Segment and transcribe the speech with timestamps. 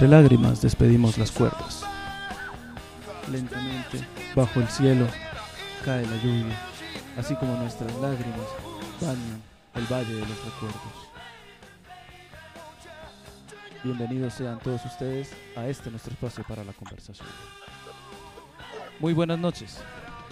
[0.00, 1.84] Entre lágrimas despedimos las cuerdas.
[3.30, 3.98] Lentamente,
[4.34, 5.06] bajo el cielo,
[5.84, 6.58] cae la lluvia,
[7.18, 8.46] así como nuestras lágrimas
[8.98, 9.42] bañan
[9.74, 10.80] el valle de los recuerdos.
[13.84, 17.28] Bienvenidos sean todos ustedes a este nuestro espacio para la conversación.
[19.00, 19.82] Muy buenas noches.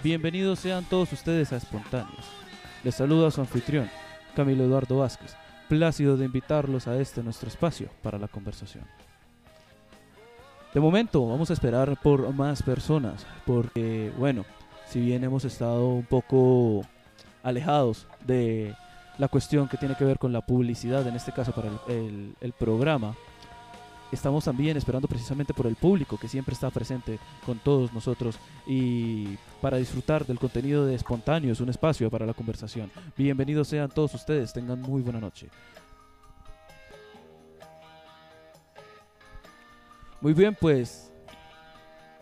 [0.03, 2.25] Bienvenidos sean todos ustedes a Espontáneos.
[2.83, 3.87] Les saluda su anfitrión,
[4.35, 5.35] Camilo Eduardo Vázquez,
[5.67, 8.85] plácido de invitarlos a este nuestro espacio para la conversación.
[10.73, 14.45] De momento vamos a esperar por más personas, porque bueno,
[14.87, 16.83] si bien hemos estado un poco
[17.41, 18.75] alejados de
[19.17, 23.15] la cuestión que tiene que ver con la publicidad, en este caso para el, programa,
[24.11, 29.37] estamos también esperando precisamente por el público que siempre está presente con todos nosotros y
[29.61, 32.91] para disfrutar del contenido de Espontáneos, un espacio para la conversación.
[33.17, 35.49] Bienvenidos sean todos ustedes, tengan muy buena noche.
[40.21, 41.13] Muy bien, pues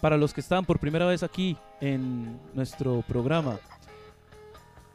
[0.02, 3.58] para los que están por primera vez aquí en nuestro programa,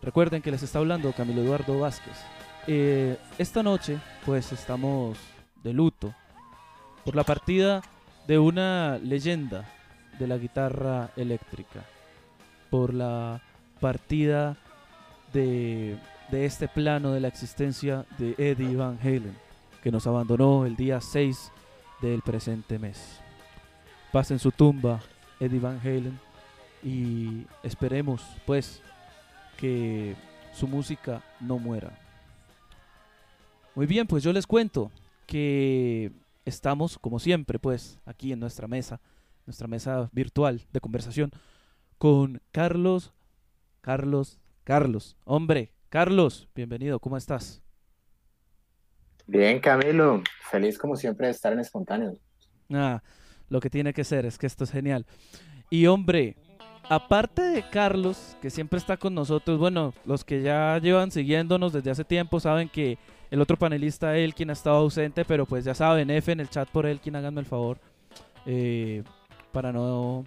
[0.01, 2.17] recuerden que les está hablando Camilo Eduardo Vázquez.
[2.69, 5.19] Eh, esta noche, pues estamos
[5.65, 6.15] de luto
[7.05, 7.83] por la partida
[8.29, 9.69] de una leyenda
[10.21, 11.85] de la guitarra eléctrica,
[12.71, 13.43] por la
[13.81, 14.57] partida
[15.33, 15.99] de,
[16.31, 19.37] de este plano de la existencia de Eddie Van Halen,
[19.83, 21.51] que nos abandonó el día 6
[22.03, 23.21] del presente mes.
[24.13, 25.01] Paz en su tumba
[25.41, 26.19] Eddie Van Halen
[26.83, 28.83] y esperemos pues
[29.57, 30.15] que
[30.53, 31.99] su música no muera.
[33.75, 34.91] Muy bien, pues yo les cuento
[35.27, 36.13] que
[36.45, 39.01] estamos como siempre pues aquí en nuestra mesa,
[39.47, 41.31] nuestra mesa virtual de conversación
[41.97, 43.13] con Carlos,
[43.81, 45.17] Carlos, Carlos.
[45.25, 47.62] Hombre, Carlos, bienvenido, ¿cómo estás?
[49.27, 52.17] Bien, Camilo, feliz como siempre de estar en Espontáneo.
[52.73, 53.03] Ah,
[53.49, 55.07] lo que tiene que ser, es que esto es genial.
[55.71, 56.37] Y hombre,
[56.89, 61.91] aparte de Carlos, que siempre está con nosotros, bueno, los que ya llevan siguiéndonos desde
[61.91, 62.99] hace tiempo saben que
[63.31, 66.69] el otro panelista, quien ha estado ausente, pero pues ya saben, F en el chat
[66.69, 67.79] por quien háganme el favor,
[68.45, 69.03] eh,
[69.53, 70.25] para no,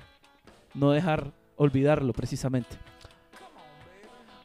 [0.73, 2.77] no dejar olvidarlo precisamente.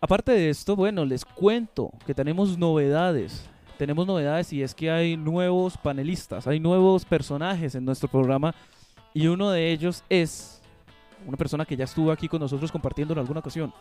[0.00, 3.48] Aparte de esto, bueno, les cuento que tenemos novedades
[3.80, 8.54] tenemos novedades y es que hay nuevos panelistas, hay nuevos personajes en nuestro programa
[9.14, 10.60] y uno de ellos es
[11.26, 13.72] una persona que ya estuvo aquí con nosotros compartiendo en alguna ocasión,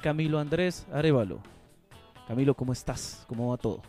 [0.00, 1.40] Camilo Andrés Arevalo.
[2.28, 3.24] Camilo, ¿cómo estás?
[3.26, 3.82] ¿Cómo va todo?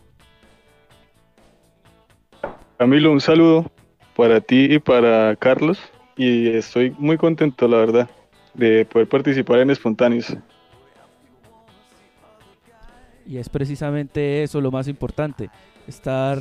[2.76, 3.70] Camilo, un saludo
[4.16, 5.78] para ti y para Carlos
[6.16, 8.10] y estoy muy contento, la verdad,
[8.54, 10.36] de poder participar en Espontáneos.
[13.26, 15.50] Y es precisamente eso lo más importante,
[15.86, 16.38] estar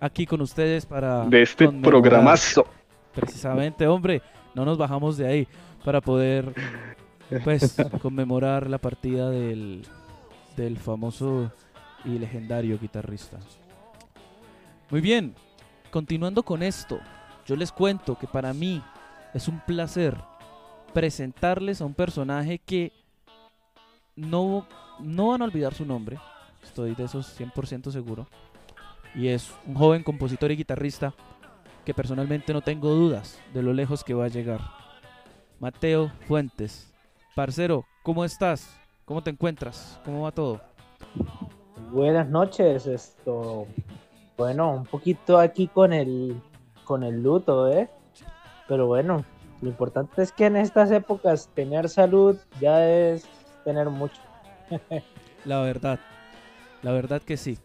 [0.00, 1.26] aquí con ustedes para...
[1.26, 2.66] De este programazo.
[3.14, 4.22] Precisamente, hombre,
[4.54, 5.48] no nos bajamos de ahí
[5.84, 6.54] para poder
[7.44, 9.86] pues conmemorar la partida del,
[10.56, 11.52] del famoso
[12.04, 13.38] y legendario guitarrista.
[14.90, 15.34] Muy bien,
[15.90, 16.98] continuando con esto,
[17.46, 18.82] yo les cuento que para mí
[19.34, 20.16] es un placer
[20.92, 22.92] presentarles a un personaje que
[24.16, 24.66] no
[25.00, 26.18] no van a olvidar su nombre,
[26.62, 28.26] estoy de esos 100% seguro.
[29.14, 31.12] Y es un joven compositor y guitarrista
[31.84, 34.60] que personalmente no tengo dudas de lo lejos que va a llegar.
[35.60, 36.92] Mateo Fuentes.
[37.34, 38.78] Parcero, ¿cómo estás?
[39.04, 40.00] ¿Cómo te encuentras?
[40.04, 40.60] ¿Cómo va todo?
[41.90, 43.66] Buenas noches, esto.
[44.36, 46.40] Bueno, un poquito aquí con el
[46.84, 47.88] con el luto, ¿eh?
[48.68, 49.24] Pero bueno,
[49.60, 53.26] lo importante es que en estas épocas tener salud ya es
[53.64, 54.20] tener mucho.
[55.44, 56.00] la verdad,
[56.82, 57.58] la verdad que sí.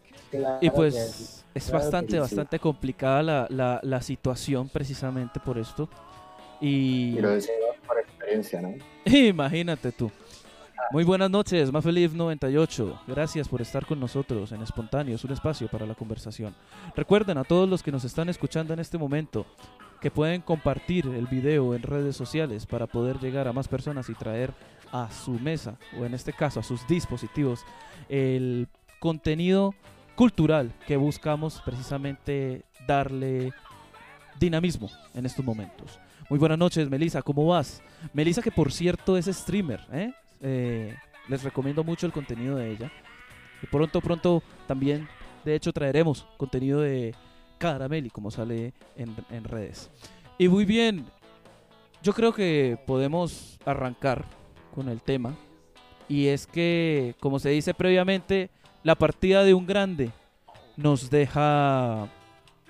[0.60, 5.88] y pues es bastante, bastante complicada la, la, situación precisamente por esto.
[6.60, 7.14] Y...
[7.14, 7.30] Pero
[7.86, 8.74] por experiencia, ¿no?
[9.04, 10.10] Imagínate tú.
[10.90, 13.02] Muy buenas noches, más feliz 98.
[13.06, 16.54] Gracias por estar con nosotros en Espontáneos, un espacio para la conversación.
[16.96, 19.44] Recuerden a todos los que nos están escuchando en este momento
[20.00, 24.14] que pueden compartir el video en redes sociales para poder llegar a más personas y
[24.14, 24.52] traer
[24.92, 27.64] a su mesa, o en este caso a sus dispositivos,
[28.08, 28.68] el
[29.00, 29.74] contenido
[30.14, 33.52] cultural que buscamos precisamente darle
[34.38, 35.98] dinamismo en estos momentos.
[36.28, 37.82] Muy buenas noches, Melissa, ¿cómo vas?
[38.12, 40.12] Melissa, que por cierto es streamer, ¿eh?
[40.40, 40.96] Eh,
[41.28, 42.92] les recomiendo mucho el contenido de ella.
[43.62, 45.08] Y pronto, pronto también,
[45.44, 47.14] de hecho, traeremos contenido de
[47.58, 49.90] Carameli, como sale en redes.
[50.38, 51.06] Y muy bien,
[52.02, 54.24] yo creo que podemos arrancar
[54.78, 55.34] con el tema.
[56.08, 58.48] Y es que, como se dice previamente,
[58.84, 60.12] la partida de un grande
[60.76, 62.06] nos deja,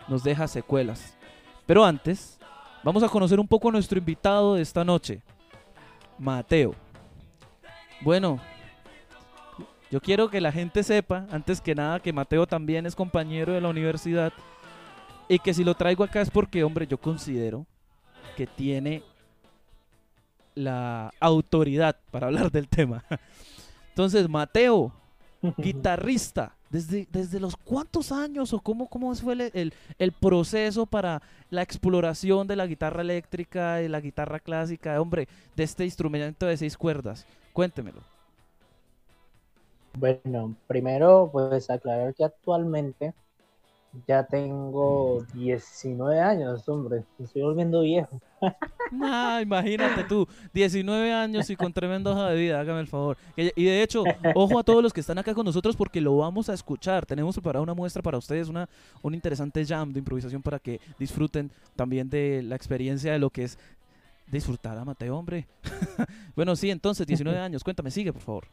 [0.09, 1.19] nos deja secuelas.
[1.67, 2.39] Pero antes,
[2.83, 5.21] vamos a conocer un poco a nuestro invitado de esta noche,
[6.19, 6.75] Mateo.
[8.01, 8.41] Bueno,
[9.91, 13.61] yo quiero que la gente sepa, antes que nada, que Mateo también es compañero de
[13.61, 14.33] la universidad
[15.29, 17.67] y que si lo traigo acá es porque, hombre, yo considero
[18.35, 19.03] que tiene
[20.59, 23.05] la autoridad para hablar del tema.
[23.91, 24.93] Entonces, Mateo,
[25.57, 31.23] guitarrista, ¿desde, desde los cuántos años o cómo, cómo fue el, el, el proceso para
[31.51, 36.57] la exploración de la guitarra eléctrica y la guitarra clásica, hombre, de este instrumento de
[36.57, 37.27] seis cuerdas?
[37.53, 38.01] Cuéntemelo.
[39.95, 43.15] Bueno, primero pues aclarar que actualmente
[44.07, 48.21] ya tengo 19 años, hombre, me estoy volviendo viejo.
[49.03, 53.17] Ah, imagínate tú, 19 años y con tremenda hoja de vida, hágame el favor.
[53.37, 54.05] Y de hecho,
[54.35, 57.05] ojo a todos los que están acá con nosotros porque lo vamos a escuchar.
[57.05, 58.69] Tenemos preparada una muestra para ustedes, una,
[59.03, 63.45] un interesante jam de improvisación para que disfruten también de la experiencia de lo que
[63.45, 63.59] es
[64.31, 65.47] disfrutar a Mateo, hombre.
[66.37, 68.49] bueno, sí, entonces, 19 años, cuéntame, sigue, por favor.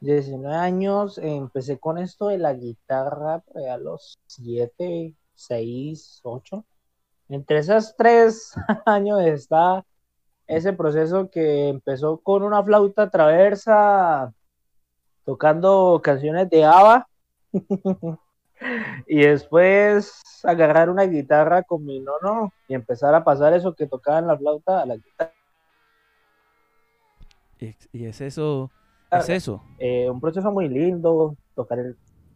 [0.00, 6.64] 19 años, empecé con esto de la guitarra eh, a los 7, 6, 8.
[7.28, 8.54] Entre esos tres
[8.86, 9.84] años está
[10.46, 14.32] ese proceso que empezó con una flauta traversa,
[15.24, 17.08] tocando canciones de ABBA,
[19.06, 24.18] y después agarrar una guitarra con mi nono y empezar a pasar eso que tocaba
[24.18, 25.32] en la flauta a la guitarra.
[27.92, 28.70] Y es eso,
[29.10, 29.62] es eso.
[29.78, 31.78] Eh, un proceso muy lindo, tocar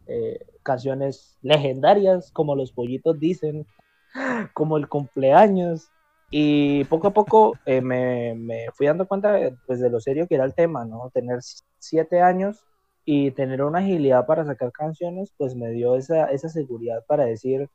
[0.07, 3.65] eh, canciones legendarias, como los pollitos dicen,
[4.53, 5.89] como el cumpleaños.
[6.29, 10.27] Y poco a poco eh, me, me fui dando cuenta de, pues, de lo serio
[10.27, 11.09] que era el tema, ¿no?
[11.13, 11.39] Tener
[11.77, 12.63] siete años
[13.03, 17.69] y tener una agilidad para sacar canciones, pues me dio esa, esa seguridad para decir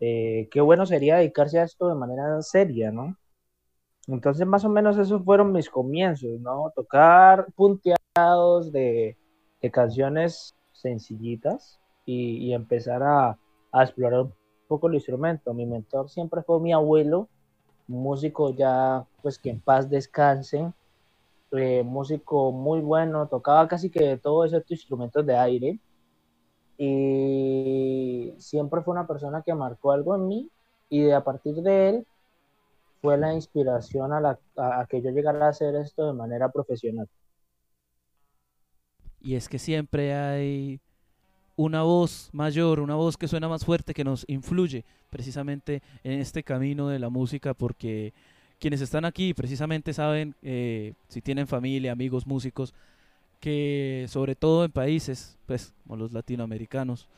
[0.00, 3.16] qué bueno sería dedicarse a esto de manera seria, ¿no?
[4.08, 6.72] Entonces, más o menos esos fueron mis comienzos, ¿no?
[6.74, 9.16] Tocar punteados de,
[9.60, 13.38] de canciones sencillitas y, y empezar a,
[13.70, 14.34] a, explorar un
[14.66, 15.54] poco el instrumento.
[15.54, 17.28] Mi mentor siempre fue mi abuelo,
[17.86, 20.72] músico ya, pues que en paz descanse,
[21.52, 25.78] eh, músico muy bueno, tocaba casi que todos esos instrumentos de aire
[26.78, 30.50] y siempre fue una persona que marcó algo en mí
[30.88, 32.06] y de a partir de él
[33.02, 37.08] fue la inspiración a, la, a, que yo llegara a hacer esto de manera profesional.
[39.20, 40.80] Y es que siempre hay
[41.56, 46.44] una voz mayor, una voz que suena más fuerte, que nos influye precisamente en este
[46.44, 48.14] camino de la música, porque
[48.58, 52.72] quienes están aquí precisamente saben, eh, si tienen familia, amigos, músicos,
[53.40, 57.08] que sobre todo en países, pues, como los latinoamericanos,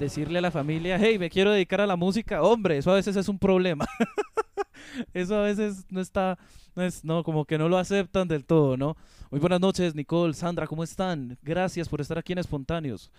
[0.00, 3.14] decirle a la familia, hey, me quiero dedicar a la música, hombre, eso a veces
[3.14, 3.86] es un problema.
[5.14, 6.38] eso a veces no está,
[6.74, 8.96] no es, no, como que no lo aceptan del todo, ¿no?
[9.30, 11.38] Muy buenas noches, Nicole, Sandra, ¿cómo están?
[11.42, 13.10] Gracias por estar aquí en Espontáneos.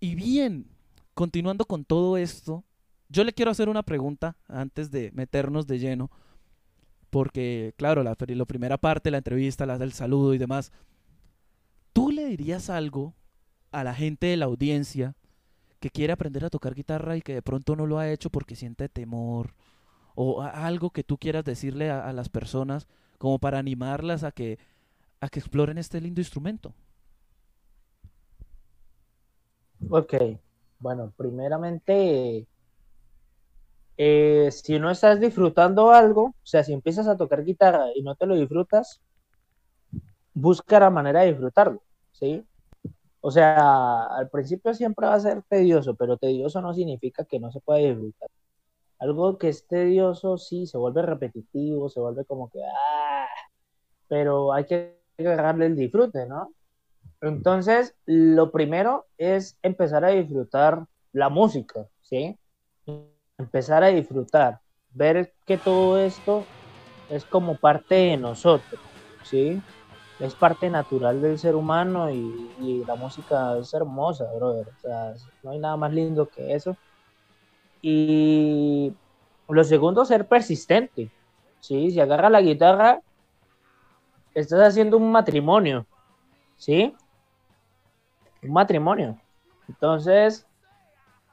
[0.00, 0.66] Y bien,
[1.14, 2.64] continuando con todo esto,
[3.08, 6.10] yo le quiero hacer una pregunta antes de meternos de lleno,
[7.10, 10.72] porque, claro, la, la primera parte la entrevista, la del saludo y demás,
[11.92, 13.14] ¿tú le dirías algo
[13.72, 15.14] a la gente de la audiencia
[15.80, 18.56] que quiere aprender a tocar guitarra y que de pronto no lo ha hecho porque
[18.56, 19.54] siente temor?
[20.20, 24.58] O algo que tú quieras decirle a, a, las personas como para animarlas a que
[25.20, 26.74] a que exploren este lindo instrumento.
[29.88, 30.14] Ok,
[30.80, 32.48] bueno, primeramente,
[33.96, 38.16] eh, si no estás disfrutando algo, o sea, si empiezas a tocar guitarra y no
[38.16, 39.00] te lo disfrutas,
[40.34, 42.44] busca la manera de disfrutarlo, ¿sí?
[43.20, 47.52] O sea, al principio siempre va a ser tedioso, pero tedioso no significa que no
[47.52, 48.28] se pueda disfrutar
[48.98, 53.26] algo que es tedioso, sí, se vuelve repetitivo, se vuelve como que, ah,
[54.08, 56.52] pero hay que agarrarle el disfrute, ¿no?
[57.20, 62.38] Entonces, lo primero es empezar a disfrutar la música, ¿sí?
[63.38, 66.44] Empezar a disfrutar, ver que todo esto
[67.10, 68.80] es como parte de nosotros,
[69.24, 69.60] ¿sí?
[70.20, 74.66] Es parte natural del ser humano y, y la música es hermosa, brother.
[74.68, 75.14] O sea,
[75.44, 76.76] no hay nada más lindo que eso.
[77.82, 78.92] Y
[79.48, 81.10] lo segundo, ser persistente.
[81.60, 81.90] ¿sí?
[81.90, 83.00] Si agarra la guitarra,
[84.34, 85.86] estás haciendo un matrimonio.
[86.56, 86.94] ¿Sí?
[88.42, 89.18] Un matrimonio.
[89.68, 90.46] Entonces,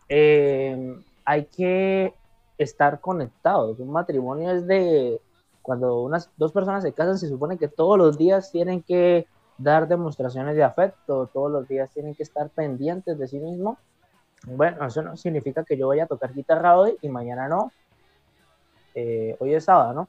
[0.10, 2.14] eh, hay que
[2.58, 3.80] estar conectados.
[3.80, 5.20] Un matrimonio es de
[5.62, 9.88] cuando unas dos personas se casan, se supone que todos los días tienen que dar
[9.88, 13.78] demostraciones de afecto, todos los días tienen que estar pendientes de sí mismo
[14.46, 17.72] bueno, eso no significa que yo vaya a tocar guitarra hoy y mañana no,
[18.94, 20.08] eh, hoy es sábado, ¿no?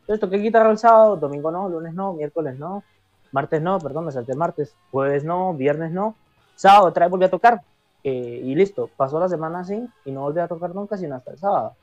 [0.00, 2.84] Entonces toqué guitarra el sábado, domingo no, lunes no, miércoles no,
[3.32, 6.14] martes no, perdón, me salté martes, jueves no, viernes no,
[6.54, 7.62] sábado otra vez volví a tocar
[8.02, 11.30] eh, y listo, pasó la semana así y no volví a tocar nunca sino hasta
[11.30, 11.74] el sábado.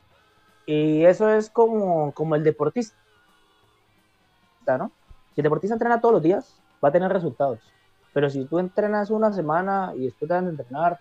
[0.68, 2.96] Y eso es como, como el deportista,
[4.78, 4.92] ¿no?
[5.34, 7.60] Si el deportista entrena todos los días, va a tener resultados.
[8.14, 11.00] Pero si tú entrenas una semana y después te vas a entrenar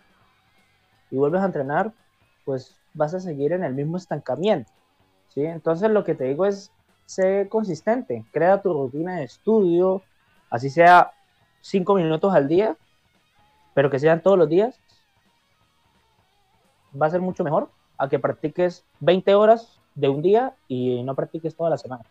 [1.10, 1.92] y vuelves a entrenar,
[2.44, 4.70] pues vas a seguir en el mismo estancamiento.
[5.28, 5.44] ¿sí?
[5.44, 6.72] Entonces lo que te digo es,
[7.06, 10.02] sé consistente, crea tu rutina de estudio,
[10.50, 11.12] así sea
[11.60, 12.76] cinco minutos al día,
[13.74, 14.78] pero que sean todos los días,
[17.00, 21.14] va a ser mucho mejor a que practiques 20 horas de un día y no
[21.14, 22.04] practiques toda la semana.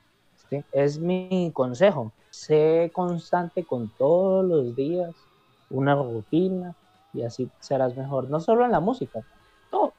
[0.72, 2.12] Es mi consejo.
[2.32, 5.13] Sé constante con todos los días,
[5.70, 6.75] una rutina
[7.13, 8.30] y así serás mejor.
[8.30, 9.22] No solo en la música,
[9.70, 9.94] todo.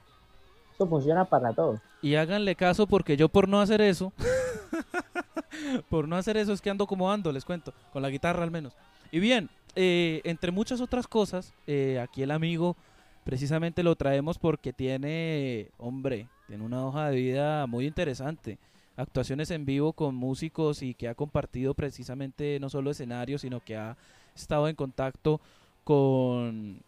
[0.74, 1.80] Eso funciona para todo.
[2.02, 4.12] Y háganle caso porque yo por no hacer eso,
[5.90, 8.50] por no hacer eso es que ando como ando, les cuento, con la guitarra al
[8.50, 8.74] menos.
[9.10, 12.76] Y bien, eh, entre muchas otras cosas, eh, aquí el amigo
[13.24, 18.58] precisamente lo traemos porque tiene, hombre, tiene una hoja de vida muy interesante.
[18.96, 23.76] Actuaciones en vivo con músicos y que ha compartido precisamente no solo escenarios, sino que
[23.76, 23.96] ha
[24.34, 25.40] estado en contacto
[25.84, 26.82] con,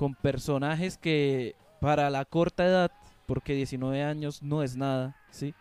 [0.00, 2.90] con personajes que para la corta edad,
[3.26, 5.52] porque 19 años no es nada, ¿sí?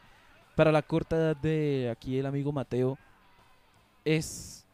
[0.56, 2.98] Para la corta edad de aquí el amigo Mateo,
[4.06, 4.66] es,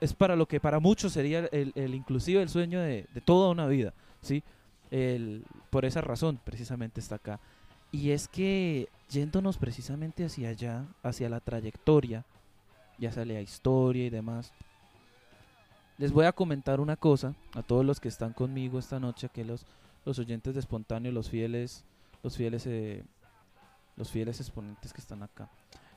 [0.00, 3.50] es para lo que para muchos sería el, el inclusive el sueño de, de toda
[3.50, 3.92] una vida.
[4.22, 4.42] ¿sí?
[4.90, 7.38] El, por esa razón precisamente está acá.
[7.90, 12.24] Y es que yéndonos precisamente hacia allá, hacia la trayectoria,
[12.96, 14.54] ya sale a historia y demás,
[16.02, 19.44] les voy a comentar una cosa a todos los que están conmigo esta noche, que
[19.44, 19.64] los,
[20.04, 21.84] los oyentes de espontáneo, los fieles,
[22.24, 23.04] los fieles, eh,
[23.94, 25.48] los fieles exponentes que están acá.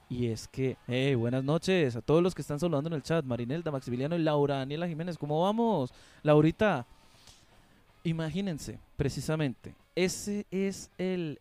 [0.07, 3.25] Y es que, hey, buenas noches a todos los que están saludando en el chat,
[3.25, 5.91] Marinelda, Maximiliano y Laura, Daniela Jiménez, ¿cómo vamos?
[6.21, 6.85] Laurita,
[8.03, 11.39] Imagínense, precisamente, ese es el,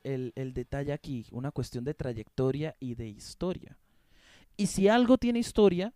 [0.55, 3.77] detalle aquí, una cuestión de trayectoria y de historia.
[4.57, 5.93] Y si algo tiene historia,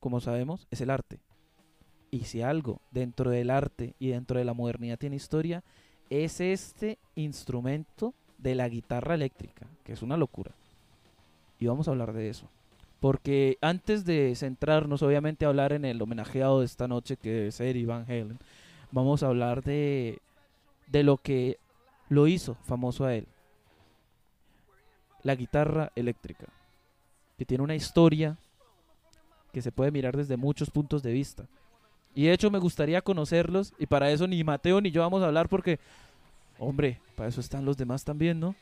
[0.00, 1.20] como sabemos, es el arte.
[2.12, 5.64] Y si algo dentro del arte y dentro de la modernidad tiene historia,
[6.10, 10.52] es este instrumento de la guitarra eléctrica, que es una locura.
[11.58, 12.50] Y vamos a hablar de eso.
[13.00, 17.58] Porque antes de centrarnos, obviamente, a hablar en el homenajeado de esta noche, que es
[17.60, 18.38] Eddie Van Halen,
[18.90, 20.20] vamos a hablar de,
[20.88, 21.56] de lo que
[22.10, 23.26] lo hizo famoso a él.
[25.22, 26.46] La guitarra eléctrica,
[27.38, 28.36] que tiene una historia
[29.50, 31.46] que se puede mirar desde muchos puntos de vista.
[32.14, 35.26] Y de hecho me gustaría conocerlos y para eso ni Mateo ni yo vamos a
[35.26, 35.78] hablar porque,
[36.58, 38.54] hombre, para eso están los demás también, ¿no?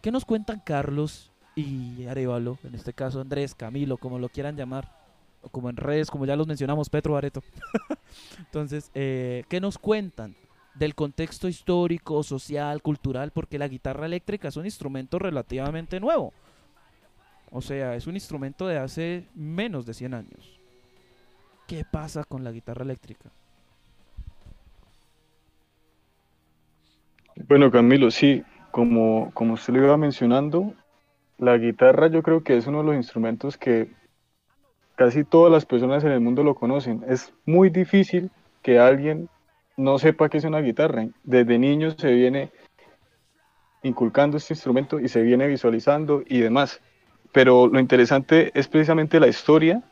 [0.00, 4.98] ¿Qué nos cuentan Carlos y Arevalo, en este caso Andrés, Camilo, como lo quieran llamar?
[5.42, 7.42] o como en redes, como ya los mencionamos, Petro Bareto.
[8.38, 10.34] Entonces, eh, ¿qué nos cuentan
[10.74, 13.30] del contexto histórico, social, cultural?
[13.30, 16.32] Porque la guitarra eléctrica es un instrumento relativamente nuevo.
[17.50, 20.57] O sea, es un instrumento de hace menos de 100 años.
[21.68, 23.28] ¿Qué pasa con la guitarra eléctrica?
[27.46, 30.72] Bueno, Camilo, sí, como, como usted lo iba mencionando,
[31.36, 33.90] la guitarra yo creo que es uno de los instrumentos que
[34.96, 37.04] casi todas las personas en el mundo lo conocen.
[37.06, 38.30] Es muy difícil
[38.62, 39.28] que alguien
[39.76, 41.06] no sepa qué es una guitarra.
[41.22, 42.50] Desde niños se viene
[43.82, 46.80] inculcando este instrumento y se viene visualizando y demás.
[47.30, 49.82] Pero lo interesante es precisamente la historia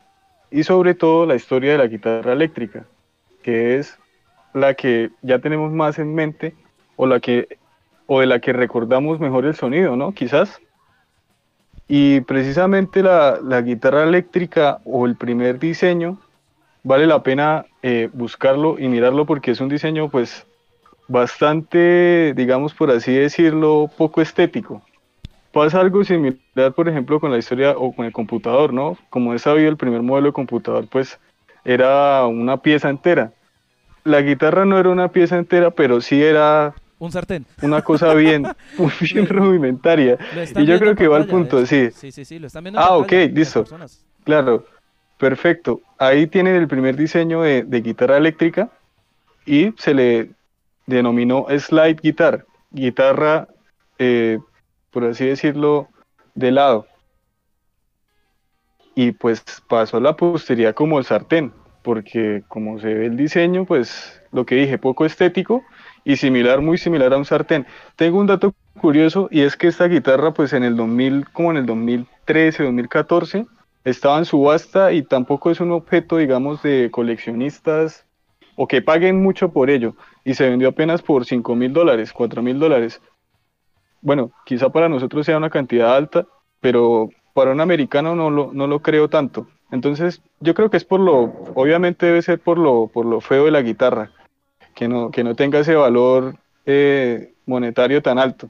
[0.51, 2.85] y sobre todo la historia de la guitarra eléctrica,
[3.43, 3.97] que es
[4.53, 6.55] la que ya tenemos más en mente
[6.95, 7.57] o la que
[8.05, 10.13] o de la que recordamos mejor el sonido, ¿no?
[10.13, 10.61] Quizás
[11.87, 16.17] y precisamente la, guitarra eléctrica o el primer diseño
[16.83, 20.45] vale la pena eh, buscarlo y mirarlo porque es un diseño pues
[21.07, 24.81] bastante, digamos por así decirlo, poco estético.
[25.57, 28.95] Pasa algo similar, por ejemplo, con la historia o con el computador, ¿no?
[29.09, 31.17] Como es sabido, el primer modelo de computador pues
[31.65, 33.33] era una pieza entera.
[34.03, 37.43] La guitarra no era una pieza entera, pero sí era un sartén.
[37.63, 38.45] Una cosa bien,
[38.77, 40.19] muy bien rudimentaria.
[40.55, 41.89] Y yo creo que va al punto, sí.
[41.89, 42.79] Sí, sí, sí, lo están viendo.
[42.79, 43.65] ah, ok, listo.
[44.25, 44.63] Claro,
[45.17, 45.81] perfecto.
[45.97, 48.69] Ahí tienen el primer diseño de, guitarra eléctrica
[49.43, 50.29] y se le
[50.85, 53.47] denominó slide guitar, guitarra,
[53.97, 54.37] eh,
[54.97, 55.89] por así decirlo,
[56.33, 56.87] de lado.
[58.95, 63.65] Y pues pasó a la postería como el sartén, porque como se ve el diseño,
[63.65, 65.63] pues lo que dije, poco estético
[66.03, 67.67] y similar, muy similar a un sartén.
[67.95, 71.57] Tengo un dato curioso y es que esta guitarra pues en el 2000, como en
[71.57, 73.45] el 2013, 2014,
[73.83, 78.03] estaba en subasta y tampoco es un objeto, digamos, de coleccionistas
[78.55, 82.41] o que paguen mucho por ello y se vendió apenas por 5 mil dólares, 4
[82.41, 82.99] mil dólares.
[84.07, 86.25] Bueno, quizá para nosotros sea una cantidad alta,
[86.61, 89.49] pero para un americano no lo, no lo creo tanto.
[89.69, 91.23] Entonces, yo creo que es por lo,
[91.55, 94.09] obviamente debe ser por lo, por lo feo de la guitarra
[94.73, 98.49] que no, que no tenga ese valor eh, monetario tan alto.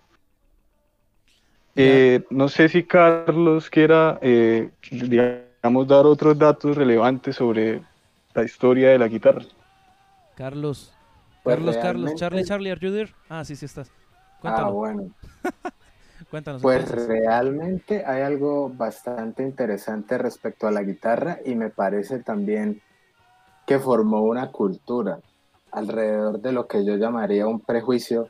[1.75, 7.81] Eh, no sé si Carlos quiera, eh, digamos, dar otros datos relevantes sobre
[8.35, 9.41] la historia de la guitarra.
[10.35, 10.93] Carlos.
[11.41, 13.11] Pues Carlos, Carlos, Charlie, Charlie, are you there?
[13.27, 13.91] Ah, sí, sí estás.
[14.43, 15.09] Ah, bueno.
[16.29, 16.61] cuéntanos.
[16.61, 17.07] Pues entonces.
[17.07, 22.81] realmente hay algo bastante interesante respecto a la guitarra y me parece también
[23.65, 25.19] que formó una cultura
[25.71, 28.29] alrededor de lo que yo llamaría un prejuicio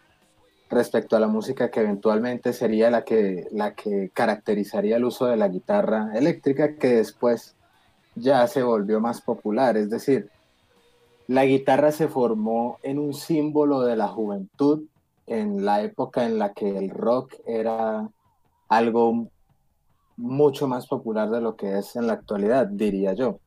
[0.69, 5.37] respecto a la música que eventualmente sería la que, la que caracterizaría el uso de
[5.37, 7.55] la guitarra eléctrica que después
[8.15, 9.77] ya se volvió más popular.
[9.77, 10.29] Es decir,
[11.27, 14.83] la guitarra se formó en un símbolo de la juventud
[15.27, 18.09] en la época en la que el rock era
[18.69, 19.29] algo
[20.15, 23.39] mucho más popular de lo que es en la actualidad, diría yo.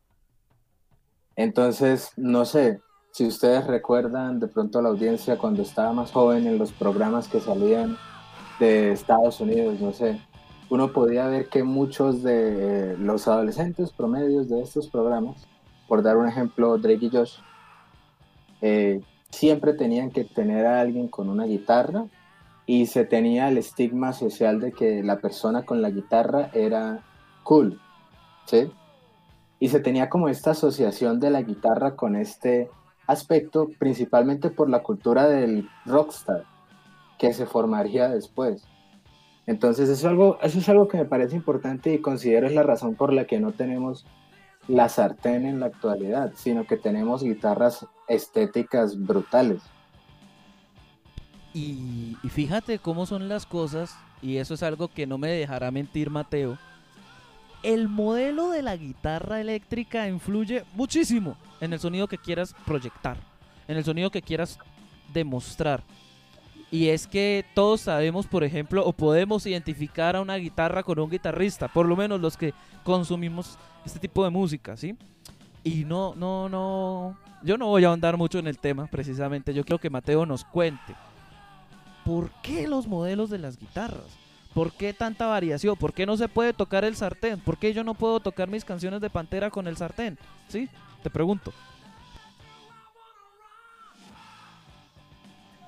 [1.37, 2.81] Entonces, no sé,
[3.13, 7.41] si ustedes recuerdan de pronto la audiencia cuando estaba más joven en los programas que
[7.41, 7.97] salían
[8.61, 10.21] de Estados Unidos, no sé,
[10.69, 15.49] uno podía ver que muchos de los adolescentes promedios de estos programas,
[15.89, 17.39] por dar un ejemplo, Drake y Josh,
[18.61, 22.07] eh, siempre tenían que tener a alguien con una guitarra
[22.67, 27.03] y se tenía el estigma social de que la persona con la guitarra era
[27.43, 27.81] cool,
[28.47, 28.71] ¿sí?
[29.59, 32.71] Y se tenía como esta asociación de la guitarra con este
[33.07, 36.45] aspecto, principalmente por la cultura del rockstar
[37.19, 38.65] que se formaría después.
[39.47, 42.63] Entonces eso es algo, eso es algo que me parece importante y considero es la
[42.63, 44.07] razón por la que no tenemos
[44.71, 49.61] la sartén en la actualidad, sino que tenemos guitarras estéticas brutales.
[51.53, 56.09] Y, fíjate cómo son las cosas, y eso es algo que no me dejará mentir
[56.09, 56.57] Mateo.
[57.65, 63.17] El modelo de la guitarra eléctrica influye muchísimo en el sonido que quieras proyectar,
[63.67, 64.59] en el sonido que quieras
[65.13, 65.83] demostrar.
[66.71, 71.11] Y es que todos sabemos, por ejemplo, o podemos identificar a una guitarra con un
[71.11, 72.55] guitarrista, por lo menos los que
[72.85, 74.97] consumimos este tipo de música, ¿sí?
[75.65, 79.53] Y no, no, no, yo no voy a ahondar mucho en el tema, precisamente.
[79.53, 80.95] Yo quiero que Mateo nos cuente
[82.05, 84.17] por qué los modelos de las guitarras,
[84.55, 87.83] por qué tanta variación, por qué no se puede tocar el sartén, por qué yo
[87.83, 90.17] no puedo tocar mis canciones de Pantera con el sartén,
[90.49, 90.69] ¿sí?
[91.03, 91.53] Te pregunto.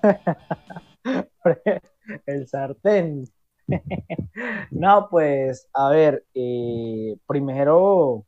[2.27, 3.25] el sartén.
[4.71, 8.27] no, pues, a ver, eh, primero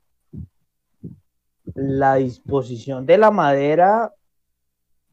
[1.75, 4.13] la disposición de la madera,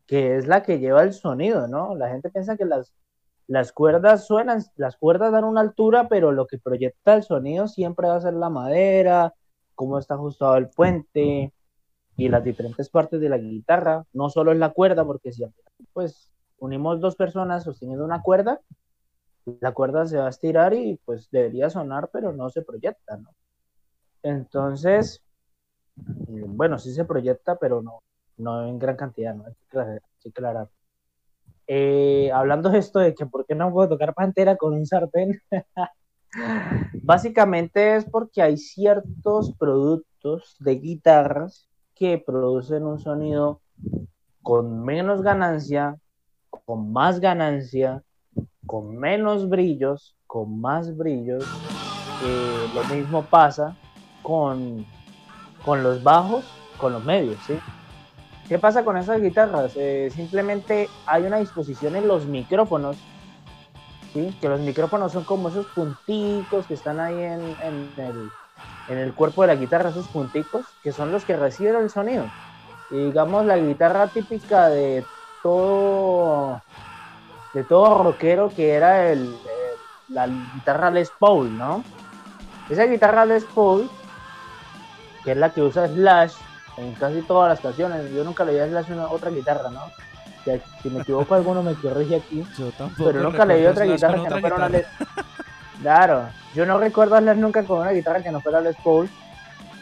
[0.06, 1.96] que es la que lleva el sonido, ¿no?
[1.96, 2.94] La gente piensa que las,
[3.48, 8.08] las cuerdas suenan, las cuerdas dan una altura, pero lo que proyecta el sonido siempre
[8.08, 9.34] va a ser la madera,
[9.76, 11.54] cómo está ajustado el puente
[12.18, 14.06] y las diferentes partes de la guitarra.
[14.14, 15.44] No solo es la cuerda, porque si
[15.94, 16.31] pues
[16.62, 18.62] unimos dos personas sosteniendo una cuerda,
[19.60, 23.32] la cuerda se va a estirar y pues debería sonar, pero no se proyecta, ¿no?
[24.22, 25.22] Entonces,
[25.98, 28.00] eh, bueno, sí se proyecta, pero no,
[28.38, 29.46] no en gran cantidad, ¿no?
[29.46, 30.70] Hay que aclarar.
[31.66, 35.42] Eh, hablando de esto de que por qué no puedo tocar pantera con un sartén,
[37.04, 43.62] básicamente es porque hay ciertos productos de guitarras que producen un sonido
[44.44, 45.98] con menos ganancia,
[46.66, 48.04] con más ganancia,
[48.68, 51.44] con menos brillos, con más brillos.
[52.76, 53.76] Lo mismo pasa
[54.22, 54.86] con,
[55.66, 56.46] con los bajos,
[56.78, 57.58] con los medios, ¿sí?
[58.48, 59.74] ¿Qué pasa con esas guitarras?
[59.76, 62.98] Eh, simplemente hay una disposición en los micrófonos,
[64.14, 64.36] ¿sí?
[64.40, 67.42] Que los micrófonos son como esos punticos que están ahí en,
[67.98, 68.30] el,
[68.90, 72.26] en el cuerpo de la guitarra, esos punticos, que son los que reciben el sonido.
[72.92, 75.06] Y digamos, la guitarra típica de
[75.42, 76.62] todo
[77.54, 79.36] de todo rockero que era el, el,
[80.10, 81.84] la guitarra Les Paul, ¿no?
[82.70, 83.90] Esa guitarra Les Paul,
[85.24, 86.34] que es la que usa Slash
[86.78, 89.82] en casi todas las canciones, yo nunca le a Slash una otra guitarra, ¿no?
[90.82, 93.12] Si me equivoco alguno me corrige aquí, Yo tampoco.
[93.12, 94.70] pero nunca le otra guitarra que no fuera una.
[94.70, 94.88] Les
[95.82, 99.10] Claro, yo no recuerdo a Slash nunca con una guitarra que no fuera Les Paul.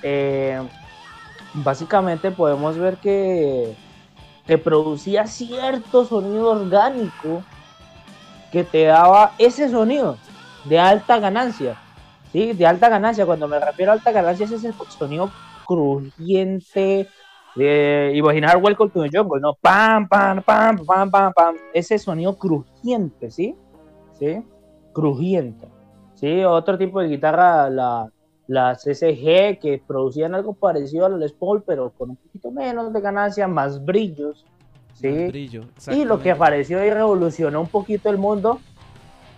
[0.02, 0.62] Eh,
[1.54, 3.76] básicamente podemos ver que,
[4.50, 7.44] que producía cierto sonido orgánico
[8.52, 10.18] que te daba ese sonido
[10.66, 11.78] de alta ganancia.
[12.32, 12.54] ¿sí?
[12.54, 13.28] De alta ganancia.
[13.28, 15.30] Cuando me refiero a alta ganancia es ese sonido
[15.68, 17.08] crujiente.
[17.58, 19.54] Eh, imaginar Welcome to the Jungle, ¿no?
[19.54, 21.56] Pam, pam, pam, pam, pam, pam.
[21.72, 23.56] Ese sonido crujiente, ¿sí?
[24.18, 24.44] ¿Sí?
[24.94, 25.68] Crujiente.
[26.16, 26.44] ¿Sí?
[26.44, 28.12] Otro tipo de guitarra, la,
[28.50, 32.92] la CCG, que producían algo parecido a la Les Paul, pero con un poquito menos
[32.92, 34.44] de ganancia, más brillos.
[34.96, 35.52] ¿sí?
[35.92, 38.60] y lo que apareció y revolucionó un poquito el mundo,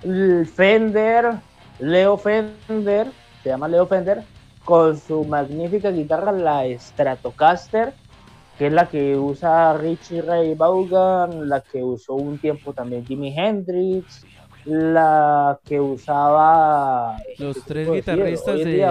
[0.03, 1.33] el Fender,
[1.79, 3.07] Leo Fender,
[3.43, 4.23] se llama Leo Fender,
[4.63, 7.93] con su magnífica guitarra, la Stratocaster,
[8.57, 13.37] que es la que usa Richie Ray Vaughan, la que usó un tiempo también Jimi
[13.37, 14.25] Hendrix,
[14.65, 18.85] la que usaba los tres guitarristas de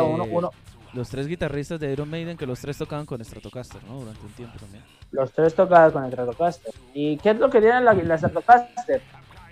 [0.93, 4.01] los tres guitarristas de Iron Maiden que los tres tocaban con Stratocaster, ¿no?
[4.01, 4.83] Durante un tiempo también.
[5.13, 6.75] Los tres tocaban con Stratocaster.
[6.95, 9.01] ¿Y qué es lo que tiene la, la Stratocaster?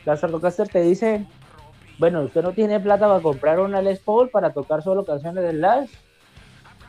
[0.04, 1.24] La Stratocaster te dice,
[1.98, 5.52] bueno, usted no tiene plata para comprar una Les Paul para tocar solo canciones de
[5.52, 5.90] Slash,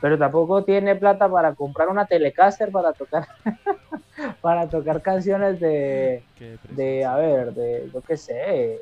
[0.01, 3.27] pero tampoco tiene plata para comprar una Telecaster para tocar
[4.41, 6.23] para tocar canciones de,
[6.69, 8.79] de a ver, de yo qué sé,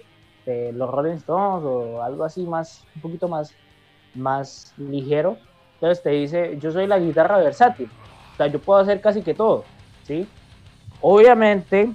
[0.48, 3.54] de los Rolling Stones o algo así más, un poquito más,
[4.16, 5.38] más ligero.
[5.76, 7.90] Entonces te dice, yo soy la guitarra versátil,
[8.34, 9.64] o sea, yo puedo hacer casi que todo,
[10.04, 10.28] ¿sí?
[11.02, 11.94] Obviamente,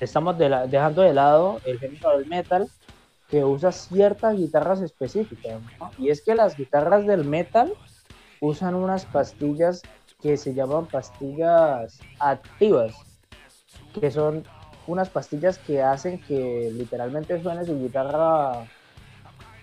[0.00, 2.68] estamos dejando de lado el género del metal,
[3.28, 5.60] que usa ciertas guitarras específicas,
[5.98, 7.72] Y es que las guitarras del metal
[8.40, 9.82] usan unas pastillas
[10.20, 12.94] que se llaman pastillas activas,
[13.98, 14.44] que son
[14.86, 18.66] unas pastillas que hacen que literalmente suene su guitarra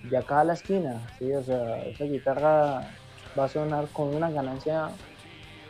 [0.04, 1.32] de acá a la esquina, ¿sí?
[1.34, 2.82] O sea, esa guitarra
[3.38, 4.90] va a sonar con una ganancia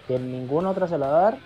[0.07, 1.37] que ninguna otra se la va a dar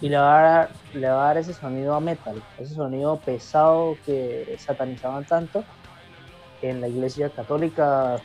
[0.00, 5.64] y le va a dar, ese sonido a metal, ese sonido pesado que satanizaban tanto
[6.62, 8.16] en la iglesia católica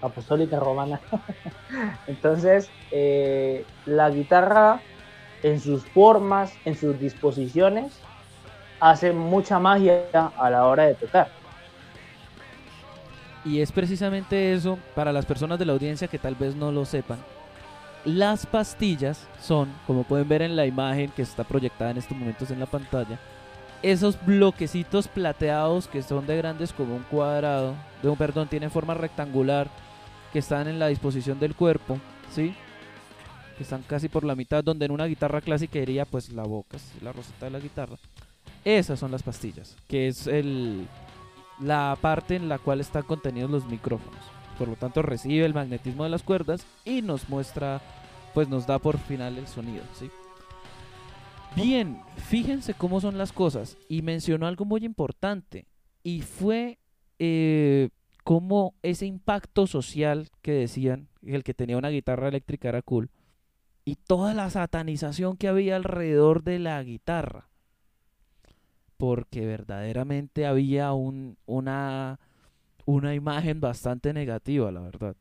[0.00, 1.00] apostólica romana.
[2.06, 4.80] Entonces, eh, la guitarra
[5.42, 8.00] en sus formas, en sus disposiciones,
[8.80, 10.04] hace mucha magia
[10.36, 11.28] a la hora de tocar.
[13.44, 16.84] Y es precisamente eso, para las personas de la audiencia que tal vez no lo
[16.84, 17.18] sepan,
[18.04, 22.50] las pastillas son, como pueden ver en la imagen que está proyectada en estos momentos
[22.50, 23.18] en la pantalla,
[23.82, 28.94] esos bloquecitos plateados que son de grandes como un cuadrado, de un perdón, tienen forma
[28.94, 29.68] rectangular,
[30.32, 31.98] que están en la disposición del cuerpo,
[32.34, 32.54] ¿sí?
[33.56, 36.76] Que están casi por la mitad, donde en una guitarra clásica iría pues la boca,
[37.00, 37.96] la roseta de la guitarra.
[38.64, 40.86] Esas son las pastillas, que es el,
[41.60, 44.20] la parte en la cual están contenidos los micrófonos.
[44.58, 47.80] Por lo tanto, recibe el magnetismo de las cuerdas y nos muestra,
[48.34, 50.10] pues nos da por final el sonido, ¿sí?
[51.54, 53.78] Bien, fíjense cómo son las cosas.
[53.88, 55.66] Y mencionó algo muy importante.
[56.02, 56.78] Y fue
[57.18, 57.90] eh,
[58.24, 63.10] cómo ese impacto social que decían, el que tenía una guitarra eléctrica era cool.
[63.84, 67.47] Y toda la satanización que había alrededor de la guitarra
[68.98, 72.18] porque verdaderamente había un, una,
[72.84, 75.16] una imagen bastante negativa, la verdad.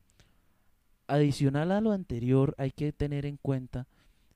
[1.07, 3.87] Adicional a lo anterior, hay que tener en cuenta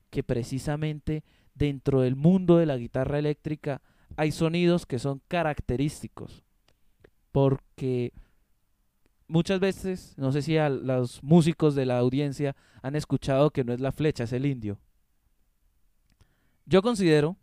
[0.08, 1.24] que precisamente
[1.54, 3.82] dentro del mundo de la guitarra eléctrica
[4.16, 6.44] hay sonidos que son característicos.
[7.32, 8.12] Porque
[9.26, 13.72] muchas veces, no sé si a los músicos de la audiencia han escuchado que no
[13.72, 14.78] es la flecha, es el indio.
[16.64, 17.36] Yo considero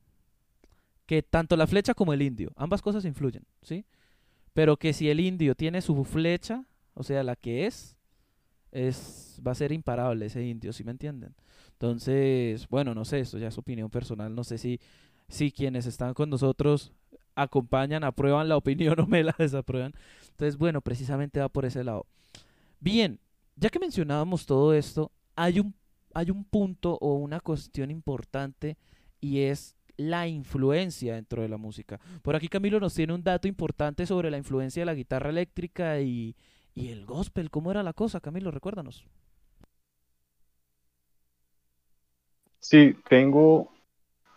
[1.10, 3.84] que tanto la flecha como el indio, ambas cosas influyen, ¿sí?
[4.54, 7.98] Pero que si el indio tiene su flecha, o sea, la que es,
[8.72, 11.34] es va a ser imparable ese indio, ¿sí me entienden?
[11.72, 14.80] Entonces, bueno, no sé, esto ya es opinión personal, no sé si,
[15.28, 16.94] si quienes están con nosotros
[17.34, 19.94] acompañan, aprueban la opinión o me la desaprueban.
[20.30, 22.06] Entonces, bueno, precisamente va por ese lado.
[22.80, 23.20] Bien,
[23.56, 25.74] ya que mencionábamos todo esto, hay un,
[26.14, 28.78] hay un punto o una cuestión importante
[29.20, 32.00] y es la influencia dentro de la música.
[32.22, 36.00] Por aquí Camilo nos tiene un dato importante sobre la influencia de la guitarra eléctrica
[36.00, 36.36] y,
[36.76, 37.50] el gospel.
[37.50, 38.52] ¿Cómo era la cosa, Camilo?
[38.52, 39.06] Recuérdanos.
[42.60, 43.74] Sí, tengo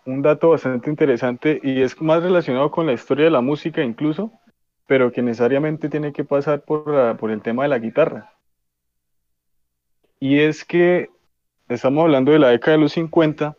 [0.05, 4.33] un dato bastante interesante y es más relacionado con la historia de la música incluso,
[4.89, 8.33] pero que necesariamente tiene que pasar por, por el tema de la guitarra.
[10.19, 11.09] Y es que
[11.69, 13.57] estamos hablando de la década de los 50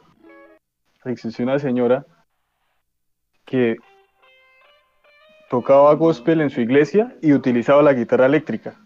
[1.06, 2.06] existió una señora
[3.46, 3.78] que
[5.50, 8.80] tocaba gospel en su iglesia y utilizaba la guitarra eléctrica.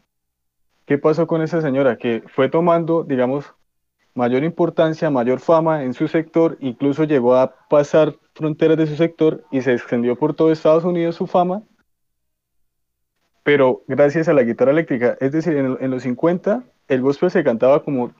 [0.85, 1.97] ¿Qué pasó con esa señora?
[1.97, 3.53] Que fue tomando, digamos,
[4.13, 9.45] mayor importancia, mayor fama en su sector, incluso llegó a pasar fronteras de su sector
[9.51, 11.63] y se extendió por todo Estados Unidos su fama,
[13.43, 17.43] pero gracias a la guitarra eléctrica, es decir, en, en los 50 el gospel se
[17.43, 18.11] cantaba como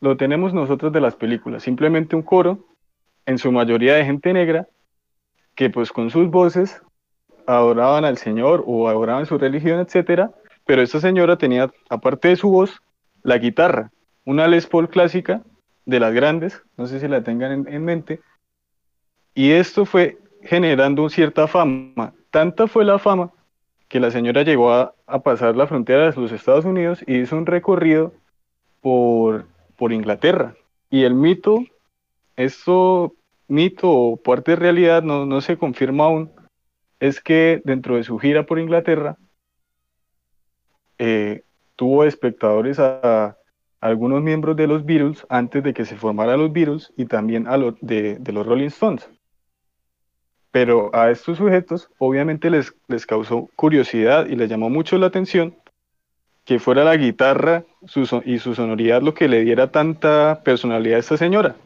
[0.00, 2.69] lo tenemos nosotros de las películas, simplemente un coro,
[3.26, 4.66] en su mayoría de gente negra,
[5.54, 6.80] que pues con sus voces
[7.46, 10.30] adoraban al Señor o adoraban su religión, etcétera,
[10.64, 12.80] pero esta señora tenía, aparte de su voz,
[13.22, 13.90] la guitarra,
[14.24, 15.42] una Les Paul clásica
[15.84, 18.20] de las grandes, no sé si la tengan en, en mente,
[19.34, 22.12] y esto fue generando cierta fama.
[22.30, 23.30] Tanta fue la fama
[23.88, 27.36] que la señora llegó a, a pasar la frontera de los Estados Unidos y hizo
[27.36, 28.12] un recorrido
[28.80, 30.54] por, por Inglaterra.
[30.90, 31.64] Y el mito,
[32.40, 33.14] esto
[33.48, 36.30] mito o parte de realidad no, no se confirma aún,
[37.00, 39.16] es que dentro de su gira por Inglaterra
[40.98, 41.42] eh,
[41.76, 43.36] tuvo espectadores a,
[43.80, 47.56] algunos miembros de los Beatles antes de que se formaran los Beatles y también a
[47.56, 49.08] lo, de, de, los Rolling Stones.
[50.50, 55.56] Pero a estos sujetos obviamente les, les causó curiosidad y les llamó mucho la atención
[56.44, 61.00] que fuera la guitarra su, y su sonoridad lo que le diera tanta personalidad a
[61.00, 61.56] esta señora.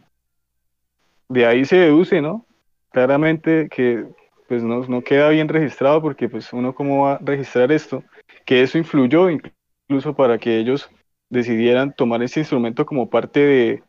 [1.29, 2.47] De ahí se deduce, ¿no?
[2.91, 4.05] Claramente que
[4.49, 8.05] pues no, no, queda bien registrado porque pues uno cómo va a registrar esto,
[8.45, 10.91] que eso influyó incluso para que ellos
[11.31, 13.83] decidieran tomar este instrumento como parte de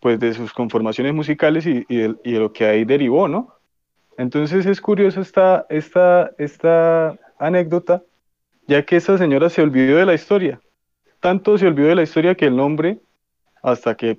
[0.00, 3.58] pues de sus conformaciones musicales y, y, de, y de lo que ahí derivó, ¿no?
[4.16, 8.02] Entonces es curioso esta, esta, esta anécdota,
[8.66, 10.60] ya que esa señora se olvidó de la historia.
[11.20, 12.98] Tanto se olvidó de la historia que el nombre,
[13.62, 14.18] hasta que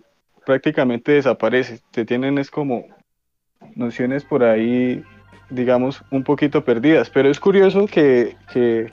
[0.49, 1.79] prácticamente desaparece.
[1.91, 2.83] Se tienen es como
[3.75, 5.03] nociones por ahí
[5.51, 7.07] digamos, un poquito perdidas.
[7.11, 8.91] Pero es curioso que, que,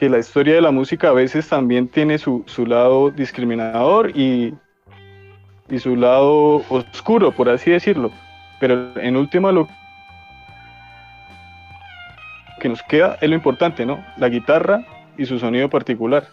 [0.00, 4.52] que, la historia de la música a veces también tiene su, su lado discriminador y,
[5.68, 8.10] y, su lado oscuro, por así decirlo.
[8.58, 9.68] Pero en última lo
[12.60, 14.04] que nos queda es lo importante, ¿no?
[14.16, 14.84] La guitarra
[15.16, 16.26] y su sonido particular.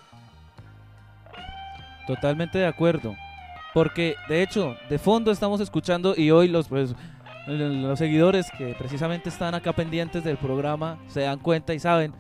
[2.07, 3.15] Totalmente de acuerdo.
[3.77, 6.95] Porque de hecho, de fondo estamos escuchando y hoy los pues,
[7.45, 12.11] los seguidores que precisamente están acá pendientes del programa se dan cuenta y saben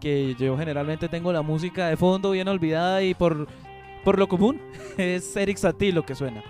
[0.00, 3.46] que yo generalmente tengo la música de fondo bien olvidada y por,
[4.02, 4.60] por lo común
[4.98, 6.42] es Eric Satie lo que suena.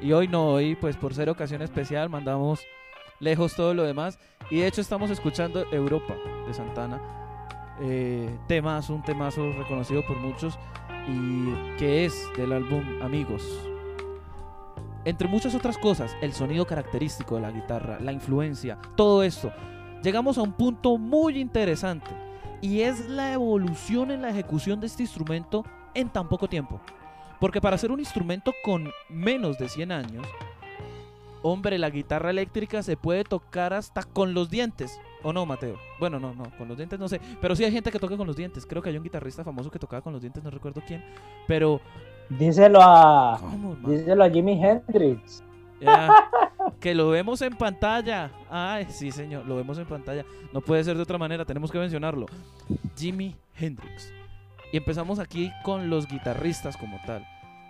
[0.00, 2.60] Y hoy no, hoy pues por ser ocasión especial mandamos
[3.18, 4.20] lejos todo lo demás.
[4.52, 6.14] Y de hecho estamos escuchando Europa
[6.46, 7.00] de Santana.
[7.80, 10.56] Eh, temas, un temazo reconocido por muchos
[11.08, 13.71] y que es del álbum Amigos,
[15.04, 19.52] entre muchas otras cosas, el sonido característico de la guitarra, la influencia, todo esto,
[20.02, 22.10] llegamos a un punto muy interesante
[22.60, 26.80] y es la evolución en la ejecución de este instrumento en tan poco tiempo.
[27.40, 30.26] Porque para ser un instrumento con menos de 100 años,
[31.42, 35.00] hombre, la guitarra eléctrica se puede tocar hasta con los dientes.
[35.24, 35.76] ¿O no, Mateo?
[35.98, 37.20] Bueno, no, no, con los dientes no sé.
[37.40, 38.64] Pero sí hay gente que toca con los dientes.
[38.64, 41.04] Creo que hay un guitarrista famoso que tocaba con los dientes, no recuerdo quién.
[41.48, 41.80] Pero
[42.28, 43.38] Díselo a.
[43.40, 45.42] ¿Cómo, díselo a Jimi Hendrix.
[45.80, 46.10] Yeah,
[46.80, 48.30] que lo vemos en pantalla.
[48.48, 50.24] Ay, sí, señor, lo vemos en pantalla.
[50.52, 52.26] No puede ser de otra manera, tenemos que mencionarlo.
[52.96, 54.12] Jimi Hendrix.
[54.72, 57.26] Y empezamos aquí con los guitarristas como tal.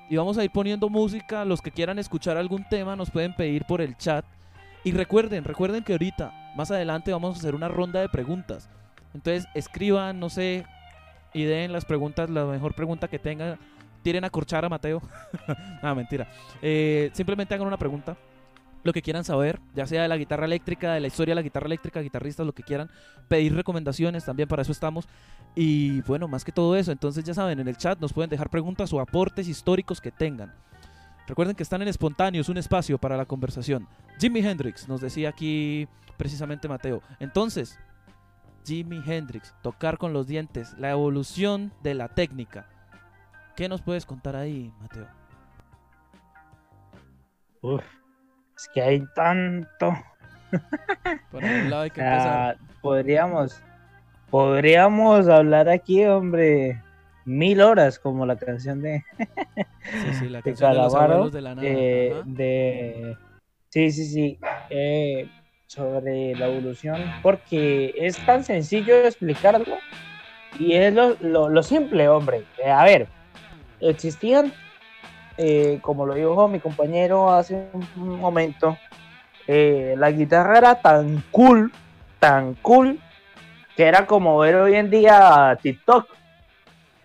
[0.09, 1.45] Y vamos a ir poniendo música.
[1.45, 4.25] Los que quieran escuchar algún tema nos pueden pedir por el chat.
[4.85, 8.69] Y recuerden, recuerden que ahorita, más adelante, vamos a hacer una ronda de preguntas.
[9.15, 10.65] Entonces, escriban, no sé,
[11.33, 13.59] y den las preguntas, la mejor pregunta que tengan
[14.03, 15.01] tiren a corchar a Mateo.
[15.83, 16.29] ah, mentira.
[16.61, 18.17] Eh, simplemente hagan una pregunta.
[18.85, 21.43] Lo que quieran saber, ya sea de la guitarra eléctrica, de la historia de la
[21.43, 22.91] guitarra eléctrica, guitarristas, lo que quieran.
[23.29, 25.09] Pedir recomendaciones, también para eso estamos.
[25.55, 28.51] Y bueno, más que todo eso, entonces ya saben, en el chat nos pueden dejar
[28.51, 30.53] preguntas o aportes históricos que tengan.
[31.29, 33.87] Recuerden que están en espontáneos, un espacio para la conversación.
[34.19, 35.87] Jimi Hendrix, nos decía aquí
[36.17, 37.03] precisamente Mateo.
[37.21, 37.79] Entonces,
[38.65, 42.67] Jimi Hendrix, tocar con los dientes, la evolución de la técnica.
[43.57, 45.07] ¿Qué nos puedes contar ahí, Mateo?
[47.61, 47.85] Uf,
[48.57, 49.95] es que hay tanto.
[51.31, 52.57] Por un lado hay que empezar.
[52.59, 53.62] Ah, podríamos,
[54.31, 56.83] podríamos hablar aquí, hombre,
[57.25, 59.05] mil horas, como la canción de.
[59.19, 61.69] sí, sí, la canción de, Calavaro, de, la nada.
[61.69, 63.17] De, de,
[63.69, 64.38] sí, sí, sí.
[64.71, 65.29] Eh,
[65.67, 69.77] sobre la evolución, porque es tan sencillo explicarlo
[70.59, 72.45] y es lo, lo, lo simple, hombre.
[72.62, 73.09] Eh, a ver,
[73.90, 74.53] existían,
[75.37, 78.77] eh, como lo dijo mi compañero hace un momento,
[79.47, 81.73] eh, la guitarra era tan cool,
[82.18, 82.99] tan cool,
[83.77, 86.07] que era como ver hoy en día TikTok.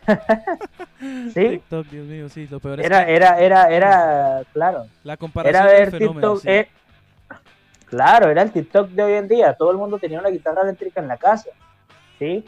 [1.34, 1.50] sí.
[1.50, 4.86] TikTok, Dios mío, sí, lo peor es Era, que era, era, era, claro.
[5.04, 6.42] la comparación Era ver fenómeno, TikTok.
[6.42, 6.50] sí.
[6.50, 6.68] eh,
[7.86, 9.54] claro, era el TikTok de hoy en día.
[9.54, 11.50] Todo el mundo tenía una guitarra eléctrica en la casa.
[12.20, 12.46] ¿Sí?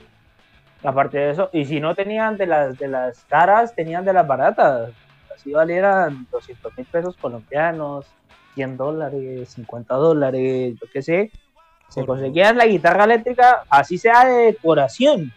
[0.84, 4.26] Aparte de eso, y si no tenían de las, de las caras, tenían de las
[4.26, 4.92] baratas.
[5.34, 8.06] Así valieran 200 mil pesos colombianos,
[8.56, 11.32] 100 dólares, 50 dólares, yo qué sé.
[11.90, 15.34] Se conseguían la guitarra eléctrica, así sea de decoración.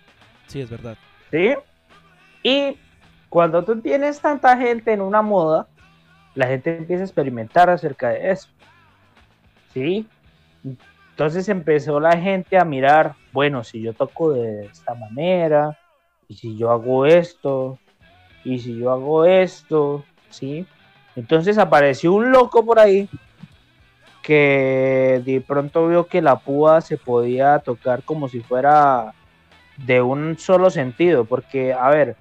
[0.47, 0.97] Sí, es verdad.
[1.31, 1.55] ¿sí?
[2.43, 2.77] Y
[3.29, 5.67] cuando tú tienes tanta gente en una moda,
[6.35, 8.49] la gente empieza a experimentar acerca de eso,
[9.73, 10.07] ¿sí?
[11.11, 15.79] Entonces empezó la gente a mirar, bueno, si yo toco de esta manera,
[16.29, 17.79] y si yo hago esto,
[18.45, 20.67] y si yo hago esto, ¿sí?
[21.17, 23.09] Entonces apareció un loco por ahí
[24.23, 29.15] que de pronto vio que la púa se podía tocar como si fuera
[29.77, 32.17] de un solo sentido, porque, a ver,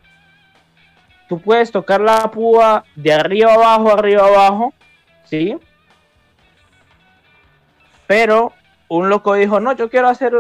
[1.30, 4.74] tú puedes tocar la púa de arriba abajo, arriba abajo,
[5.26, 5.58] ¿sí?
[8.08, 8.52] Pero
[8.88, 10.34] un loco dijo, no, yo quiero hacer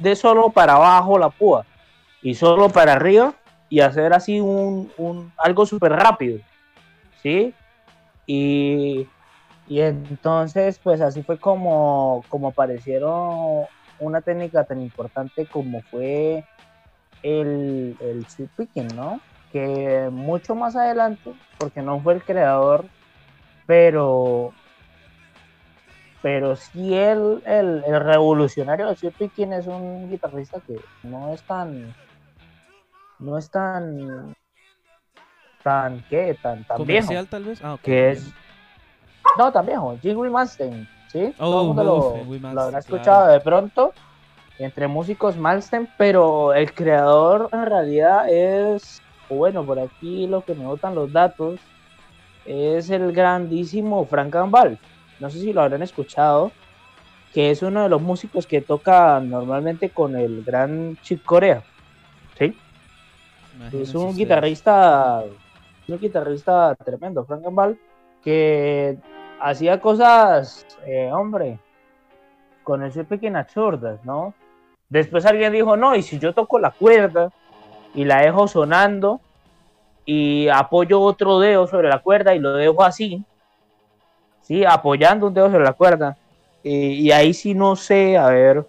[0.00, 1.64] de solo para abajo la púa
[2.22, 3.34] y solo para arriba
[3.68, 6.40] y hacer así un, un algo súper rápido,
[7.22, 7.54] ¿sí?
[8.26, 9.06] Y,
[9.68, 13.66] y entonces, pues así fue como, como aparecieron
[14.00, 16.44] una técnica tan importante como fue
[17.22, 19.20] el, el sweep picking, ¿no?
[19.52, 22.86] Que mucho más adelante, porque no fue el creador,
[23.66, 24.52] pero
[26.22, 31.42] pero sí el, el, el revolucionario del sweep picking es un guitarrista que no es
[31.42, 31.94] tan
[33.18, 34.34] no es tan
[35.62, 37.60] tan qué tan tan viejo ¿Comercial tal vez?
[37.62, 37.80] Ah, ok.
[37.80, 38.32] que es
[39.38, 41.84] no tan viejo Jingui Malmsteen sí Oh, todo el mundo
[42.52, 43.32] lo, habrá escuchado claro.
[43.32, 43.92] de pronto
[44.58, 50.64] entre músicos Malmsteen pero el creador en realidad es bueno por aquí lo que me
[50.64, 51.60] notan los datos
[52.44, 54.78] es el grandísimo Frank Gambal
[55.20, 56.50] no sé si lo habrán escuchado
[57.32, 61.62] que es uno de los músicos que toca normalmente con el gran Chick Corea
[62.38, 62.56] sí
[63.56, 64.16] Imagínense es un ustedes.
[64.16, 65.24] guitarrista,
[65.88, 67.78] un guitarrista tremendo, Frank Gambal,
[68.22, 68.96] que
[69.40, 71.58] hacía cosas, eh, hombre,
[72.62, 74.34] con ese pequeño absurdas, ¿no?
[74.88, 77.30] Después alguien dijo, no, y si yo toco la cuerda
[77.94, 79.20] y la dejo sonando
[80.06, 83.24] y apoyo otro dedo sobre la cuerda y lo dejo así,
[84.50, 86.16] sí, apoyando un dedo sobre la cuerda,
[86.64, 88.66] y, ahí sí no sé, a ver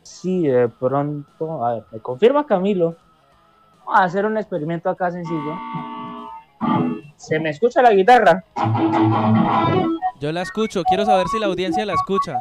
[0.00, 2.94] si de pronto, a ver, me confirma Camilo,
[3.92, 5.56] a hacer un experimento acá sencillo.
[7.16, 8.44] ¿Se me escucha la guitarra?
[10.20, 12.38] Yo la escucho, quiero saber si la audiencia la escucha.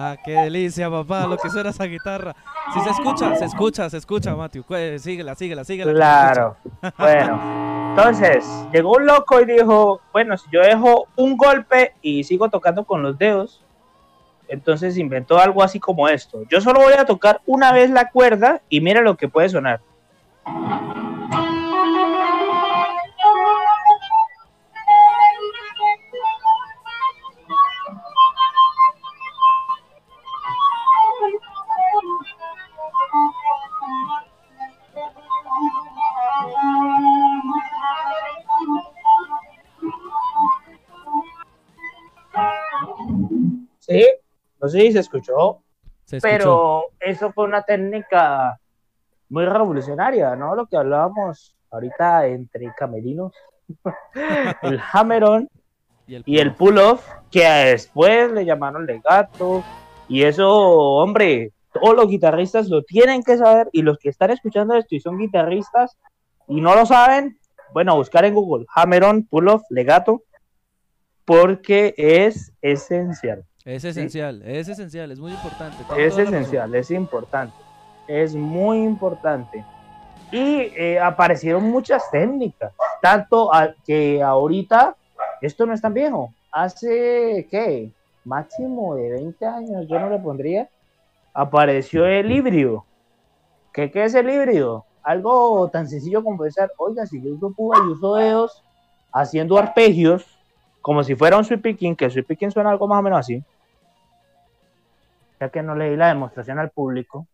[0.00, 2.34] Ah, qué delicia, papá, lo que suena esa guitarra.
[2.72, 4.62] Si se escucha, se escucha, se escucha, Matthew.
[4.64, 5.92] Cu- Síguela, síguela, síguela.
[5.92, 6.56] Claro.
[6.96, 12.48] Bueno, entonces llegó un loco y dijo, bueno, si yo dejo un golpe y sigo
[12.48, 13.64] tocando con los dedos,
[14.46, 16.42] entonces inventó algo así como esto.
[16.48, 19.80] Yo solo voy a tocar una vez la cuerda y mira lo que puede sonar.
[44.68, 45.62] Sé si se escuchó,
[46.04, 46.36] Se escuchó.
[46.36, 48.58] pero eso fue una técnica
[49.28, 50.54] muy revolucionaria, ¿no?
[50.54, 53.32] Lo que hablábamos ahorita entre camerinos,
[54.62, 55.48] el hammer-on
[56.06, 59.62] Y el, pull-off, que después le llamaron legato,
[60.08, 64.74] y eso, hombre, todos los guitarristas lo tienen que saber, y los que están escuchando
[64.74, 65.98] esto y son guitarristas
[66.46, 67.38] y no lo saben,
[67.74, 70.22] bueno, buscar en Google hammer-on, pull-off, legato,
[71.26, 73.44] porque es esencial.
[73.68, 75.76] Es esencial, es esencial, es muy importante.
[75.98, 77.54] Es esencial, es importante.
[78.06, 79.62] Es muy importante.
[80.32, 84.96] Y eh, aparecieron muchas técnicas, tanto a- que ahorita
[85.42, 86.32] esto no es tan viejo.
[86.50, 87.90] Hace, ¿qué?
[88.24, 90.66] Máximo de 20 años, yo no le pondría.
[91.34, 92.86] Apareció el híbrido.
[93.74, 94.86] ¿Qué, qué es el híbrido?
[95.02, 98.64] Algo tan sencillo como pensar, oiga, si yo uso púa y uso dedos
[99.12, 100.24] haciendo arpegios,
[100.80, 103.18] como si fuera un sweep picking, que el sweep picking suena algo más o menos
[103.20, 103.44] así
[105.40, 107.26] ya que no le di la demostración al público.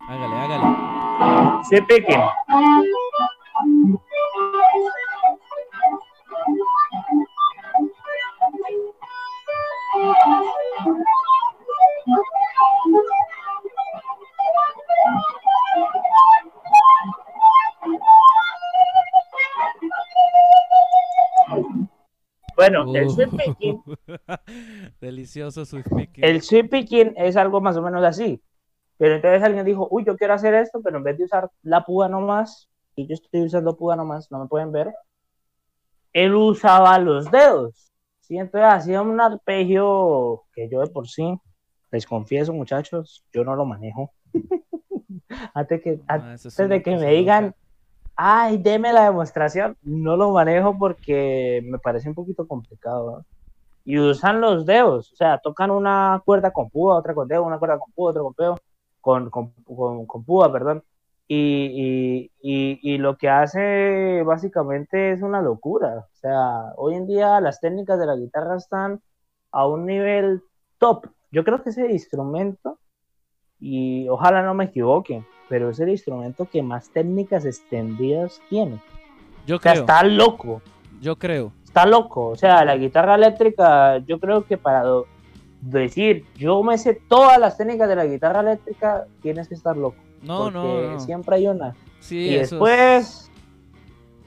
[0.00, 1.64] Hágale, hágale.
[1.64, 2.22] Sweep picking.
[22.56, 23.82] Bueno, el sweep picking.
[25.00, 26.24] Delicioso sweep picking.
[26.24, 28.42] El sweep picking es algo más o menos así.
[28.98, 31.84] Pero entonces alguien dijo, uy, yo quiero hacer esto, pero en vez de usar la
[31.84, 34.94] púa nomás, y yo estoy usando púa nomás, no me pueden ver,
[36.14, 37.92] él usaba los dedos.
[38.20, 38.38] ¿sí?
[38.38, 41.38] Entonces hacía un arpegio que yo de por sí,
[41.90, 44.12] les confieso muchachos, yo no lo manejo.
[45.54, 47.54] antes que, Ah, antes de que me digan.
[48.16, 53.18] Ay, deme la demostración, no lo manejo porque me parece un poquito complicado.
[53.18, 53.24] ¿no?
[53.84, 57.58] Y usan los dedos, o sea, tocan una cuerda con púa, otra con dedo, una
[57.58, 58.58] cuerda con púa, otra con dedo,
[59.00, 60.82] con, con, con, con púa, perdón.
[61.28, 61.36] Y,
[61.74, 66.06] y, y, y lo que hace básicamente es una locura.
[66.12, 69.00] O sea, hoy en día las técnicas de la guitarra están
[69.52, 70.42] a un nivel
[70.78, 71.06] top.
[71.30, 72.78] Yo creo que es el instrumento,
[73.58, 78.80] y ojalá no me equivoque, pero es el instrumento que más técnicas extendidas tiene.
[79.46, 80.60] Yo O sea, creo, está loco,
[81.00, 81.52] yo creo.
[81.64, 82.28] está loco.
[82.28, 84.82] O sea, la guitarra eléctrica, yo creo que para
[85.60, 89.96] decir, yo me sé todas las técnicas de la guitarra eléctrica, tienes que estar loco.
[90.22, 91.00] No, porque no, no.
[91.00, 91.74] siempre hay una.
[92.00, 93.30] Sí, y eso es- después,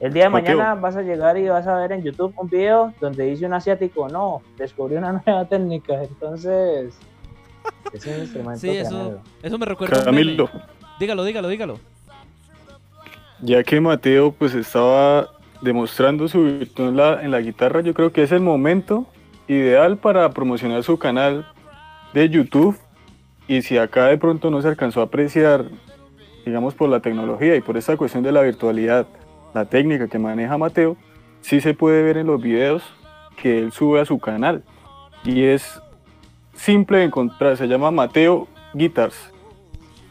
[0.00, 2.94] el día de mañana vas a llegar y vas a ver en YouTube un video
[3.00, 6.02] donde dice un asiático, no, descubrí una nueva técnica.
[6.02, 6.94] Entonces,
[7.92, 10.36] es un instrumento Sí, eso, eso me recuerda a un meme.
[11.00, 11.80] Dígalo, dígalo, dígalo.
[13.40, 15.30] ya que Mateo pues estaba
[15.62, 19.06] demostrando su virtud en la, en la guitarra, yo creo que es el momento
[19.48, 21.46] ideal para promocionar su canal
[22.12, 22.76] de YouTube.
[23.48, 25.64] Y si acá de pronto no se alcanzó a apreciar,
[26.44, 29.06] digamos por la tecnología y por esta cuestión de la virtualidad,
[29.54, 30.98] la técnica que maneja Mateo,
[31.40, 32.82] sí se puede ver en los videos
[33.40, 34.62] que él sube a su canal.
[35.24, 35.80] Y es
[36.52, 39.32] simple de encontrar, se llama Mateo Guitars.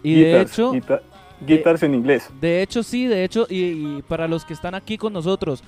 [0.04, 1.02] Y de hecho, guita-
[1.46, 2.30] guitars en inglés.
[2.40, 5.64] De hecho, sí, de hecho, y, y para los que están aquí con nosotros,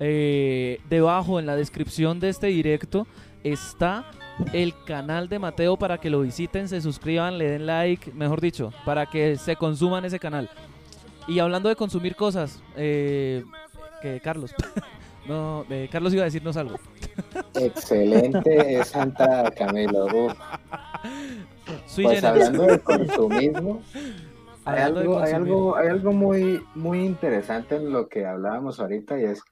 [0.00, 3.06] eh, debajo en la descripción de este directo
[3.44, 4.04] está
[4.52, 8.72] el canal de Mateo para que lo visiten, se suscriban, le den like, mejor dicho,
[8.84, 10.48] para que se consuman ese canal.
[11.28, 13.44] Y hablando de consumir cosas, eh,
[14.00, 14.52] que Carlos,
[15.28, 16.76] no, eh, Carlos iba a decirnos algo.
[17.54, 20.06] Excelente esa entrada, Camilo.
[21.94, 23.82] Pues hablando de consumismo,
[24.64, 29.24] hay algo, hay algo, hay algo muy, muy interesante en lo que hablábamos ahorita y
[29.24, 29.42] es,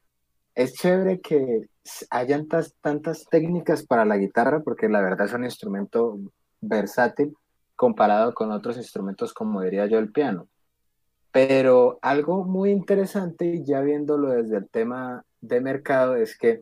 [0.54, 1.66] es chévere que
[2.10, 6.18] hayan tas- tantas técnicas para la guitarra porque la verdad es un instrumento
[6.60, 7.34] versátil
[7.76, 10.48] comparado con otros instrumentos como diría yo el piano.
[11.32, 16.60] Pero algo muy interesante, y ya viéndolo desde el tema de mercado, es que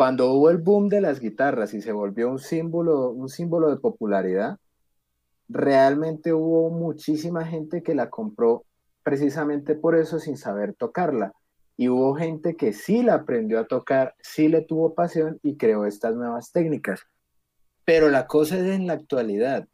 [0.00, 3.76] cuando hubo el boom de las guitarras y se volvió un símbolo, un símbolo de
[3.76, 4.56] popularidad,
[5.46, 8.64] realmente hubo muchísima gente que la compró
[9.02, 11.34] precisamente por eso sin saber tocarla.
[11.76, 15.84] Y hubo gente que sí la aprendió a tocar, sí le tuvo pasión y creó
[15.84, 17.02] estas nuevas técnicas.
[17.84, 19.68] Pero la cosa es en la actualidad.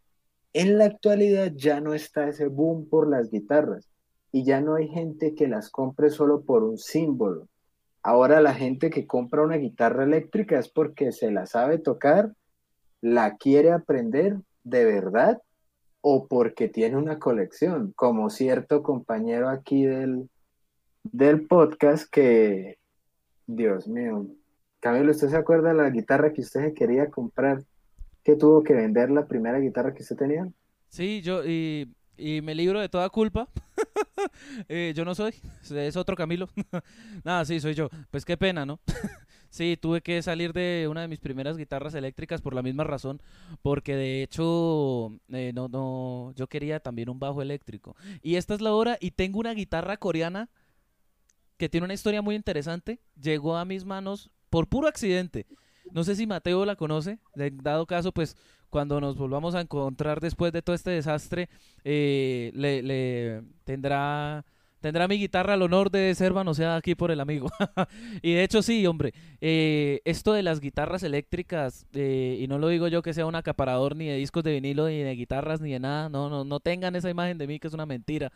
[0.53, 3.89] En la actualidad ya no está ese boom por las guitarras
[4.33, 7.47] y ya no hay gente que las compre solo por un símbolo.
[8.07, 12.33] Ahora la gente que compra una guitarra eléctrica es porque se la sabe tocar,
[13.01, 15.43] la quiere aprender de verdad
[16.03, 20.31] o porque tiene una colección, como cierto compañero aquí del,
[21.03, 22.79] del podcast que,
[23.49, 24.29] Dios mío,
[24.79, 27.65] Camilo, ¿usted se acuerda de la guitarra que usted quería comprar,
[28.23, 30.49] que tuvo que vender la primera guitarra que usted tenía?
[30.91, 33.49] Sí, yo y, y me libro de toda culpa.
[34.69, 35.35] Eh, yo no soy,
[35.71, 36.49] es otro Camilo.
[37.25, 37.89] Nada, sí, soy yo.
[38.11, 38.81] Pues qué pena, ¿no?
[39.51, 43.21] sí, tuve que salir de una de mis primeras guitarras eléctricas por la misma razón,
[43.63, 47.97] porque de hecho, eh, no, no, yo quería también un bajo eléctrico.
[48.23, 50.49] Y esta es la hora y tengo una guitarra coreana
[51.57, 53.01] que tiene una historia muy interesante.
[53.21, 55.47] Llegó a mis manos por puro accidente.
[55.93, 57.19] No sé si Mateo la conoce.
[57.35, 58.37] Dado caso, pues
[58.71, 61.49] cuando nos volvamos a encontrar después de todo este desastre,
[61.85, 64.45] eh, le, le tendrá
[64.81, 67.49] tendrá mi guitarra el honor de ser manoseada aquí por el amigo.
[68.23, 72.69] y de hecho sí, hombre, eh, esto de las guitarras eléctricas, eh, y no lo
[72.69, 75.73] digo yo que sea un acaparador ni de discos de vinilo, ni de guitarras, ni
[75.73, 78.31] de nada, no, no, no tengan esa imagen de mí que es una mentira.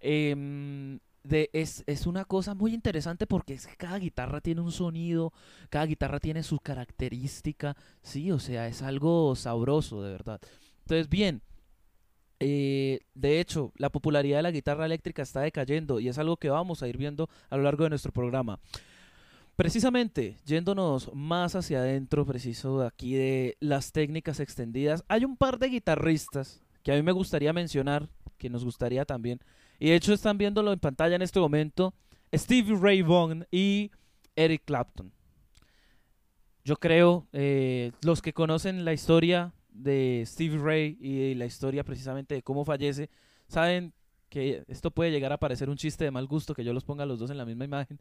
[0.00, 4.70] Em, de, es, es una cosa muy interesante porque es que cada guitarra tiene un
[4.70, 5.32] sonido,
[5.70, 10.40] cada guitarra tiene su característica, sí, o sea, es algo sabroso, de verdad.
[10.82, 11.42] Entonces, bien,
[12.40, 16.50] eh, de hecho, la popularidad de la guitarra eléctrica está decayendo y es algo que
[16.50, 18.60] vamos a ir viendo a lo largo de nuestro programa.
[19.56, 25.68] Precisamente, yéndonos más hacia adentro, preciso aquí de las técnicas extendidas, hay un par de
[25.68, 29.40] guitarristas que a mí me gustaría mencionar, que nos gustaría también,
[29.78, 31.94] y de hecho están viéndolo en pantalla en este momento,
[32.34, 33.90] Stevie Ray Vaughan y
[34.36, 35.12] Eric Clapton.
[36.64, 42.34] Yo creo, eh, los que conocen la historia de Steve Ray y la historia precisamente
[42.34, 43.10] de cómo fallece,
[43.48, 43.92] saben
[44.30, 47.06] que esto puede llegar a parecer un chiste de mal gusto que yo los ponga
[47.06, 48.00] los dos en la misma imagen,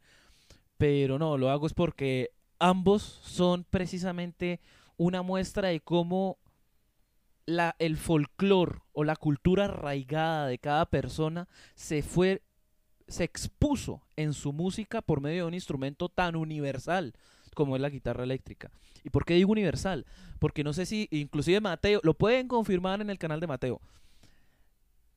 [0.78, 4.62] pero no, lo hago es porque ambos son precisamente
[4.98, 6.38] una muestra de cómo
[7.46, 12.42] la, el folclore o la cultura arraigada de cada persona se fue
[13.08, 17.14] se expuso en su música por medio de un instrumento tan universal
[17.54, 18.72] como es la guitarra eléctrica.
[19.04, 20.06] ¿Y por qué digo universal?
[20.40, 23.82] Porque no sé si, inclusive Mateo, lo pueden confirmar en el canal de Mateo.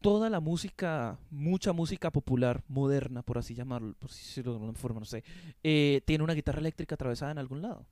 [0.00, 5.00] Toda la música, mucha música popular, moderna, por así llamarlo, por decirlo de alguna forma,
[5.00, 5.24] no sé,
[5.62, 7.86] eh, tiene una guitarra eléctrica atravesada en algún lado.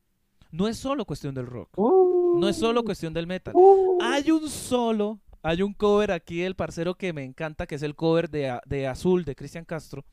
[0.55, 3.55] No es solo cuestión del rock, no es solo cuestión del metal.
[4.01, 7.97] Hay un solo, hay un cover aquí del parcero que me encanta, que es el
[7.97, 10.05] cover de, de Azul de Cristian Castro,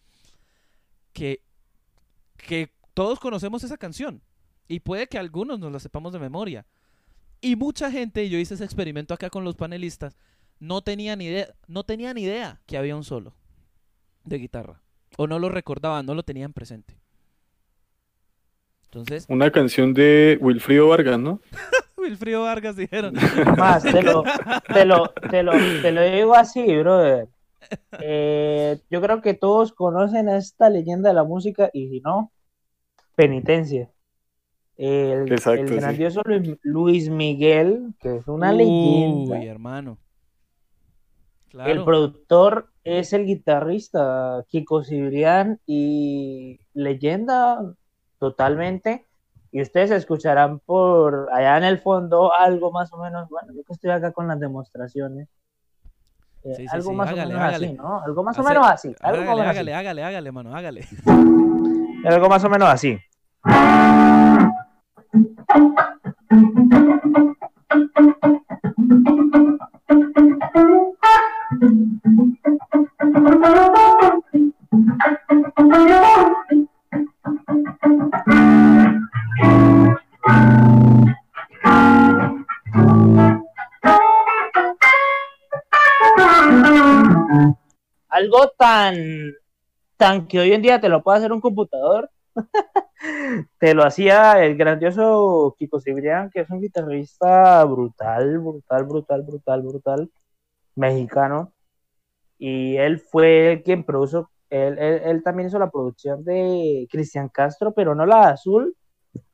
[1.14, 1.44] que,
[2.38, 4.24] que todos conocemos esa canción
[4.68, 6.66] y puede que algunos nos la sepamos de memoria.
[7.40, 10.18] Y mucha gente, y yo hice ese experimento acá con los panelistas,
[10.60, 13.36] no tenían idea, no tenían idea que había un solo
[14.24, 14.82] de guitarra.
[15.18, 17.01] O no lo recordaban, no lo tenían presente.
[18.94, 19.26] Entonces.
[19.30, 21.40] Una canción de Wilfrido Vargas, ¿no?
[21.98, 23.14] Wilfrido Vargas dijeron.
[23.58, 24.24] Más, te lo,
[24.74, 27.30] te lo, te lo, te lo digo así, brother.
[28.02, 32.34] Eh, yo creo que todos conocen esta leyenda de la música y si no,
[33.16, 33.90] penitencia.
[34.76, 36.22] El, el grandioso
[36.64, 39.40] Luis Miguel, que es una leyenda.
[39.40, 39.98] Uy, hermano.
[41.66, 47.76] El productor es el guitarrista Kiko Cibrián y leyenda
[48.22, 49.08] totalmente.
[49.52, 53.74] Y ustedes escucharán por allá en el fondo algo más o menos, bueno, yo que
[53.74, 55.28] estoy acá con las demostraciones.
[56.44, 58.02] Eh, algo más o menos así, ¿no?
[58.02, 58.96] Algo más o menos así.
[59.02, 60.88] hágale, hágale, hágale, hágale, mano, hágale.
[62.06, 63.00] Algo más o menos así.
[88.32, 88.96] Algo tan,
[89.98, 92.10] tan que hoy en día te lo puede hacer un computador,
[93.60, 99.62] te lo hacía el grandioso Kiko Cibrián, que es un guitarrista brutal, brutal, brutal, brutal,
[99.64, 100.12] brutal,
[100.76, 101.52] mexicano.
[102.38, 107.96] Y él fue quien produjo, él, él, también hizo la producción de Cristian Castro, pero
[107.96, 108.78] no la de Azul,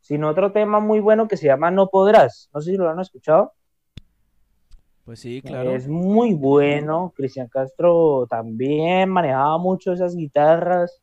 [0.01, 2.49] sino otro tema muy bueno que se llama No Podrás.
[2.51, 3.53] No sé si lo han escuchado.
[5.07, 5.71] Pues sí, claro.
[5.71, 7.13] Es muy bueno.
[7.15, 11.01] Cristian Castro también manejaba mucho esas guitarras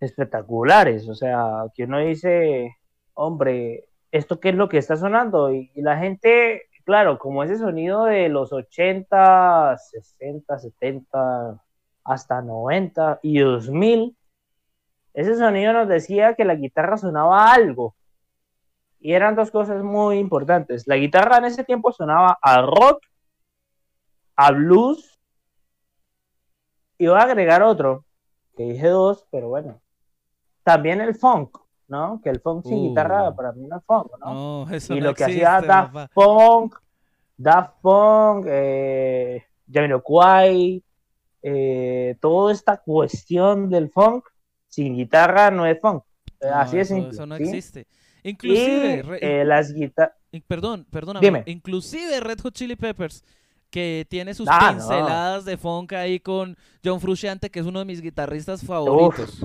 [0.00, 1.08] espectaculares.
[1.08, 2.76] O sea, que uno dice,
[3.14, 5.52] hombre, ¿esto qué es lo que está sonando?
[5.52, 11.62] Y, la gente, claro, como ese sonido de los 80, 60, 70,
[12.02, 14.16] hasta 90 y 2000,
[15.12, 17.94] ese sonido nos decía que la guitarra sonaba algo.
[19.04, 20.86] Y eran dos cosas muy importantes.
[20.86, 23.04] La guitarra en ese tiempo sonaba a rock,
[24.34, 25.20] a blues,
[26.96, 28.06] y voy a agregar otro,
[28.56, 29.82] que dije dos, pero bueno,
[30.62, 32.18] también el funk, ¿no?
[32.24, 33.36] Que el funk sin guitarra uh.
[33.36, 34.66] para mí no es funk, ¿no?
[34.96, 36.76] y lo que hacía Daft Punk,
[37.36, 40.82] Daft Punk, eh, Jamiroquai,
[41.42, 44.24] eh, toda esta cuestión del funk
[44.66, 46.02] sin guitarra no es funk.
[46.40, 47.10] Así es simple.
[47.10, 47.86] Eso no existe.
[48.24, 50.16] Inclusive, eh, las guitarras.
[50.48, 51.44] Perdón, perdóname.
[51.46, 53.22] Inclusive Red Hot Chili Peppers
[53.70, 57.84] que tiene sus ah, pinceladas de funk ahí con John Frusciante, que es uno de
[57.84, 59.44] mis guitarristas favoritos.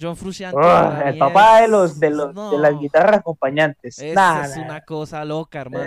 [0.00, 0.58] John Frusciante.
[1.04, 3.98] el papá de los de, los, de las guitarras acompañantes.
[3.98, 5.84] Es, es una cosa loca, hermano.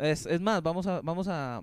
[0.00, 0.26] Es...
[0.26, 1.62] es, más, vamos a, vamos a,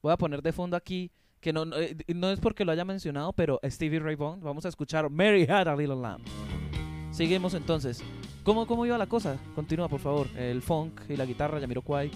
[0.00, 3.32] voy a poner de fondo aquí que no, no, eh, es porque lo haya mencionado,
[3.32, 6.24] pero Stevie Ray Vaughan, vamos a escuchar Mary Had a Little Lamb.
[7.14, 8.02] Seguimos entonces.
[8.42, 9.36] ¿Cómo, ¿Cómo iba la cosa?
[9.54, 10.26] Continúa, por favor.
[10.36, 12.10] El funk y la guitarra, Yamiroquai.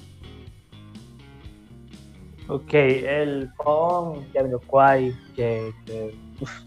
[2.48, 6.12] Ok, el funk, Yamiroquai, que, que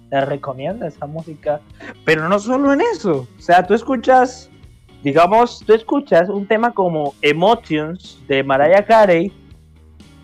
[0.10, 1.60] te recomienda esa música.
[2.06, 3.28] Pero no solo en eso.
[3.38, 4.50] O sea, tú escuchas,
[5.04, 9.34] digamos, tú escuchas un tema como Emotions de Mariah Carey,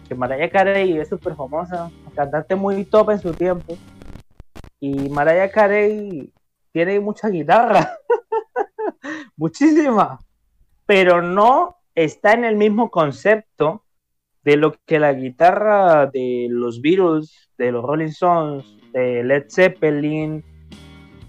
[0.07, 3.77] que Mariah Carey es súper famosa, cantante muy top en su tiempo.
[4.79, 6.31] Y Mariah Carey
[6.77, 7.97] tiene mucha guitarra,
[9.35, 10.19] muchísima,
[10.85, 13.83] pero no está en el mismo concepto
[14.43, 18.63] de lo que la guitarra de los Beatles, de los Rolling Stones,
[18.93, 20.45] de Led Zeppelin,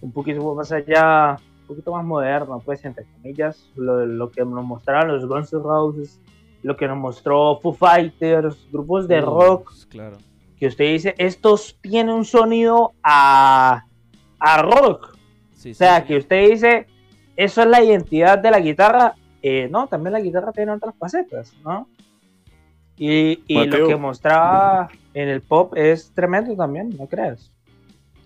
[0.03, 1.36] un poquito más allá,
[1.66, 6.20] poquito más moderno, pues, entre comillas, lo, lo que nos mostraron los Guns N' Roses,
[6.62, 10.18] lo que nos mostró Foo Fighters, grupos de rock, Claro.
[10.59, 13.86] que usted dice, estos tienen un sonido a,
[14.38, 15.17] a rock.
[15.59, 16.06] Sí, O sea, sí.
[16.06, 16.86] que usted dice,
[17.36, 19.14] eso es la identidad de la guitarra.
[19.42, 21.88] Eh, no, también la guitarra tiene otras facetas, ¿no?
[22.96, 27.52] Y, y lo que mostraba en el pop es tremendo también, ¿no creas?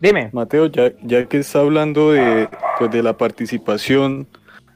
[0.01, 0.31] Dime.
[0.33, 4.27] Mateo, ya, ya que está hablando de, pues, de la participación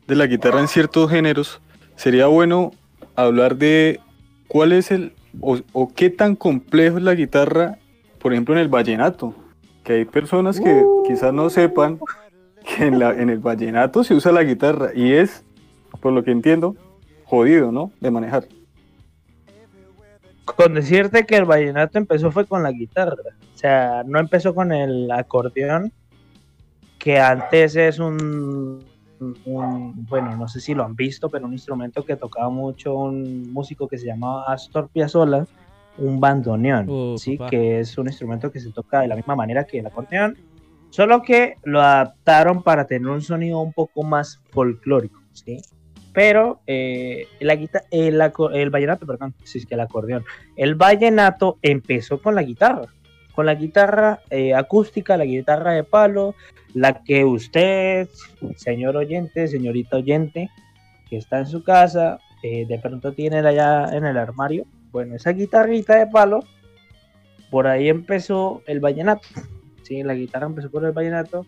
[0.07, 1.61] de la guitarra en ciertos géneros,
[1.97, 2.71] sería bueno
[3.17, 4.01] hablar de
[4.49, 7.79] cuál es el o, o qué tan complejo es la guitarra,
[8.19, 9.35] por ejemplo, en el vallenato.
[9.85, 11.99] Que hay personas que quizás no sepan
[12.77, 15.45] que en, la, en el vallenato se usa la guitarra y es,
[16.01, 16.75] por lo que entiendo,
[17.25, 17.91] jodido, ¿no?
[18.01, 18.45] De manejar.
[20.45, 23.15] Con decirte que el vallenato empezó fue con la guitarra.
[23.55, 25.93] O sea, no empezó con el acordeón,
[26.99, 28.85] que antes es un,
[29.45, 33.53] un- bueno, no sé si lo han visto, pero un instrumento que tocaba mucho un
[33.53, 35.47] músico que se llamaba Astor Piazzolla,
[35.99, 37.37] un bandoneón, Oh, ¿sí?
[37.37, 37.51] papá.
[37.51, 40.37] Que es un instrumento que se toca de la misma manera que el acordeón,
[40.97, 45.61] solo que lo adaptaron para tener un sonido un poco más folclórico, ¿sí?
[46.15, 48.19] Pero eh, la guita- el,
[48.55, 50.25] el vallenato, perdón, si es que el acordeón.
[50.57, 52.87] El vallenato empezó con la guitarra,
[53.35, 56.35] con la guitarra eh, acústica, la guitarra de palo,
[56.73, 58.09] la que usted,
[58.57, 60.49] señor oyente, señorita oyente,
[61.11, 64.65] que está en su casa, eh, de pronto tiene allá en el armario.
[64.93, 66.41] Bueno, esa guitarrita de palo,
[67.51, 69.29] por ahí empezó el vallenato.
[69.87, 71.47] Sí, la guitarra empezó por el vallenato.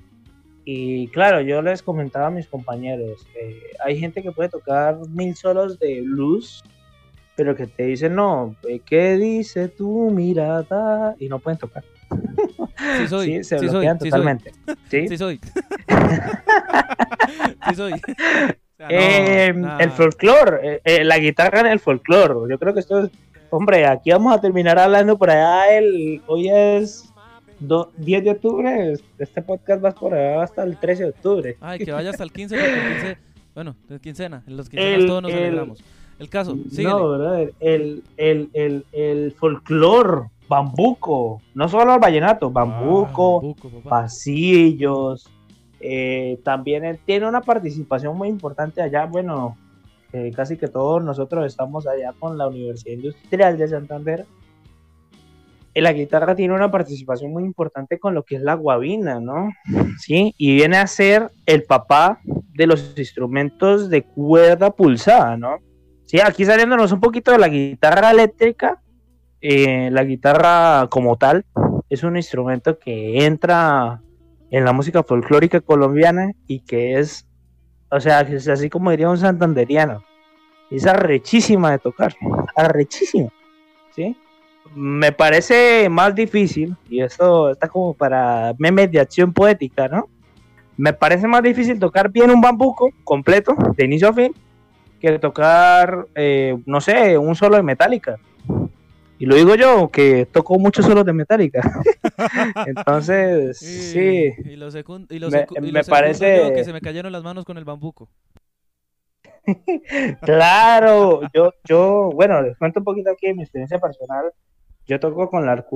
[0.64, 5.34] Y claro, yo les comentaba a mis compañeros, eh, hay gente que puede tocar mil
[5.34, 6.62] solos de blues,
[7.36, 11.14] pero que te dicen, no, eh, ¿qué dice tu mirada?
[11.18, 11.84] Y no pueden tocar.
[12.98, 14.10] Sí soy, sí, se sí soy, bloquean sí soy.
[14.10, 14.52] totalmente.
[14.90, 15.08] ¿sí?
[15.08, 15.40] Sí soy.
[17.68, 17.92] sí soy.
[18.80, 19.78] O sea, no, Eh, nada.
[19.82, 22.34] el folclore, eh, eh, la guitarra en el folclore.
[22.48, 23.10] Yo creo que esto es,
[23.50, 25.76] hombre, aquí vamos a terminar hablando por allá.
[25.76, 27.07] El, hoy es
[27.60, 28.94] do- 10 de octubre.
[29.18, 31.56] Este podcast va por allá hasta el 13 de octubre.
[31.60, 33.18] Ay, que vaya hasta el 15 porque el 15,
[33.54, 35.84] bueno, de quincena, en los quincenas El- todos nos el- alegramos.
[36.18, 36.88] El caso, síguele.
[36.88, 43.88] No, brother, el, el, el, el folclore, bambuco, no solo el vallenato, bambuco, Ah, bambuco,
[43.88, 45.28] pasillos.
[45.80, 49.06] eh, también tiene una participación muy importante allá.
[49.06, 49.56] Bueno,
[50.12, 54.26] eh, casi que todos nosotros estamos allá con la Universidad Industrial de Santander.
[55.78, 59.52] Y la guitarra tiene una participación muy importante con lo que es la guabina, ¿no?
[60.00, 65.58] Sí, y viene a ser el papá de los instrumentos de cuerda pulsada, ¿no?
[66.04, 68.82] Sí, aquí saliéndonos un poquito de la guitarra eléctrica,
[69.40, 71.46] eh, la guitarra como tal
[71.88, 74.02] es un instrumento que entra
[74.50, 77.24] en la música folclórica colombiana y que es,
[77.88, 80.02] o sea, es así como diría un santanderiano,
[80.72, 82.16] es arrechísima de tocar,
[82.56, 83.32] arrechísima,
[83.94, 84.16] ¿sí?
[84.74, 90.08] Me parece más difícil, y esto está como para memes de acción poética, ¿no?
[90.76, 94.32] Me parece más difícil tocar bien un bambuco completo, de inicio a fin,
[95.00, 98.16] que tocar, eh, no sé, un solo de Metallica.
[99.18, 101.60] Y lo digo yo, que toco muchos solos de Metallica.
[102.66, 104.32] Entonces, Y- sí.
[104.44, 106.80] Y lo, secun- y lo Me- y me lo segundo parece- yo, que se me
[106.80, 108.08] cayeron las manos con el bambuco.
[110.22, 114.30] Claro, yo, yo, bueno, les cuento un poquito aquí de mi experiencia personal.
[114.88, 115.66] Yo toco con la,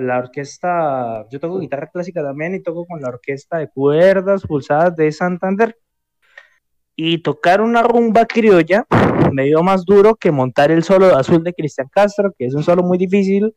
[0.00, 4.96] la orquesta, yo toco guitarra clásica también y toco con la orquesta de cuerdas pulsadas
[4.96, 5.76] de Santander.
[6.96, 8.86] Y tocar una rumba criolla
[9.30, 12.62] me dio más duro que montar el solo azul de Cristian Castro, que es un
[12.62, 13.54] solo muy difícil.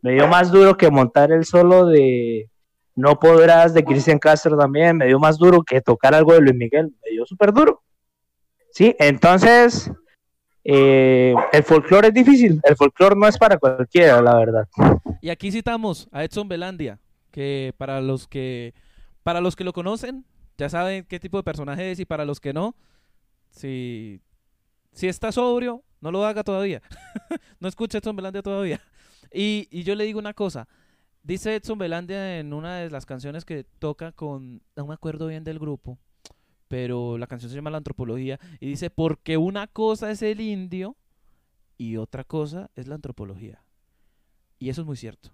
[0.00, 2.48] Me dio más duro que montar el solo de
[2.94, 4.96] No Podrás de Cristian Castro también.
[4.96, 6.94] Me dio más duro que tocar algo de Luis Miguel.
[7.04, 7.82] Me dio súper duro.
[8.70, 9.90] Sí, entonces
[10.68, 12.60] eh, el folclore es difícil.
[12.64, 14.68] El folclore no es para cualquiera, la verdad.
[15.22, 16.98] Y aquí citamos a Edson Belandia,
[17.30, 18.74] que para los que
[19.22, 20.24] para los que lo conocen,
[20.58, 22.74] ya saben qué tipo de personaje es y para los que no,
[23.50, 24.20] si
[24.92, 26.82] si está sobrio, no lo haga todavía.
[27.60, 28.80] no escuche Edson Belandia todavía.
[29.32, 30.66] Y, y yo le digo una cosa,
[31.22, 35.44] dice Edson Belandia en una de las canciones que toca con, no me acuerdo bien
[35.44, 35.98] del grupo,
[36.68, 40.96] pero la canción se llama La Antropología, y dice, porque una cosa es el indio
[41.78, 43.62] y otra cosa es la antropología.
[44.58, 45.30] Y eso es muy cierto.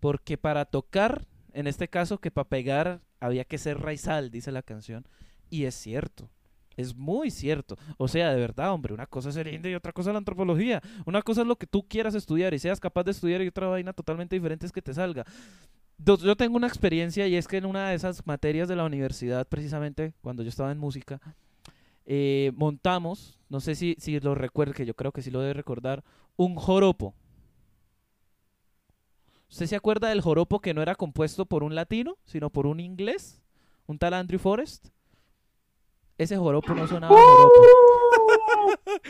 [0.00, 4.62] Porque para tocar, en este caso, que para pegar había que ser raizal, dice la
[4.62, 5.06] canción.
[5.48, 6.28] Y es cierto.
[6.76, 7.76] Es muy cierto.
[7.96, 10.18] O sea, de verdad, hombre, una cosa es el indio y otra cosa es la
[10.18, 10.82] antropología.
[11.06, 13.68] Una cosa es lo que tú quieras estudiar y seas capaz de estudiar y otra
[13.68, 15.24] vaina totalmente diferente es que te salga.
[15.98, 19.46] Yo tengo una experiencia y es que en una de esas materias de la universidad,
[19.48, 21.20] precisamente cuando yo estaba en música,
[22.04, 25.54] eh, montamos, no sé si, si lo recuerda, que yo creo que sí lo debe
[25.54, 26.04] recordar,
[26.36, 27.14] un joropo.
[29.50, 32.78] ¿Usted se acuerda del joropo que no era compuesto por un latino, sino por un
[32.78, 33.40] inglés?
[33.86, 34.88] Un tal Andrew Forrest.
[36.18, 37.54] Ese joropo no sonaba joropo.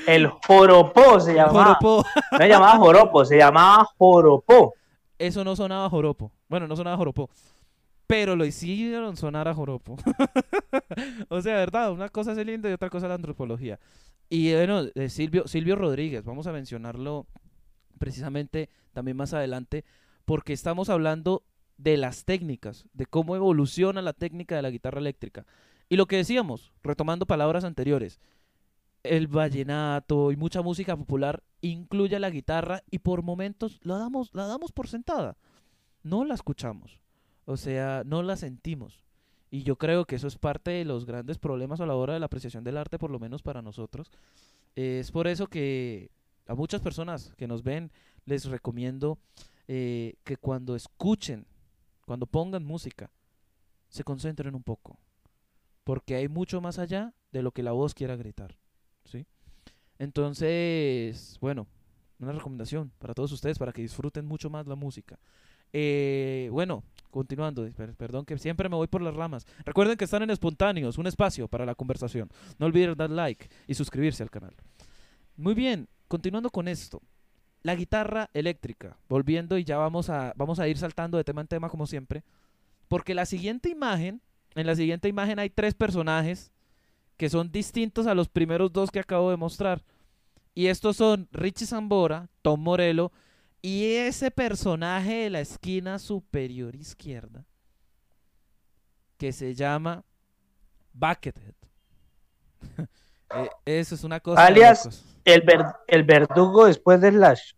[0.06, 1.74] El joropó se llamaba.
[1.74, 2.04] Joropo.
[2.32, 4.74] No se llamaba joropo, se llamaba joropó.
[5.18, 6.32] Eso no sonaba joropo.
[6.48, 7.30] Bueno, no sonaba joropo.
[8.06, 9.96] Pero lo hicieron sonar a joropo.
[11.28, 13.80] o sea, verdad, una cosa es el lindo y otra cosa es la antropología.
[14.28, 17.26] Y bueno, de Silvio, Silvio Rodríguez, vamos a mencionarlo
[17.98, 19.84] precisamente también más adelante,
[20.24, 21.42] porque estamos hablando
[21.78, 25.46] de las técnicas, de cómo evoluciona la técnica de la guitarra eléctrica.
[25.88, 28.20] Y lo que decíamos, retomando palabras anteriores,
[29.08, 34.46] el vallenato y mucha música popular incluye la guitarra y por momentos la damos, la
[34.46, 35.36] damos por sentada.
[36.02, 37.00] No la escuchamos.
[37.44, 39.04] O sea, no la sentimos.
[39.50, 42.20] Y yo creo que eso es parte de los grandes problemas a la hora de
[42.20, 44.10] la apreciación del arte, por lo menos para nosotros.
[44.74, 46.10] Es por eso que
[46.46, 47.90] a muchas personas que nos ven
[48.24, 49.18] les recomiendo
[49.68, 51.46] eh, que cuando escuchen,
[52.04, 53.10] cuando pongan música,
[53.88, 54.98] se concentren un poco.
[55.84, 58.56] Porque hay mucho más allá de lo que la voz quiera gritar.
[59.06, 59.26] ¿Sí?
[59.98, 61.66] Entonces, bueno,
[62.18, 65.18] una recomendación para todos ustedes para que disfruten mucho más la música.
[65.72, 69.46] Eh, bueno, continuando, per- perdón que siempre me voy por las ramas.
[69.64, 72.30] Recuerden que están en espontáneos, un espacio para la conversación.
[72.58, 74.54] No olviden dar like y suscribirse al canal.
[75.36, 77.02] Muy bien, continuando con esto.
[77.62, 81.48] La guitarra eléctrica, volviendo y ya vamos a, vamos a ir saltando de tema en
[81.48, 82.22] tema como siempre.
[82.88, 84.22] Porque la siguiente imagen,
[84.54, 86.52] en la siguiente imagen hay tres personajes
[87.16, 89.82] que son distintos a los primeros dos que acabo de mostrar.
[90.54, 93.12] Y estos son Richie Zambora, Tom Morello
[93.62, 97.44] y ese personaje de la esquina superior izquierda
[99.18, 100.04] que se llama
[100.92, 101.54] Buckethead.
[103.34, 104.40] Eh, Eso es una cosa.
[104.40, 105.04] de Alias-.
[105.24, 107.54] El, ver- el verdugo después del Slash.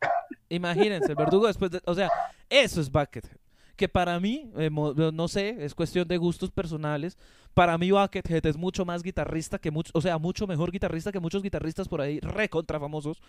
[0.49, 1.83] Imagínense, el verdugo después de...
[1.85, 2.09] O sea,
[2.49, 3.37] eso es Buckethead.
[3.79, 7.17] Que para mí, eh, no sé, es cuestión de gustos personales.
[7.55, 9.95] Para mí Buckethead es mucho más guitarrista que muchos...
[9.95, 13.23] O sea, mucho mejor guitarrista que muchos guitarristas por ahí recontra famosos.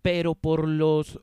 [0.00, 1.20] Pero por los...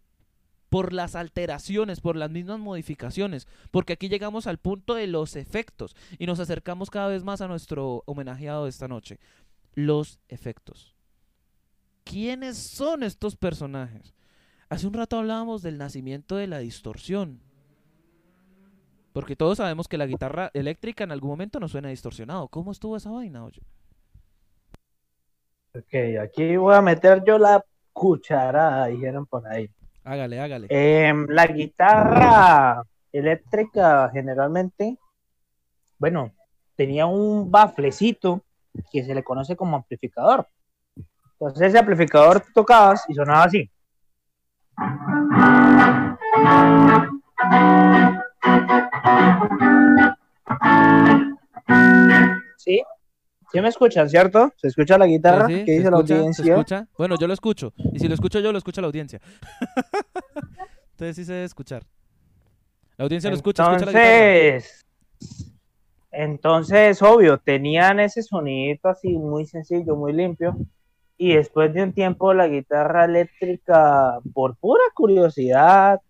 [0.68, 3.48] Por las alteraciones, por las mismas modificaciones.
[3.72, 5.96] Porque aquí llegamos al punto de los efectos.
[6.20, 9.18] Y nos acercamos cada vez más a nuestro homenajeado de esta noche.
[9.76, 10.94] Los efectos.
[12.04, 14.14] ¿Quiénes son estos personajes?
[14.68, 17.45] Hace un rato hablábamos del nacimiento de la distorsión.
[19.16, 22.50] Porque todos sabemos que la guitarra eléctrica en algún momento no suena distorsionado.
[22.50, 23.62] ¿Cómo estuvo esa vaina, oye?
[25.74, 27.64] Ok, aquí voy a meter yo la
[27.94, 29.70] cucharada, dijeron por ahí.
[30.04, 30.68] Hágale, hágale.
[30.70, 34.98] Em, la guitarra eléctrica generalmente,
[35.98, 36.34] bueno,
[36.76, 38.42] tenía un baflecito
[38.92, 40.46] que se le conoce como amplificador.
[41.40, 43.72] Entonces ese amplificador tocabas y sonaba así.
[52.58, 52.82] ¿Sí?
[53.52, 54.52] ¿Sí me escuchan, cierto?
[54.58, 55.48] ¿Se escucha la guitarra?
[55.48, 56.08] Sí, sí, ¿Qué ¿se dice la escucha?
[56.08, 56.54] ¿Se audiencia?
[56.54, 56.88] escucha?
[56.98, 57.74] Bueno, yo lo escucho.
[57.94, 59.22] Y si lo escucho yo, lo escucha la audiencia.
[60.92, 61.84] Entonces sí se debe escuchar.
[62.98, 63.92] La audiencia lo escucha, escucha la.
[63.92, 64.86] Entonces,
[66.12, 70.56] entonces, obvio, tenían ese sonidito así muy sencillo, muy limpio.
[71.18, 76.02] Y después de un tiempo, la guitarra eléctrica, por pura curiosidad,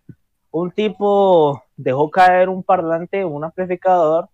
[0.52, 4.28] un tipo dejó caer un parlante, un amplificador,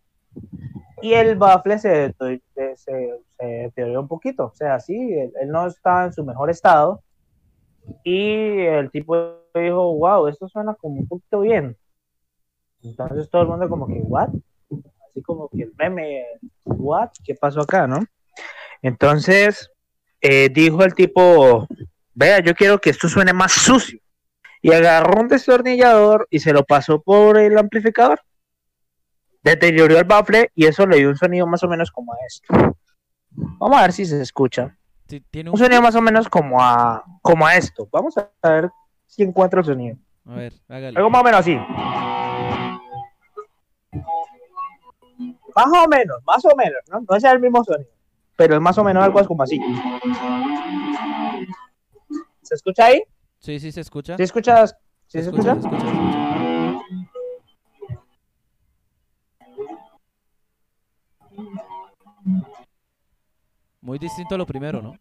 [1.02, 2.14] y el bafle se,
[2.76, 4.46] se, deterioró un poquito.
[4.46, 7.02] O sea, sí, él, él no estaba en su mejor estado.
[8.04, 11.76] Y el tipo dijo, wow, esto suena como un poquito bien.
[12.82, 14.28] Entonces todo el mundo como que, ¿what?
[15.08, 16.24] Así como que el meme,
[16.64, 17.10] ¿what?
[17.24, 18.04] ¿Qué pasó acá, no?
[18.80, 19.70] Entonces
[20.20, 21.66] eh, dijo el tipo,
[22.14, 24.00] vea, yo quiero que esto suene más sucio.
[24.62, 28.20] Y agarró un destornillador y se lo pasó por el amplificador.
[29.42, 32.76] Deterioró el bafle y eso le dio un sonido más o menos como a esto.
[33.30, 34.76] Vamos a ver si se escucha.
[35.08, 35.58] Sí, tiene Un un...
[35.58, 37.88] sonido más o menos como a, como a esto.
[37.90, 38.70] Vamos a ver
[39.06, 39.96] si encuentro el sonido.
[40.26, 40.96] A ver, hágale.
[40.96, 41.58] Algo más o menos así.
[45.54, 47.00] Más o menos, más o menos, ¿no?
[47.08, 47.90] No es el mismo sonido,
[48.36, 49.60] pero es más o menos algo como así.
[52.42, 53.02] ¿Se escucha ahí?
[53.42, 54.16] Sí, sí se escucha.
[54.16, 54.76] ¿Sí escuchas?
[55.08, 55.68] ¿Sí Se se escucha, escucha?
[55.70, 56.82] se escucha, se escucha.
[63.80, 64.94] Muy distinto a lo primero, ¿no?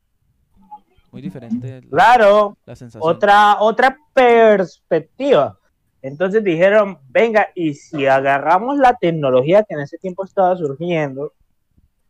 [1.12, 3.10] Muy diferente la, Claro, la sensación.
[3.16, 5.58] otra, otra perspectiva.
[6.02, 11.34] Entonces dijeron, venga, y si agarramos la tecnología que en ese tiempo estaba surgiendo,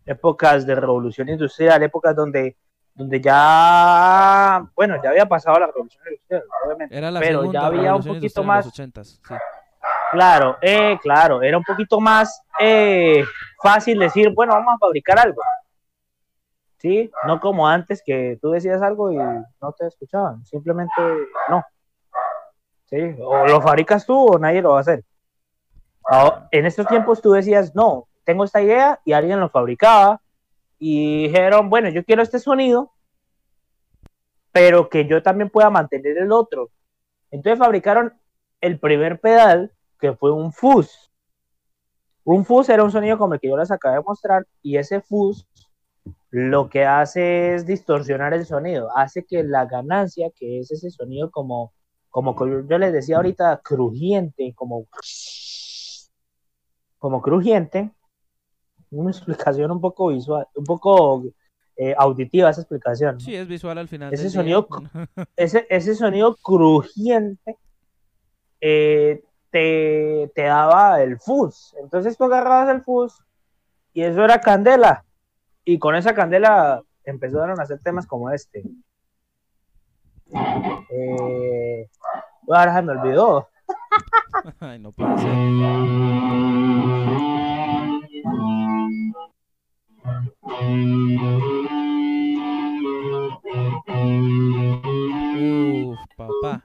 [0.05, 2.55] épocas de revolución industrial, épocas donde,
[2.94, 7.66] donde ya, bueno, ya había pasado la revolución industrial, obviamente, Era la pero segunda ya
[7.66, 9.36] había un poquito más, los 80s, sí.
[10.12, 13.24] claro, eh, claro, era un poquito más eh,
[13.62, 15.42] fácil decir, bueno, vamos a fabricar algo.
[16.78, 17.12] ¿Sí?
[17.28, 20.94] No como antes que tú decías algo y no te escuchaban, simplemente
[21.48, 21.64] no.
[22.86, 23.16] ¿Sí?
[23.24, 25.04] O lo fabricas tú o nadie lo va a hacer.
[26.04, 30.22] Ahora, en estos tiempos tú decías, no, tengo esta idea y alguien lo fabricaba
[30.84, 32.91] y dijeron, bueno, yo quiero este sonido,
[34.51, 36.71] pero que yo también pueda mantener el otro.
[37.29, 38.13] Entonces fabricaron
[38.61, 41.11] el primer pedal, que fue un fuzz.
[42.23, 45.01] Un fuzz era un sonido como el que yo les acabé de mostrar y ese
[45.01, 45.47] fuzz
[46.32, 51.29] lo que hace es distorsionar el sonido, hace que la ganancia, que es ese sonido
[51.29, 51.73] como,
[52.09, 52.36] como
[52.67, 54.88] yo les decía ahorita, crujiente, como,
[56.97, 57.91] como crujiente,
[58.92, 61.24] una explicación un poco visual, un poco
[61.78, 63.16] eh, auditiva esa explicación.
[63.16, 63.20] ¿no?
[63.20, 64.14] Sí, es visual al final.
[64.14, 64.68] Ese sonido
[65.36, 67.58] ese, ese sonido crujiente
[68.60, 71.74] eh, te, te daba el fuzz.
[71.82, 73.20] Entonces tú agarrabas el fuzz
[73.94, 75.06] y eso era candela.
[75.64, 78.64] Y con esa candela empezaron a hacer temas como este.
[80.89, 81.89] Eh,
[82.50, 83.48] ahora se me olvidó.
[84.60, 85.32] Ay, no puede ser.
[94.64, 96.64] Uf, papá.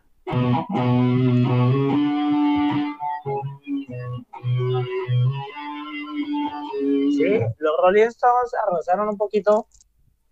[7.11, 7.25] Sí,
[7.59, 9.67] los Rolling Stones arrasaron un poquito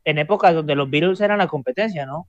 [0.04, 2.26] en épocas donde los Beatles eran la competencia, ¿no?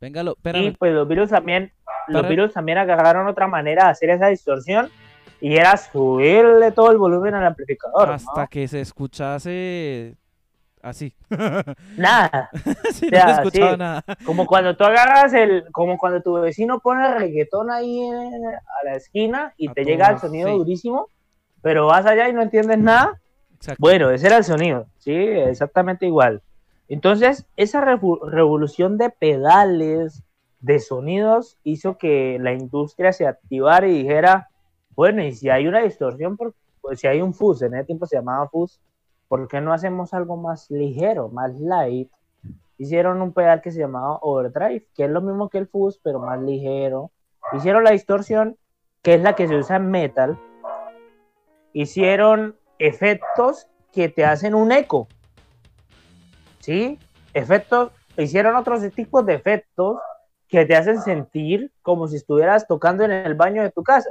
[0.00, 0.76] Véngalo, Y espérame.
[0.78, 1.72] pues los Beatles también,
[2.08, 4.90] los Para- Beatles también agarraron otra manera de hacer esa distorsión
[5.40, 8.08] y era subirle todo el volumen al amplificador.
[8.08, 8.14] ¿no?
[8.14, 10.16] Hasta que se escuchase
[10.82, 11.14] así.
[11.96, 12.50] Nada,
[12.92, 13.76] sí, O sea, no se escuchaba sí.
[13.78, 14.04] nada.
[14.24, 18.94] como cuando tú agarras el, como cuando tu vecino pone reggaetón ahí en- a la
[18.96, 20.54] esquina y A te llega el sonido sí.
[20.58, 21.08] durísimo,
[21.62, 23.20] pero vas allá y no entiendes nada.
[23.56, 23.78] Exacto.
[23.80, 26.42] Bueno, ese era el sonido, sí, exactamente igual.
[26.88, 30.22] Entonces, esa revolución de pedales,
[30.60, 34.48] de sonidos, hizo que la industria se activara y dijera,
[34.96, 38.06] bueno, y si hay una distorsión, por- pues si hay un fuzz, en ese tiempo
[38.06, 38.80] se llamaba fuzz,
[39.28, 42.10] ¿por qué no hacemos algo más ligero, más light?
[42.78, 46.18] Hicieron un pedal que se llamaba overdrive, que es lo mismo que el fuzz, pero
[46.18, 47.10] más ligero.
[47.52, 48.56] Hicieron la distorsión,
[49.02, 50.38] que es la que se usa en metal.
[51.72, 55.08] Hicieron efectos que te hacen un eco.
[56.60, 56.98] ¿Sí?
[57.34, 59.98] Efectos, hicieron otros tipos de efectos
[60.48, 64.10] que te hacen sentir como si estuvieras tocando en el baño de tu casa.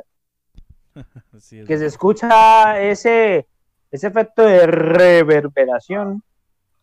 [1.39, 3.47] Sí, es Que se escucha ese,
[3.91, 6.23] ese efecto de reverberación,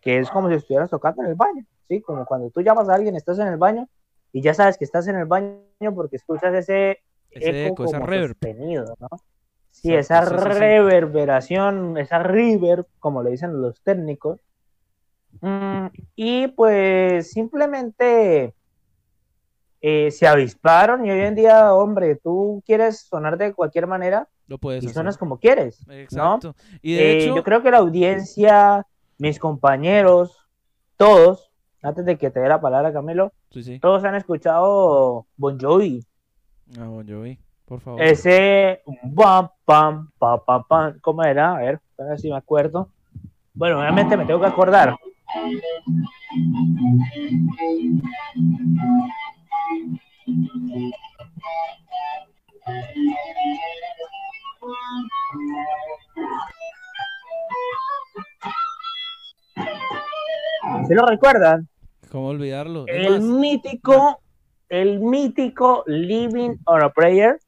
[0.01, 1.65] que es como si estuvieras tocando en el baño.
[1.89, 2.01] ¿Sí?
[2.01, 3.87] Como cuando tú llamas a alguien, estás en el baño
[4.33, 5.61] y ya sabes que estás en el baño
[5.95, 7.01] porque escuchas ese
[7.31, 8.29] Ese eco, como reverb.
[8.33, 9.09] sostenido, ¿no?
[9.71, 10.49] Sí, esa sí, sí, sí.
[10.61, 14.41] reverberación, esa reverb, como le dicen los técnicos.
[15.41, 15.87] Mm,
[16.17, 18.55] y pues simplemente
[19.81, 24.59] eh, se avisparon y hoy en día, hombre, tú quieres sonar de cualquier manera Lo
[24.59, 25.19] puedes y hacer.
[25.19, 25.85] como quieres.
[25.89, 26.55] Exacto.
[26.83, 28.87] Y de Eh, hecho, yo creo que la audiencia,
[29.19, 30.47] mis compañeros,
[30.97, 31.51] todos,
[31.83, 33.79] antes de que te dé la palabra, Camilo, sí, sí.
[33.81, 36.05] todos han escuchado Bon Jovi.
[36.79, 38.03] Ah, Bon Jovi, por favor.
[38.03, 38.83] Ese
[39.15, 41.57] pam, pam, pam, pam, pam, ¿cómo era?
[41.57, 42.91] A ver, a ver si me acuerdo.
[43.55, 44.97] Bueno, obviamente me tengo que acordar.
[60.87, 61.69] ¿Se lo recuerdan?
[62.11, 62.85] ¿Cómo olvidarlo?
[62.87, 64.21] El mítico,
[64.69, 67.39] el mítico Living on a Prayer.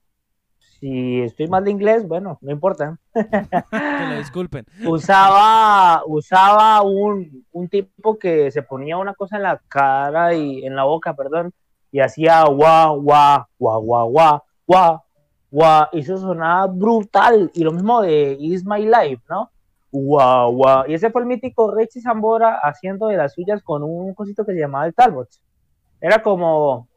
[0.81, 2.99] Si estoy mal de inglés, bueno, no importa.
[3.15, 4.67] que lo disculpen.
[4.87, 10.77] Usaba, usaba un, un tipo que se ponía una cosa en la cara y en
[10.77, 11.53] la boca, perdón,
[11.93, 15.03] y hacía guau, guau, guau, guau, guau, guau,
[15.51, 17.51] guau, y eso sonaba brutal.
[17.55, 19.51] Y lo mismo de Is My Life, ¿no?
[19.91, 20.85] Guau, guau.
[20.89, 24.53] Y ese fue el mítico Richie Zambora haciendo de las suyas con un cosito que
[24.53, 25.29] se llamaba el Talbot.
[26.01, 26.89] Era como,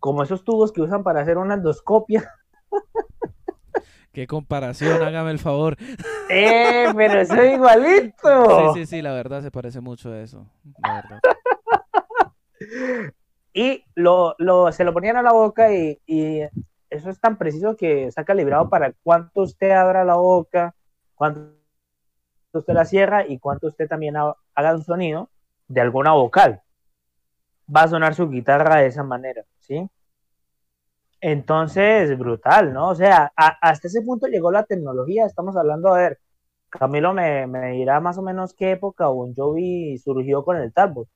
[0.00, 2.28] como esos tubos que usan para hacer una endoscopia.
[4.12, 5.76] Qué comparación, hágame el favor.
[6.28, 6.86] ¡Eh!
[6.94, 8.72] Pero eso es igualito.
[8.74, 10.46] Sí, sí, sí, la verdad se parece mucho a eso.
[10.82, 11.20] La verdad.
[13.54, 16.40] Y lo, lo- se lo ponían a la boca y, y
[16.92, 20.74] eso es tan preciso que está calibrado para cuánto usted abra la boca,
[21.14, 21.54] cuánto
[22.52, 25.30] usted la cierra y cuánto usted también haga un sonido
[25.68, 26.60] de alguna vocal.
[27.74, 29.88] Va a sonar su guitarra de esa manera, ¿sí?
[31.20, 32.90] Entonces, brutal, ¿no?
[32.90, 35.24] O sea, hasta ese punto llegó la tecnología.
[35.24, 36.18] Estamos hablando, a ver,
[36.68, 41.08] Camilo me, dirá más o menos qué época Bon Jovi surgió con el Talbot.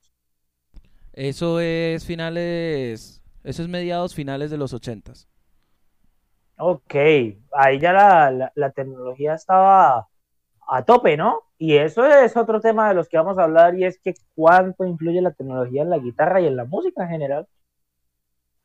[1.13, 5.27] Eso es finales, eso es mediados finales de los ochentas.
[6.59, 6.95] Ok,
[7.51, 10.07] ahí ya la, la, tecnología estaba
[10.67, 11.43] a tope, ¿no?
[11.59, 14.85] Y eso es otro tema de los que vamos a hablar y es que cuánto
[14.85, 17.47] influye la tecnología en la guitarra y en la música en general.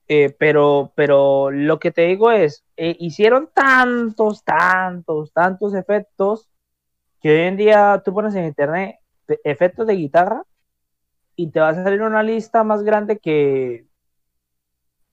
[0.09, 6.49] Eh, pero, pero lo que te digo es, eh, hicieron tantos, tantos, tantos efectos
[7.21, 8.97] que hoy en día tú pones en internet
[9.45, 10.45] efectos de guitarra
[11.37, 13.87] y te va a salir una lista más grande que,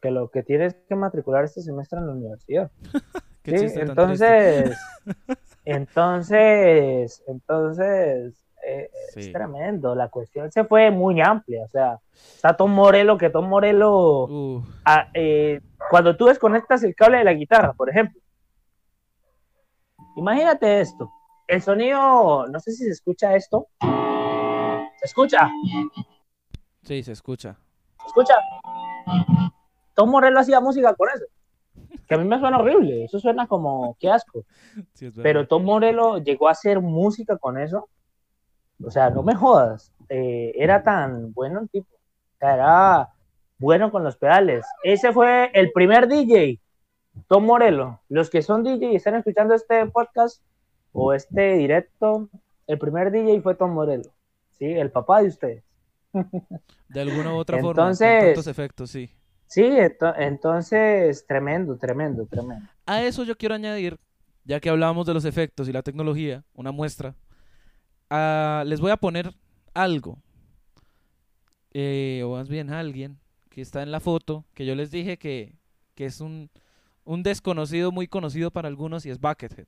[0.01, 2.71] que lo que tienes que matricular este semestre en la universidad.
[3.45, 3.55] ¿Sí?
[3.75, 4.77] Entonces,
[5.65, 9.95] entonces, entonces, eh, es tremendo.
[9.95, 11.63] La cuestión se fue muy amplia.
[11.63, 17.19] O sea, está Tom Morello, que Tom Morello, ah, eh, cuando tú desconectas el cable
[17.19, 18.21] de la guitarra, por ejemplo,
[20.15, 21.11] imagínate esto
[21.49, 23.67] el sonido, no sé si se escucha esto.
[23.81, 25.49] ¿Se escucha?
[26.83, 27.57] Sí, se escucha.
[27.99, 28.35] ¿Se escucha?
[29.99, 31.25] Tom Morello hacía música con eso.
[32.07, 33.03] Que a mí me suena horrible.
[33.03, 34.45] Eso suena como, qué asco.
[35.21, 37.89] Pero Tom Morello llegó a hacer música con eso.
[38.81, 39.91] O sea, no me jodas.
[40.07, 41.89] Eh, era tan bueno el tipo.
[42.39, 43.09] era
[43.57, 44.65] bueno con los pedales.
[44.85, 46.61] Ese fue el primer DJ,
[47.27, 47.99] Tom Morello.
[48.07, 50.41] Los que son DJ y están escuchando este podcast,
[50.93, 52.29] o este directo,
[52.67, 54.11] el primer DJ fue Tom Morello,
[54.51, 54.63] ¿sí?
[54.63, 55.63] El papá de ustedes.
[56.87, 59.11] De alguna u otra forma, con tantos efectos, sí.
[59.49, 59.63] Sí,
[60.17, 62.67] entonces, tremendo, tremendo, tremendo.
[62.85, 63.97] A eso yo quiero añadir,
[64.45, 67.15] ya que hablábamos de los efectos y la tecnología, una muestra.
[68.11, 69.33] Ah, les voy a poner
[69.73, 70.19] algo,
[71.73, 73.17] eh, o más bien alguien,
[73.49, 75.55] que está en la foto, que yo les dije que,
[75.95, 76.51] que es un,
[77.03, 79.67] un desconocido muy conocido para algunos y es Buckethead.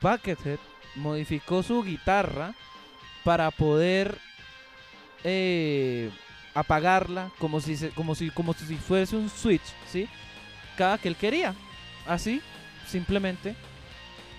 [0.00, 0.58] Buckethead
[0.96, 2.54] modificó su guitarra
[3.24, 4.18] para poder
[5.24, 6.10] eh,
[6.54, 10.08] apagarla como si, como, si, como si fuese un switch, ¿sí?
[10.76, 11.54] Cada que él quería,
[12.06, 12.40] así,
[12.86, 13.54] simplemente.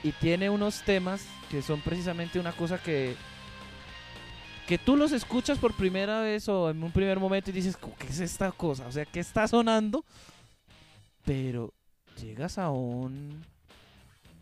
[0.03, 3.16] Y tiene unos temas que son precisamente una cosa que
[4.68, 8.08] que tú los escuchas por primera vez o en un primer momento y dices, ¿qué
[8.08, 8.86] es esta cosa?
[8.86, 10.03] O sea, ¿qué está sonando?
[11.24, 11.74] Pero
[12.22, 13.45] llegas a un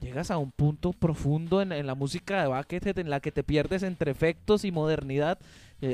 [0.02, 3.84] llegas a un punto profundo en, la música de Buckethead en la que te pierdes
[3.84, 5.39] entre efectos y modernidad.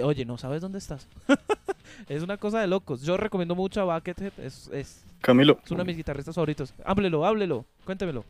[0.03, 1.07] oye, no sabes dónde estás.
[2.09, 3.01] es una cosa de locos.
[3.01, 4.33] Yo recomiendo mucho a Buckethead.
[4.39, 5.59] Es, es, Camilo.
[5.63, 6.73] Es uno de mis guitarristas favoritos.
[6.85, 7.65] Háblelo, háblelo.
[7.85, 8.25] Cuéntemelo.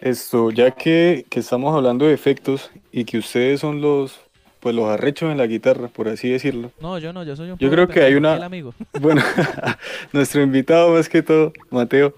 [0.00, 4.20] Esto, ya que, que, estamos hablando de efectos y que ustedes son los
[4.60, 6.72] pues los arrechos en la guitarra, por así decirlo.
[6.80, 8.74] No, yo no, yo soy un Yo creo que hay una amigo.
[9.00, 9.22] Bueno,
[10.12, 12.14] nuestro invitado más que todo, Mateo.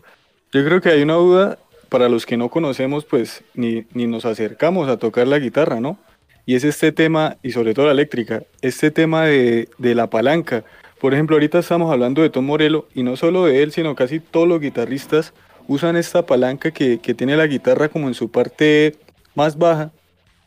[0.50, 1.58] Yo creo que hay una duda
[1.88, 5.98] para los que no conocemos, pues ni, ni nos acercamos a tocar la guitarra, ¿no?
[6.46, 10.64] Y es este tema, y sobre todo la eléctrica, este tema de, de la palanca.
[11.00, 14.20] Por ejemplo, ahorita estamos hablando de Tom Morello, y no solo de él, sino casi
[14.20, 15.34] todos los guitarristas
[15.66, 18.96] usan esta palanca que, que tiene la guitarra como en su parte
[19.34, 19.92] más baja.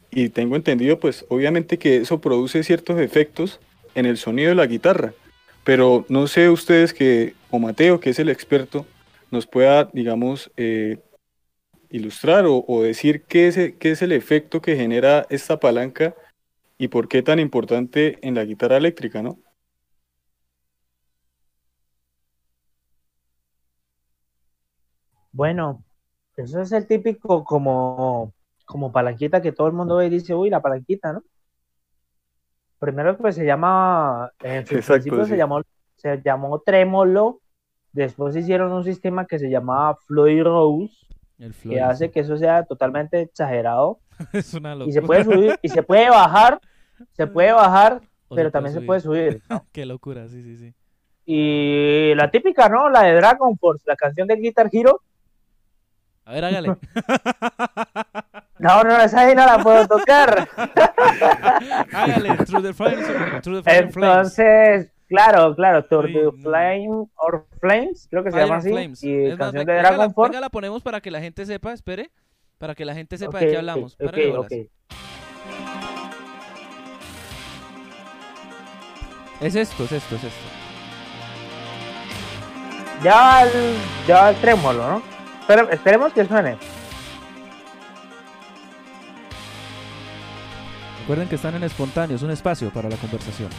[0.10, 3.60] Y tengo entendido, pues obviamente que eso produce ciertos efectos
[3.96, 5.14] en el sonido de la guitarra.
[5.64, 8.86] Pero no sé ustedes que, o Mateo, que es el experto,
[9.30, 10.98] nos pueda, digamos, eh,
[11.92, 16.16] ilustrar o, decir qué es, qué es el efecto que genera esta palanca
[16.78, 19.38] y por qué tan importante en la guitarra eléctrica, ¿no?
[25.34, 25.84] Bueno,
[26.36, 28.34] eso es el típico como,
[28.66, 31.24] como palanquita que todo el mundo ve y dice, uy, la palanquita, ¿no?
[32.80, 35.62] Primero pues se llama, en principio se, llamó,
[35.98, 37.42] se llamó trémolo,
[37.92, 41.01] después hicieron un sistema que se llamaba Floyd Rose,
[41.64, 44.00] que hace que eso sea totalmente exagerado.
[44.34, 44.89] es una locura.
[44.89, 46.60] Y se puede subir, y se puede bajar,
[47.14, 49.42] se puede bajar, pero también se puede subir.
[49.72, 50.74] Qué locura, sí, sí, sí.
[51.26, 52.89] Y la típica, ¿no?
[52.89, 55.02] La de Dragon Force, la canción de Guitar Hero.
[56.26, 56.78] A ver, hágale.
[58.60, 60.48] No, no, esa ahí no la puedo tocar.
[61.94, 63.42] Hágale, Through the Flames.
[63.42, 63.78] Through the.
[63.78, 66.32] Entonces, claro, claro, no.
[66.41, 68.70] Flame or Flames, creo que se Fire llama and así.
[68.72, 69.03] Flames.
[69.03, 70.30] Y Es más, canción venga, de Dragon Force.
[70.32, 72.09] venga, la ponemos para que la gente sepa, espere.
[72.57, 73.93] Para que la gente sepa Ok, de qué hablamos.
[73.95, 74.51] ok, Párale ok, bolas.
[74.51, 74.68] ok.
[79.41, 80.47] Es esto, es esto, es esto.
[83.03, 83.76] Ya va el,
[84.07, 85.01] ya va el trémolo, ¿no?
[85.41, 86.55] Espere- esperemos que suene.
[91.01, 93.49] Recuerden que están en espontáneos, un espacio para la conversación.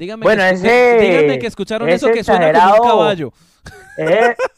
[0.00, 3.32] Díganme, Bueno, que, ese- díganme que escucharon eso que suena como un caballo.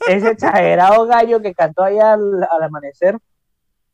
[0.06, 3.18] Ese exagerado gallo que cantó ahí al, al amanecer,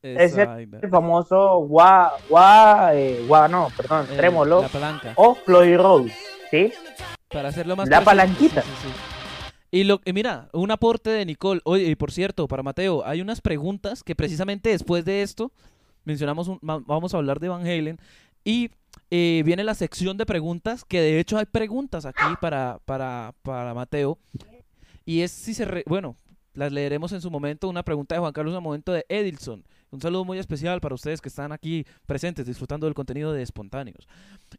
[0.02, 0.42] ese-
[0.82, 5.12] el famoso gua, gua, eh, gua, no, perdón, Eh, trémolo, La palanca.
[5.16, 6.14] o Floyd Rose,
[6.50, 6.70] ¿sí?
[7.32, 8.60] Para hacerlo más La palanquita.
[8.60, 8.94] Sí, sí, sí.
[9.70, 11.62] Y, lo, y mira, un aporte de Nicole.
[11.64, 15.50] Oye, y por cierto, para Mateo, hay unas preguntas que precisamente después de esto
[16.04, 17.98] mencionamos, un- vamos a hablar de Van Halen.
[18.44, 18.70] Y
[19.10, 23.74] eh, viene la sección de preguntas, que de hecho hay preguntas aquí para, para, para
[23.74, 24.18] Mateo.
[25.04, 25.64] Y es si se...
[25.64, 26.16] re- bueno,
[26.54, 27.68] las leeremos en su momento.
[27.68, 29.64] Una pregunta de Juan Carlos, un momento de Edilson.
[29.90, 34.06] Un saludo muy especial para ustedes que están aquí presentes disfrutando del contenido de Espontáneos.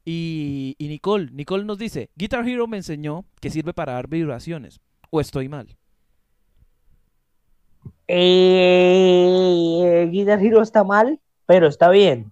[0.03, 4.79] Y, y Nicole, Nicole nos dice, Guitar Hero me enseñó que sirve para dar vibraciones.
[5.11, 5.75] ¿O estoy mal?
[8.07, 12.31] Eh, Guitar Hero está mal, pero está bien.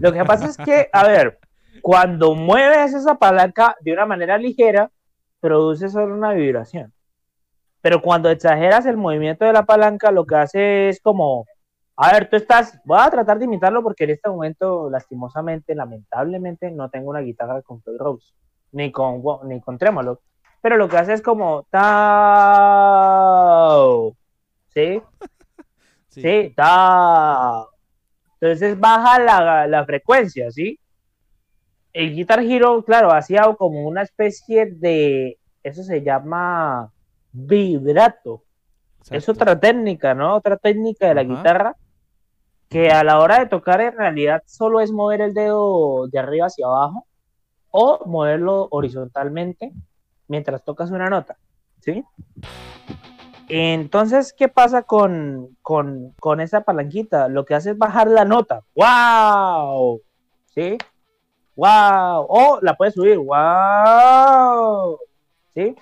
[0.00, 1.38] Lo que pasa es que, a ver,
[1.82, 4.90] cuando mueves esa palanca de una manera ligera,
[5.40, 6.92] produce solo una vibración.
[7.82, 11.44] Pero cuando exageras el movimiento de la palanca, lo que hace es como,
[11.96, 16.70] a ver, tú estás, voy a tratar de imitarlo porque en este momento, lastimosamente, lamentablemente,
[16.70, 18.32] no tengo una guitarra con Floyd Rose,
[18.72, 20.20] ni con, ni con trémolo.
[20.62, 21.86] Pero lo que hace es como, tao,
[24.68, 25.02] ¿sí?
[26.10, 27.69] Sí, ta.
[28.40, 30.78] Entonces baja la, la frecuencia, ¿sí?
[31.92, 36.90] El Guitar Hero, claro, hacía como una especie de, eso se llama
[37.32, 38.42] vibrato.
[39.02, 39.32] Es Exacto.
[39.32, 40.36] otra técnica, ¿no?
[40.36, 41.30] Otra técnica de la Ajá.
[41.30, 41.76] guitarra
[42.68, 46.46] que a la hora de tocar en realidad solo es mover el dedo de arriba
[46.46, 47.04] hacia abajo
[47.70, 49.72] o moverlo horizontalmente
[50.28, 51.36] mientras tocas una nota,
[51.80, 52.04] ¿sí?
[53.52, 57.28] Entonces, ¿qué pasa con, con, con esa palanquita?
[57.28, 58.62] Lo que hace es bajar la nota.
[58.76, 60.00] ¡Wow!
[60.46, 60.78] ¿Sí?
[61.56, 62.26] ¡Wow!
[62.28, 63.18] O la puedes subir.
[63.18, 64.98] ¡Wow!
[65.54, 65.74] ¿Sí?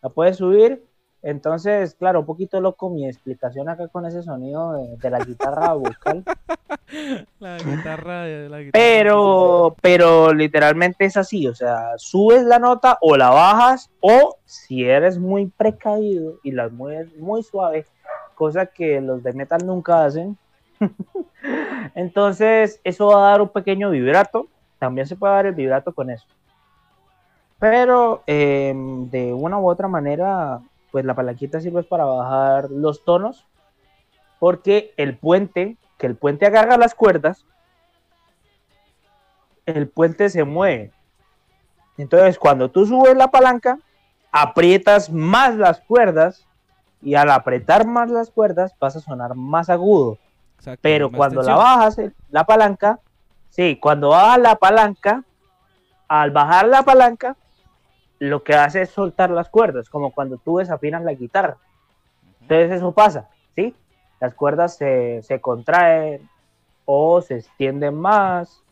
[0.00, 0.87] La puedes subir.
[1.22, 5.72] Entonces, claro, un poquito loco mi explicación acá con ese sonido de, de la guitarra
[5.74, 6.24] vocal.
[7.40, 8.72] La guitarra, de- la guitarra.
[8.72, 14.84] Pero, pero literalmente es así, o sea, subes la nota o la bajas, o si
[14.84, 17.86] eres muy precavido y la mueves muy suave,
[18.34, 20.36] cosa que los de metal nunca hacen.
[21.94, 24.46] Entonces, eso va a dar un pequeño vibrato.
[24.78, 26.26] También se puede dar el vibrato con eso.
[27.58, 28.72] Pero eh,
[29.10, 30.60] de una u otra manera,
[30.90, 33.46] pues la palanquita sirve para bajar los tonos,
[34.38, 37.44] porque el puente, que el puente agarra las cuerdas,
[39.66, 40.92] el puente se mueve.
[41.98, 43.78] Entonces, cuando tú subes la palanca,
[44.30, 46.46] aprietas más las cuerdas
[47.02, 50.18] y al apretar más las cuerdas vas a sonar más agudo.
[50.56, 53.00] Exacto, Pero más cuando la bajas, eh, la palanca,
[53.48, 55.24] sí, cuando bajas la palanca,
[56.08, 57.36] al bajar la palanca,
[58.18, 61.58] lo que hace es soltar las cuerdas, como cuando tú desafinas la guitarra.
[62.40, 63.74] Entonces eso pasa, ¿sí?
[64.20, 66.28] Las cuerdas se, se contraen
[66.84, 68.62] o se extienden más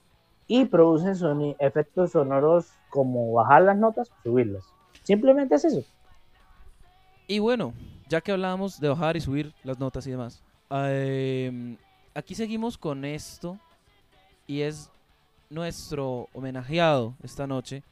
[0.48, 4.64] y producen soni- efectos sonoros como bajar las notas subirlas.
[5.02, 5.84] Simplemente es eso.
[7.28, 7.72] Y bueno,
[8.08, 11.76] ya que hablábamos de bajar y subir las notas y demás, eh,
[12.14, 13.58] aquí seguimos con esto
[14.46, 14.90] y es
[15.50, 17.82] nuestro homenajeado esta noche.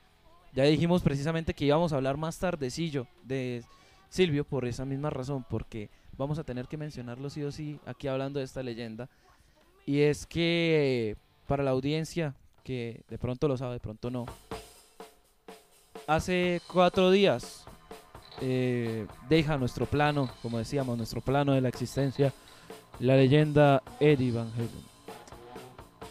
[0.55, 3.64] Ya dijimos precisamente que íbamos a hablar más tardecillo de
[4.09, 8.06] Silvio por esa misma razón, porque vamos a tener que mencionarlo sí o sí aquí
[8.06, 9.09] hablando de esta leyenda.
[9.85, 11.16] Y es que
[11.48, 14.26] para la audiencia, que de pronto lo sabe, de pronto no,
[16.06, 17.64] hace cuatro días
[18.40, 22.32] eh, deja nuestro plano, como decíamos, nuestro plano de la existencia,
[23.01, 24.70] la leyenda Eddie Van Halen,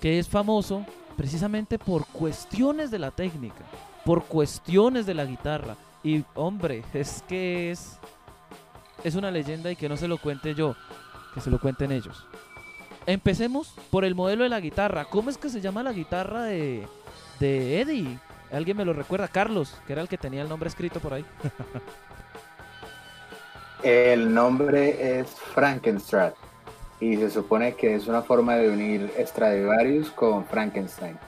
[0.01, 3.63] que es famoso precisamente por cuestiones de la técnica,
[4.05, 7.97] por cuestiones de la guitarra, Y hombre, es que es,
[9.03, 10.75] es una leyenda y que no se lo cuente yo,
[11.33, 12.27] que se lo cuenten ellos.
[13.05, 15.05] Empecemos por el modelo de la guitarra.
[15.05, 16.87] ¿Cómo es que se llama la guitarra de,
[17.39, 18.19] de Eddie?
[18.51, 19.27] ¿Alguien me lo recuerda?
[19.29, 21.25] Carlos, que era el que tenía el nombre escrito por ahí.
[23.83, 26.35] El nombre es Frankenstrat
[27.01, 31.19] y se supone que es una forma de unir Stradivarius con Frankenstein.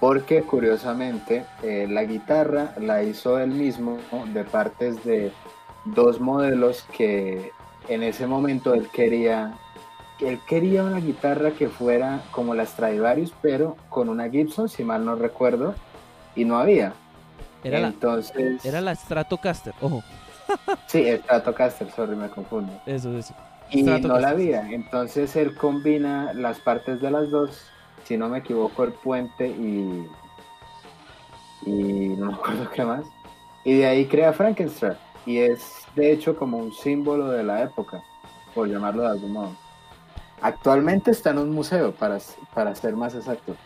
[0.00, 3.98] Porque curiosamente eh, la guitarra la hizo él mismo
[4.32, 5.32] de partes de
[5.86, 7.52] dos modelos que
[7.88, 9.54] en ese momento él quería
[10.20, 15.04] él quería una guitarra que fuera como la Stradivarius, pero con una Gibson, si mal
[15.04, 15.74] no recuerdo,
[16.34, 16.94] y no había.
[17.62, 20.02] Era Entonces, la, era la Stratocaster, ojo.
[20.86, 22.72] Sí, Stratocaster, sorry, me confundo.
[22.86, 23.34] Eso, eso.
[23.70, 24.70] Y no la había.
[24.70, 27.66] Entonces él combina las partes de las dos,
[28.06, 30.08] si no me equivoco, el puente y.
[31.64, 33.04] Y no me acuerdo qué más.
[33.64, 34.94] Y de ahí crea Frankenstein.
[35.24, 38.02] Y es de hecho como un símbolo de la época,
[38.54, 39.56] por llamarlo de algún modo.
[40.40, 42.18] Actualmente está en un museo, para,
[42.54, 43.56] para ser más exacto.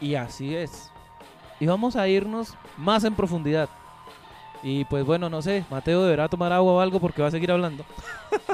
[0.00, 0.90] Y así es.
[1.60, 3.68] Y vamos a irnos más en profundidad.
[4.62, 7.52] Y pues bueno, no sé, Mateo deberá tomar agua o algo porque va a seguir
[7.52, 7.84] hablando.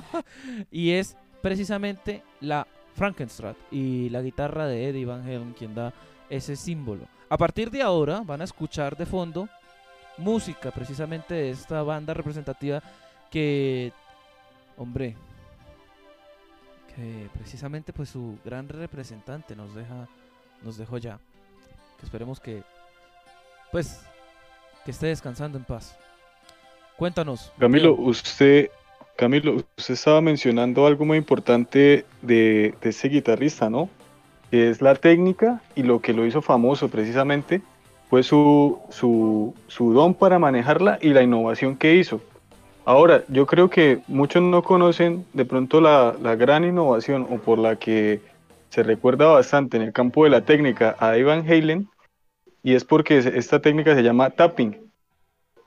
[0.71, 2.67] y es precisamente la
[3.01, 5.95] Frankenstrat y la guitarra de Eddie Van Halen quien da
[6.29, 7.09] ese símbolo.
[7.31, 9.49] A partir de ahora van a escuchar de fondo
[10.19, 12.83] música precisamente de esta banda representativa
[13.31, 13.95] que,
[14.77, 15.17] hombre,
[16.95, 20.07] que precisamente pues su gran representante nos deja,
[20.63, 21.19] nos dejó ya.
[21.99, 22.63] Que esperemos que,
[23.73, 24.03] pues,
[24.85, 25.97] que esté descansando en paz.
[26.99, 27.51] Cuéntanos.
[27.59, 28.69] Camilo, usted,
[29.21, 33.91] Camilo, usted estaba mencionando algo muy importante de, de ese guitarrista, ¿no?
[34.51, 37.61] Es la técnica y lo que lo hizo famoso precisamente
[38.09, 42.23] fue su, su, su don para manejarla y la innovación que hizo.
[42.87, 47.59] Ahora, yo creo que muchos no conocen de pronto la, la, gran innovación o por
[47.59, 48.23] la que
[48.71, 51.91] se recuerda bastante en el campo de la técnica a Ivan Halen,
[52.63, 54.79] y es porque esta técnica se llama tapping.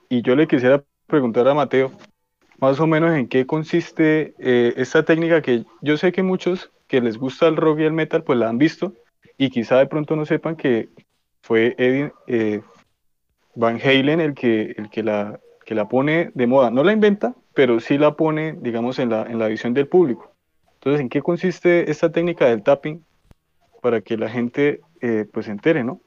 [0.08, 1.92] Y yo le quisiera preguntar a Mateo
[2.64, 7.00] más o menos en qué consiste eh, esta técnica que yo sé que muchos que
[7.00, 8.94] les gusta el rock y el metal pues la han visto
[9.36, 10.88] y quizá de pronto no sepan que
[11.42, 12.62] fue Eddie eh,
[13.54, 16.70] Van Halen el que, el que la, que la pone de moda.
[16.70, 20.32] No la inventa, pero sí la pone, digamos, en la, en la visión del público.
[20.74, 23.04] Entonces, ¿en qué consiste esta técnica del tapping?
[23.82, 26.00] Para que la gente eh, pues se entere, ¿no?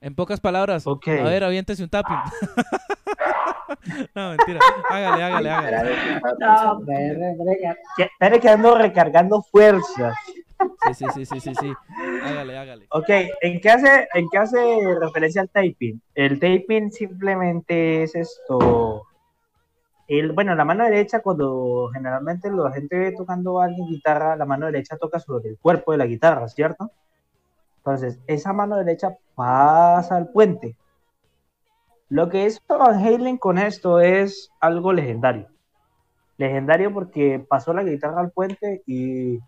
[0.00, 2.16] En pocas palabras, a ver, aviéntese un tapping.
[4.14, 4.60] no, mentira.
[4.88, 5.96] Hágale, hágale, hágale.
[6.38, 6.80] No,
[8.18, 10.16] espere, que- ando recargando fuerzas.
[10.86, 11.72] Sí, sí, sí, sí, sí, sí.
[12.22, 12.86] Hágale, hágale.
[12.90, 13.08] Ok,
[13.42, 14.58] ¿en qué, hace, ¿en qué hace
[15.00, 16.00] referencia al taping?
[16.14, 19.02] El taping simplemente es esto.
[20.08, 24.46] El, bueno, la mano derecha, cuando generalmente la gente ve tocando a alguien guitarra, la
[24.46, 26.90] mano derecha toca sobre el cuerpo de la guitarra, ¿cierto?
[27.78, 30.76] Entonces, esa mano derecha pasa al puente.
[32.10, 35.48] Lo que hizo Van Halen con esto es algo legendario.
[36.38, 39.38] Legendario porque pasó la guitarra al puente y,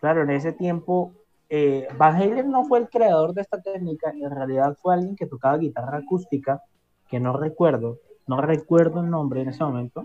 [0.00, 1.12] claro, en ese tiempo
[1.48, 5.26] eh, Van Halen no fue el creador de esta técnica, en realidad fue alguien que
[5.26, 6.62] tocaba guitarra acústica,
[7.08, 10.04] que no recuerdo, no recuerdo el nombre en ese momento,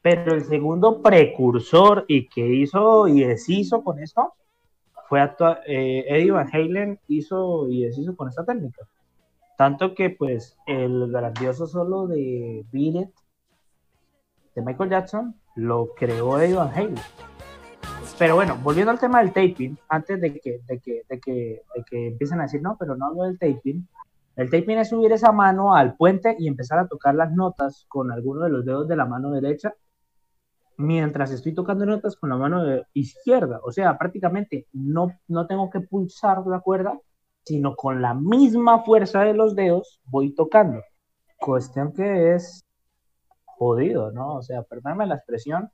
[0.00, 4.34] pero el segundo precursor y que hizo y deshizo con esto
[5.08, 5.22] fue
[5.66, 8.86] eh, Eddie Van Halen hizo y deshizo con esta técnica.
[9.56, 13.08] Tanto que pues el grandioso solo de It
[14.54, 16.94] de Michael Jackson lo creó Eddie Van Halen.
[18.18, 21.84] Pero bueno, volviendo al tema del taping, antes de que, de que, de que, de
[21.84, 23.86] que empiecen a decir, no, pero no hablo del taping.
[24.36, 28.12] El taping es subir esa mano al puente y empezar a tocar las notas con
[28.12, 29.74] alguno de los dedos de la mano derecha
[30.76, 33.60] mientras estoy tocando notas con la mano izquierda.
[33.62, 36.98] O sea, prácticamente no, no tengo que pulsar la cuerda,
[37.44, 40.82] sino con la misma fuerza de los dedos voy tocando.
[41.38, 42.64] Cuestión que es
[43.44, 44.36] jodido, ¿no?
[44.36, 45.70] O sea, perdóname la expresión,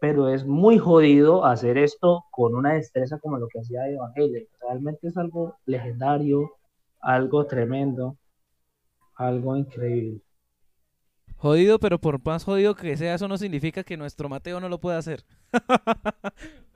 [0.00, 4.46] pero es muy jodido hacer esto con una destreza como lo que hacía Evan Halen.
[4.60, 6.52] Realmente es algo legendario,
[7.00, 8.16] algo tremendo,
[9.14, 10.22] algo increíble.
[11.36, 14.78] Jodido, pero por más jodido que sea, eso no significa que nuestro Mateo no lo
[14.78, 15.24] pueda hacer.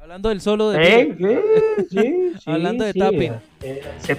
[0.00, 1.00] hablando del solo de...
[1.00, 3.32] Eh, sí, sí, sí, Hablando de tapping.
[3.62, 4.16] Eh, se,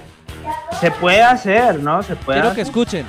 [0.79, 2.03] se puede hacer, ¿no?
[2.03, 3.05] Se puede Quiero que escuchen.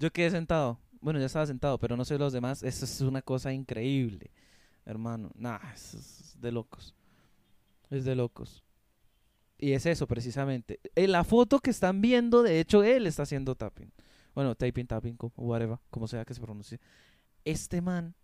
[0.00, 0.80] Yo quedé sentado.
[1.02, 2.62] Bueno, ya estaba sentado, pero no sé los demás.
[2.62, 4.30] Eso es una cosa increíble,
[4.86, 5.30] hermano.
[5.34, 6.94] Nah, es de locos.
[7.90, 8.64] Es de locos.
[9.58, 10.80] Y es eso, precisamente.
[10.94, 13.92] En la foto que están viendo, de hecho, él está haciendo tapping.
[14.34, 16.80] Bueno, taping, tapping, whatever, como sea que se pronuncie.
[17.44, 18.14] Este man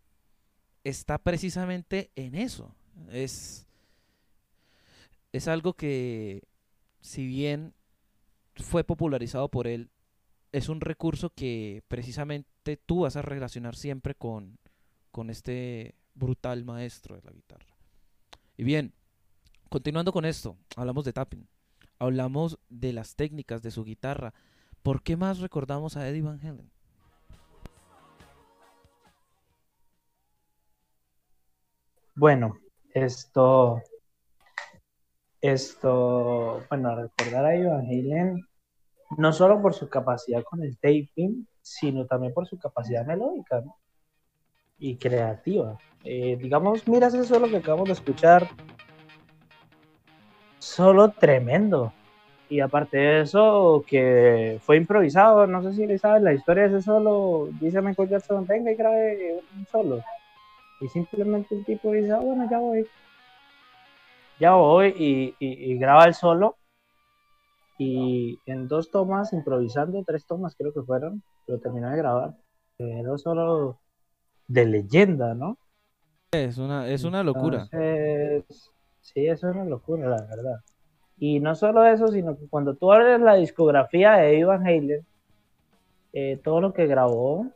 [0.83, 2.75] está precisamente en eso.
[3.11, 3.67] Es,
[5.33, 6.43] es algo que,
[7.03, 7.75] si bien
[8.55, 9.91] fue popularizado por él,
[10.53, 14.59] es un recurso que precisamente tú vas a relacionar siempre con,
[15.11, 17.77] con este brutal maestro de la guitarra.
[18.57, 18.95] Y bien,
[19.69, 21.49] continuando con esto, hablamos de tapping,
[21.99, 24.33] hablamos de las técnicas de su guitarra.
[24.83, 26.71] ¿Por qué más recordamos a Eddie Van Halen?
[32.19, 32.59] Bueno,
[32.95, 33.83] esto,
[35.43, 38.49] esto, bueno, recordar a Ivan Halen,
[39.17, 43.63] no solo por su capacidad con el taping, sino también por su capacidad melódica.
[44.79, 45.79] Y creativa.
[46.05, 48.47] Eh, digamos, mira ese solo que acabamos de escuchar,
[50.59, 51.93] solo tremendo.
[52.49, 56.77] Y aparte de eso, que fue improvisado, no sé si le saben la historia de
[56.77, 60.01] ese solo, dice Michael Jackson, venga y grabe un solo.
[60.81, 62.87] Y simplemente el tipo dice, ah, bueno, ya voy.
[64.39, 66.57] Ya voy y, y- y graba el solo.
[67.79, 72.35] Y en dos tomas, improvisando, tres tomas creo que fueron, lo terminó de grabar.
[72.79, 73.79] Pero solo
[74.49, 75.59] de leyenda, ¿no?
[76.33, 77.69] Es una, es una locura.
[77.71, 78.71] Entonces,
[79.01, 80.61] sí, es una locura, la verdad.
[81.19, 85.07] Y no solo eso, sino que cuando tú abres la discografía de Ivan Halen,
[86.13, 87.47] eh, todo lo que grabó,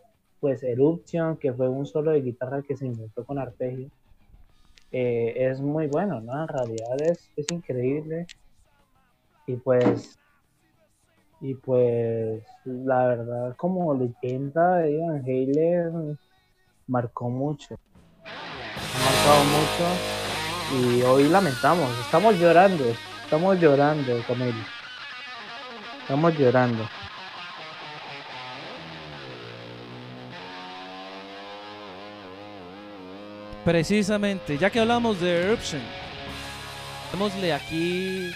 [0.41, 3.89] pues Eruption, que fue un solo de guitarra que se inventó con arpegio,
[4.93, 6.43] eh, es muy bueno, ¿no?
[6.43, 8.27] En realidad es, es increíble.
[9.51, 10.17] Y pues,
[11.41, 16.17] y pues, la verdad, como leyenda de Ivan
[16.87, 17.77] marcó mucho.
[18.25, 22.85] Ha marcado mucho y hoy lamentamos, estamos llorando,
[23.25, 24.55] estamos llorando con él.
[26.03, 26.85] Estamos llorando.
[33.65, 35.83] Precisamente, ya que hablamos de Eruption,
[37.11, 38.31] démosle aquí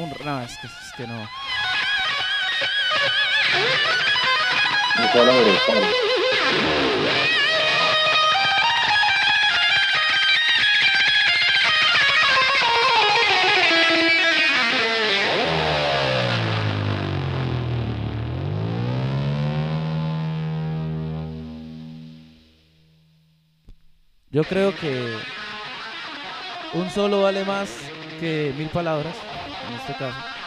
[0.00, 0.14] un...
[0.24, 1.28] No, es que, es que no.
[24.32, 25.16] Yo creo que
[26.74, 27.68] un solo vale más
[28.20, 29.14] que mil palabras,
[29.68, 30.39] en este caso.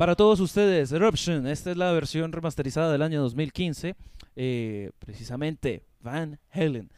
[0.00, 3.94] Para todos ustedes, Eruption, esta es la versión remasterizada del año 2015,
[4.34, 6.90] eh, precisamente Van Halen.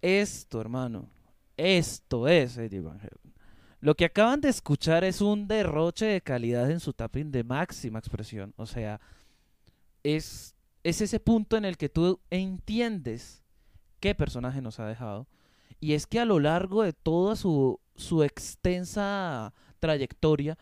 [0.00, 1.08] Esto, hermano,
[1.56, 3.32] esto es Eddie Van Halen.
[3.78, 8.00] Lo que acaban de escuchar es un derroche de calidad en su tapping de máxima
[8.00, 8.52] expresión.
[8.56, 9.00] O sea,
[10.02, 13.44] es, es ese punto en el que tú entiendes
[14.00, 15.28] qué personaje nos ha dejado.
[15.78, 20.58] Y es que a lo largo de toda su, su extensa trayectoria,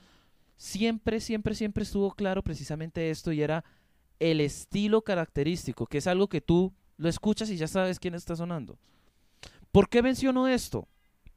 [0.61, 3.65] siempre, siempre, siempre estuvo claro precisamente esto y era
[4.19, 8.37] el estilo característico, que es algo que tú lo escuchas y ya sabes quién está
[8.37, 8.78] sonando.
[9.73, 10.87] ¿Por qué menciono esto?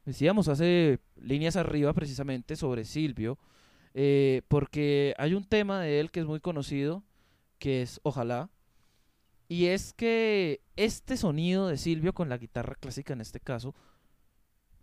[0.04, 3.38] Decíamos hace líneas arriba precisamente sobre Silvio,
[3.94, 7.02] eh, porque hay un tema de él que es muy conocido,
[7.58, 8.50] que es Ojalá,
[9.48, 13.74] y es que este sonido de Silvio con la guitarra clásica en este caso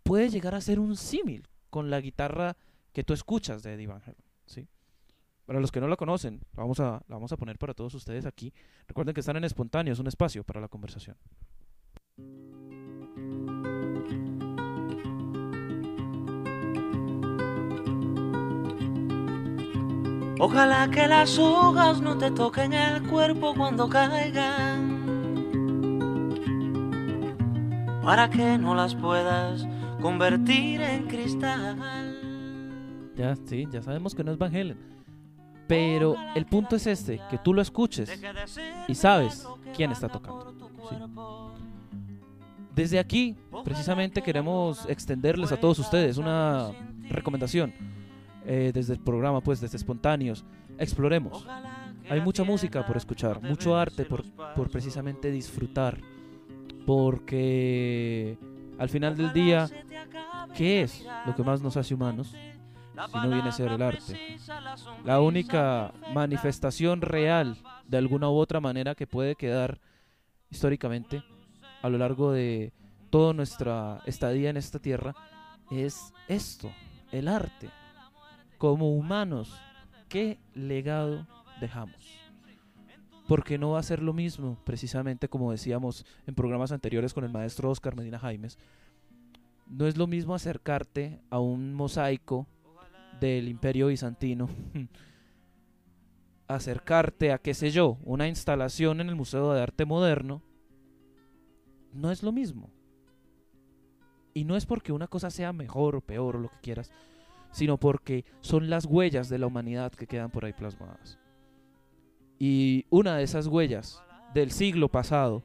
[0.02, 2.58] puede llegar a ser un símil con la guitarra
[2.92, 4.02] que tú escuchas de Eddie Van.
[5.52, 7.94] Para los que no la conocen, la vamos, a, la vamos a poner para todos
[7.94, 8.54] ustedes aquí.
[8.88, 11.18] Recuerden que están en espontáneo, es un espacio para la conversación.
[20.40, 25.02] Ojalá que las hojas no te toquen el cuerpo cuando caigan.
[28.02, 29.68] Para que no las puedas
[30.02, 31.78] convertir en cristal.
[33.18, 34.54] Ya, sí, ya sabemos que no es Van.
[35.72, 38.22] Pero el punto es este, que tú lo escuches
[38.90, 40.54] y sabes quién está tocando.
[42.76, 46.72] Desde aquí, precisamente queremos extenderles a todos ustedes una
[47.08, 47.74] recomendación.
[48.46, 50.44] eh, desde el programa, pues desde Espontáneos.
[50.78, 51.48] Exploremos.
[52.10, 56.02] Hay mucha música por escuchar, mucho arte por, por precisamente disfrutar.
[56.86, 58.38] Porque
[58.78, 59.70] al final del día,
[60.54, 62.36] ¿qué es lo que más nos hace humanos?
[62.94, 64.38] Si no viene a ser el arte.
[65.06, 67.58] La única manifestación real,
[67.88, 69.80] de alguna u otra manera, que puede quedar
[70.50, 71.24] históricamente
[71.82, 72.74] a lo largo de
[73.10, 75.16] toda nuestra estadía en esta tierra,
[75.72, 76.72] es esto,
[77.12, 77.70] el arte.
[78.58, 79.54] Como humanos,
[80.10, 81.26] ¿qué legado
[81.60, 82.20] dejamos?
[83.28, 87.32] Porque no va a ser lo mismo, precisamente como decíamos en programas anteriores con el
[87.32, 88.58] maestro Oscar Medina Jaimes.
[89.68, 92.48] No es lo mismo acercarte a un mosaico
[93.22, 94.50] del Imperio Bizantino,
[96.48, 100.42] acercarte a, qué sé yo, una instalación en el Museo de Arte Moderno,
[101.94, 102.70] no es lo mismo.
[104.34, 106.92] Y no es porque una cosa sea mejor o peor o lo que quieras,
[107.52, 111.20] sino porque son las huellas de la humanidad que quedan por ahí plasmadas.
[112.40, 114.02] Y una de esas huellas
[114.34, 115.44] del siglo pasado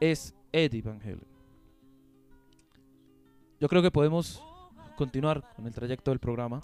[0.00, 1.26] es Eddie Van Halen.
[3.58, 4.42] Yo creo que podemos
[4.96, 6.62] continuar con el trayecto del programa.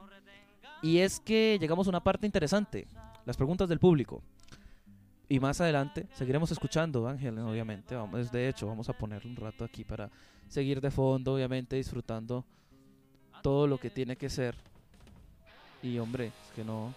[0.82, 2.86] Y es que llegamos a una parte interesante,
[3.24, 4.22] las preguntas del público.
[5.28, 7.94] Y más adelante seguiremos escuchando Halen, obviamente.
[7.94, 10.10] Vamos, de hecho, vamos a poner un rato aquí para
[10.48, 12.44] seguir de fondo, obviamente, disfrutando
[13.42, 14.56] todo lo que tiene que ser.
[15.82, 16.94] Y hombre, es que no.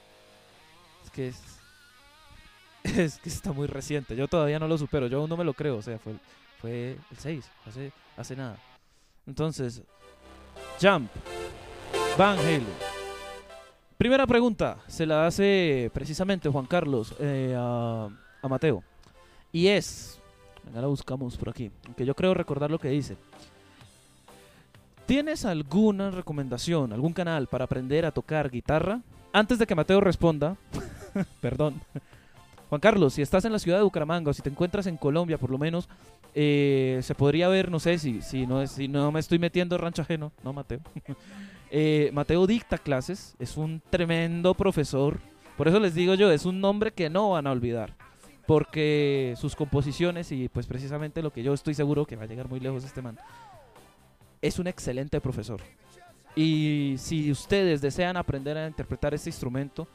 [1.03, 1.41] Es que es.
[2.83, 4.13] Es que está muy reciente.
[4.13, 5.07] Yo todavía no lo supero.
[5.07, 5.77] Yo aún no me lo creo.
[5.77, 6.15] O sea, fue,
[6.59, 7.49] fue el 6.
[7.65, 8.57] Hace, hace nada.
[9.25, 9.83] Entonces,
[10.81, 11.09] Jump.
[12.17, 12.65] Van Halen.
[13.97, 14.77] Primera pregunta.
[14.87, 18.09] Se la hace precisamente Juan Carlos eh, a,
[18.49, 18.83] Mateo.
[19.51, 20.19] Y es.
[20.65, 21.71] Venga, la buscamos por aquí.
[21.85, 23.17] Aunque yo creo recordar lo que dice.
[25.05, 29.01] ¿Tienes alguna recomendación, algún canal para aprender a tocar guitarra?
[29.33, 30.55] Antes de que Mateo responda,
[31.41, 31.81] perdón.
[32.69, 35.37] Juan Carlos, si estás en la ciudad de Bucaramanga o si te encuentras en Colombia,
[35.37, 35.89] por lo menos,
[36.35, 39.81] eh, se podría ver, no sé si, si, no, si no me estoy metiendo en
[39.81, 40.79] rancho ajeno, no Mateo.
[41.75, 45.17] Eh, Mateo dicta clases, es un tremendo profesor.
[45.57, 47.95] Por eso les digo yo, es un nombre que no van a olvidar.
[48.45, 52.47] Porque sus composiciones y pues precisamente lo que yo estoy seguro que va a llegar
[52.47, 53.17] muy lejos este man,
[54.39, 55.61] es un excelente profesor.
[56.35, 59.87] Y si ustedes desean aprender a interpretar este instrumento,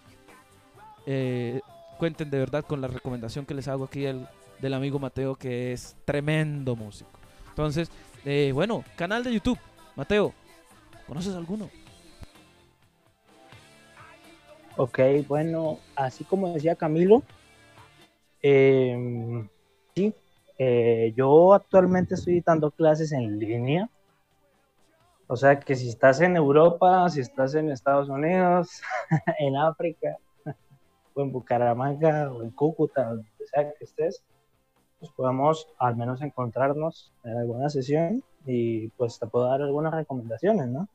[1.06, 1.60] eh,
[1.96, 4.26] cuenten de verdad con la recomendación que les hago aquí del,
[4.60, 7.10] del amigo Mateo, que es tremendo músico.
[7.48, 7.90] Entonces,
[8.24, 9.58] eh, bueno, canal de YouTube,
[9.96, 10.32] Mateo,
[11.06, 11.70] ¿conoces alguno?
[14.76, 17.22] Ok, bueno, así como decía Camilo,
[18.42, 19.44] eh,
[19.94, 20.14] sí,
[20.58, 23.88] eh, yo actualmente estoy dando clases en línea.
[25.26, 28.80] O sea que si estás en Europa, si estás en Estados Unidos,
[29.38, 30.16] en África,
[31.14, 34.22] o en Bucaramanga, o en Cúcuta, donde sea que estés,
[34.98, 40.68] pues podemos al menos encontrarnos en alguna sesión y pues te puedo dar algunas recomendaciones,
[40.68, 40.88] ¿no?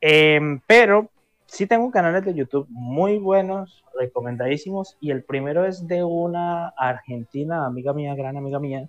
[0.00, 1.10] Eh, pero
[1.46, 7.66] sí tengo canales de YouTube muy buenos, recomendadísimos, y el primero es de una argentina,
[7.66, 8.88] amiga mía, gran amiga mía,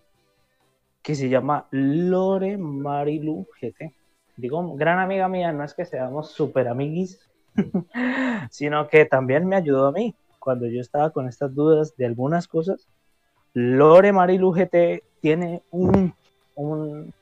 [1.01, 3.93] que se llama Lore Marilu GT.
[4.37, 7.29] Digo, gran amiga mía, no es que seamos súper amiguis,
[8.49, 12.47] sino que también me ayudó a mí cuando yo estaba con estas dudas de algunas
[12.47, 12.87] cosas.
[13.53, 16.13] Lore Marilu GT tiene un,
[16.55, 17.13] un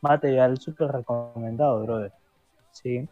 [0.00, 2.12] material súper recomendado, brother.
[2.72, 3.08] Sí.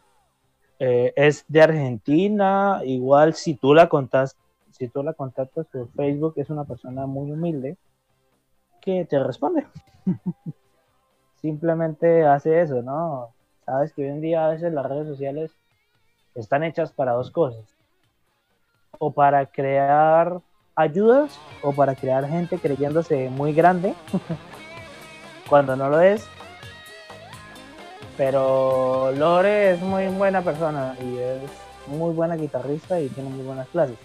[0.78, 4.36] Eh, es de Argentina, igual si tú la contas,
[4.70, 7.76] si tú la contactas por Facebook, es una persona muy humilde
[8.80, 9.66] que te responde.
[11.40, 13.30] Simplemente hace eso, ¿no?
[13.64, 15.52] Sabes que hoy en día a veces las redes sociales
[16.34, 17.76] están hechas para dos cosas.
[18.98, 20.40] O para crear
[20.78, 23.94] ayudas o para crear gente creyéndose muy grande
[25.48, 26.24] cuando no lo es.
[28.16, 31.40] Pero Lore es muy buena persona y es
[31.88, 33.96] muy buena guitarrista y tiene muy buenas clases.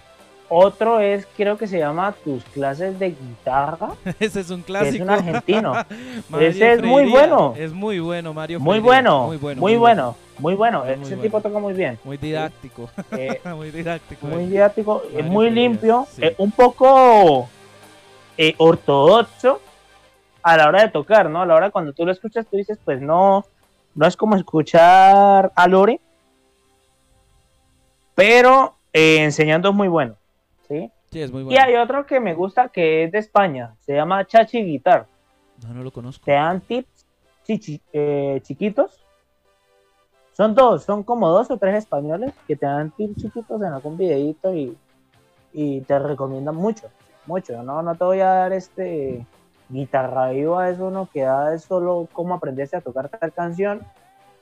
[0.56, 3.90] Otro es, creo que se llama Tus clases de guitarra.
[4.20, 4.96] Ese es un clásico.
[4.98, 5.74] es un argentino.
[6.40, 7.56] Ese es muy bueno.
[7.58, 8.60] Es muy bueno, Mario.
[8.60, 9.62] Muy bueno, Muy bueno.
[9.62, 11.50] muy bueno, Muy bueno, Muy, ese muy tipo bueno.
[11.50, 11.98] toca muy bien.
[12.04, 12.88] Muy didáctico.
[13.14, 14.28] Eh, muy didáctico.
[14.28, 14.48] muy eh.
[14.48, 16.24] didáctico, eh, Mario muy limpio, sí.
[16.24, 17.50] eh, un poco
[18.38, 19.60] eh, ortodoxo
[20.44, 21.42] a la hora de tocar, ¿no?
[21.42, 23.44] A la hora cuando tú lo escuchas, tú dices, pues no,
[23.96, 26.00] no es como escuchar a Lore,
[28.14, 30.16] pero enseñando es muy bueno,
[30.68, 30.92] ¿sí?
[31.12, 34.26] Sí, es muy Y hay otro que me gusta que es de España, se llama
[34.26, 35.06] Chachi Guitar.
[35.64, 36.26] No, no lo conozco.
[36.26, 37.06] Te dan tips
[37.46, 39.00] chichi- eh, chiquitos.
[40.34, 43.98] Son dos, son como dos o tres españoles que te dan tips chiquitos en algún
[43.98, 44.76] videito y,
[45.54, 46.90] y te recomiendan mucho,
[47.28, 47.62] mucho.
[47.62, 49.24] No, no te voy a dar este
[49.70, 53.82] guitarra viva, eso no que da es solo cómo aprenderse a tocar tal canción.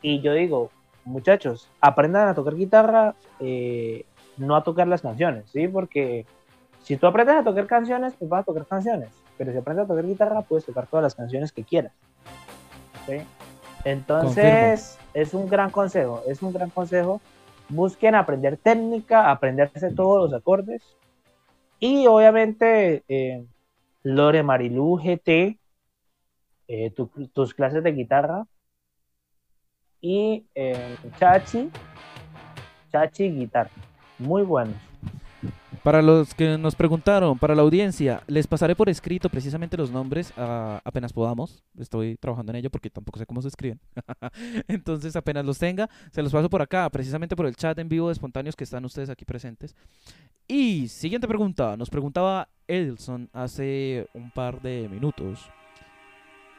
[0.01, 0.71] Y yo digo,
[1.03, 4.05] muchachos, aprendan a tocar guitarra, eh,
[4.37, 5.67] no a tocar las canciones, ¿sí?
[5.67, 6.25] Porque
[6.83, 9.09] si tú aprendes a tocar canciones, pues vas a tocar canciones.
[9.37, 11.93] Pero si aprendes a tocar guitarra, puedes tocar todas las canciones que quieras.
[13.07, 13.17] ¿sí?
[13.83, 17.19] Entonces, es un gran consejo, es un gran consejo.
[17.69, 20.83] Busquen aprender técnica, aprenderse todos los acordes.
[21.79, 23.43] Y obviamente, eh,
[24.03, 25.57] Lore Marilú GT,
[26.67, 28.45] eh, tu- tus clases de guitarra.
[29.99, 31.69] Y eh, Chachi,
[32.91, 33.69] Chachi Guitar.
[34.21, 34.75] Muy buenos.
[35.83, 40.31] Para los que nos preguntaron, para la audiencia, les pasaré por escrito precisamente los nombres
[40.37, 41.63] ah, apenas podamos.
[41.75, 43.79] Estoy trabajando en ello porque tampoco sé cómo se escriben.
[44.67, 48.09] Entonces, apenas los tenga, se los paso por acá, precisamente por el chat en vivo
[48.09, 49.75] de espontáneos que están ustedes aquí presentes.
[50.47, 55.49] Y siguiente pregunta, nos preguntaba Edelson hace un par de minutos.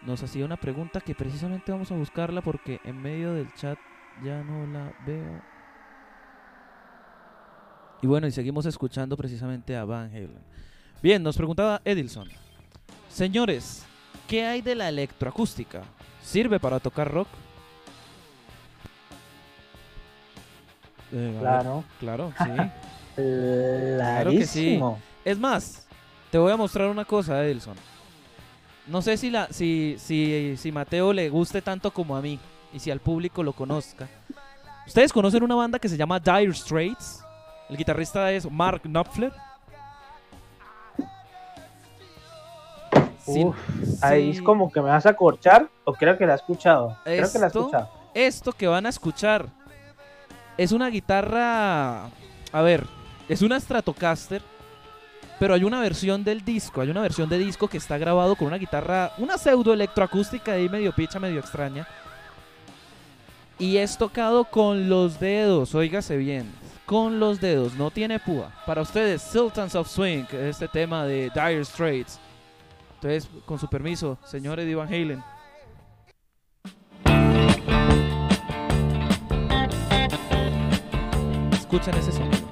[0.04, 3.78] Nos hacía una pregunta que precisamente vamos a buscarla porque en medio del chat
[4.24, 5.51] ya no la veo.
[8.02, 10.34] Y bueno, y seguimos escuchando precisamente a Van Halen.
[11.02, 12.28] Bien, nos preguntaba Edilson.
[13.08, 13.84] Señores,
[14.28, 15.82] ¿qué hay de la electroacústica?
[16.22, 17.28] ¿Sirve para tocar rock?
[21.12, 21.84] Eh, Claro.
[22.00, 22.50] claro, sí.
[23.16, 24.98] Clarísimo.
[25.24, 25.86] Es más,
[26.30, 27.76] te voy a mostrar una cosa, Edilson.
[28.88, 32.40] No sé si, la, si, si, si Mateo le guste tanto como a mí
[32.72, 34.08] y si al público lo conozca.
[34.86, 37.21] ¿Ustedes conocen una banda que se llama Dire Straits?
[37.72, 39.32] El guitarrista es Mark Knopfler.
[43.24, 43.56] Sí, Uf,
[44.02, 46.98] Ahí es como que me vas a corchar, o creo que la he escuchado.
[47.02, 47.88] Creo que la he escuchado.
[48.12, 49.48] Esto que van a escuchar
[50.58, 52.10] es una guitarra.
[52.52, 52.84] A ver,
[53.26, 54.42] es una Stratocaster.
[55.38, 58.48] Pero hay una versión del disco, hay una versión de disco que está grabado con
[58.48, 61.88] una guitarra, una pseudo electroacústica ahí medio picha, medio extraña.
[63.58, 66.52] Y es tocado con los dedos, óigase bien,
[66.86, 68.52] con los dedos, no tiene púa.
[68.66, 72.18] Para ustedes, Sultans of Swing, este tema de Dire Straits.
[72.94, 75.22] Entonces, con su permiso, señor Eddie Van Halen.
[81.52, 82.42] Escuchen ese sonido.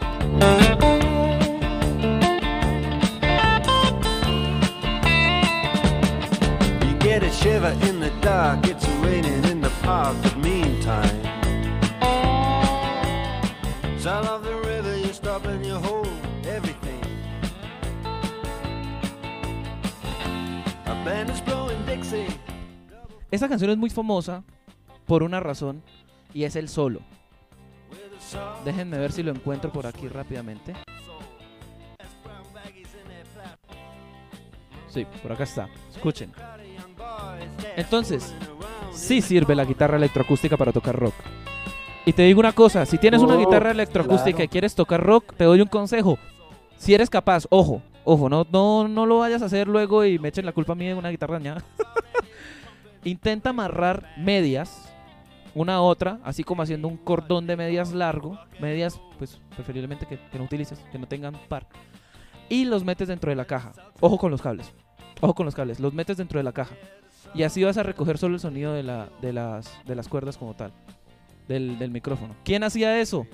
[7.41, 11.30] Shiver in the dark, it's raining in the park, but meantime.
[23.31, 24.43] Esta canción es muy famosa
[25.07, 25.83] por una razón
[26.33, 27.01] y es el solo.
[28.65, 30.75] Déjenme ver si lo encuentro por aquí rápidamente.
[34.89, 35.69] Sí, por acá está.
[35.95, 36.33] Escuchen.
[37.77, 38.35] Entonces,
[38.93, 41.15] Sí sirve la guitarra electroacústica para tocar rock.
[42.07, 44.45] Y te digo una cosa, si tienes una Oh, guitarra electroacústica claro.
[44.45, 46.19] y quieres tocar rock, te doy un consejo.
[46.77, 50.29] Si eres capaz, ojo, ojo, no, no, no lo vayas a hacer luego y me
[50.29, 51.63] echen la culpa a mí de una guitarra dañada.
[53.05, 54.91] Intenta amarrar medias,
[55.55, 58.39] una a otra, así como haciendo un cordón de medias largo.
[58.61, 61.67] Medias, pues preferiblemente que, que no utilices, que no tengan par.
[62.49, 63.73] Y los metes dentro de la caja.
[64.01, 64.73] Ojo con los cables.
[65.21, 65.81] Ojo con los cables.
[65.81, 66.75] Los metes dentro de la caja.
[67.35, 70.37] Y así vas a recoger solo el sonido de, la, de, las, de las cuerdas
[70.37, 70.73] como tal.
[71.51, 72.37] Del, del micrófono.
[72.45, 73.27] ¿Quién hacía eso?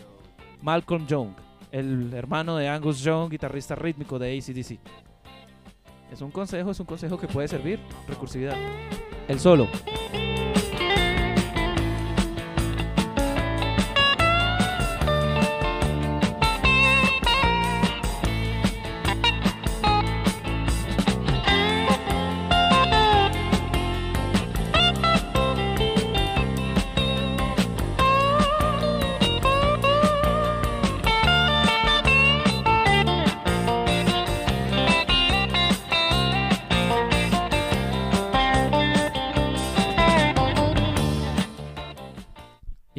[0.62, 1.32] Malcolm Young.
[1.70, 4.78] El hermano de Angus Young, guitarrista rítmico de ACDC.
[6.10, 7.78] Es un consejo, es un consejo que puede servir.
[8.09, 8.56] Recursividad.
[9.28, 9.68] El solo.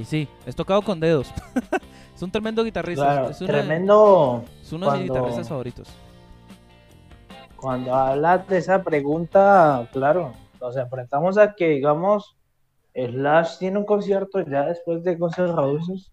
[0.07, 1.31] Sí, es tocado con dedos.
[2.15, 3.03] es un tremendo guitarrista.
[3.03, 4.43] Claro, es, una- tremendo.
[4.61, 5.87] es uno de mis guitarristas favoritos.
[7.55, 12.35] Cuando hablas de esa pregunta, claro, nos enfrentamos a que, digamos,
[12.93, 16.11] Slash tiene un concierto ya después de Guns Roses.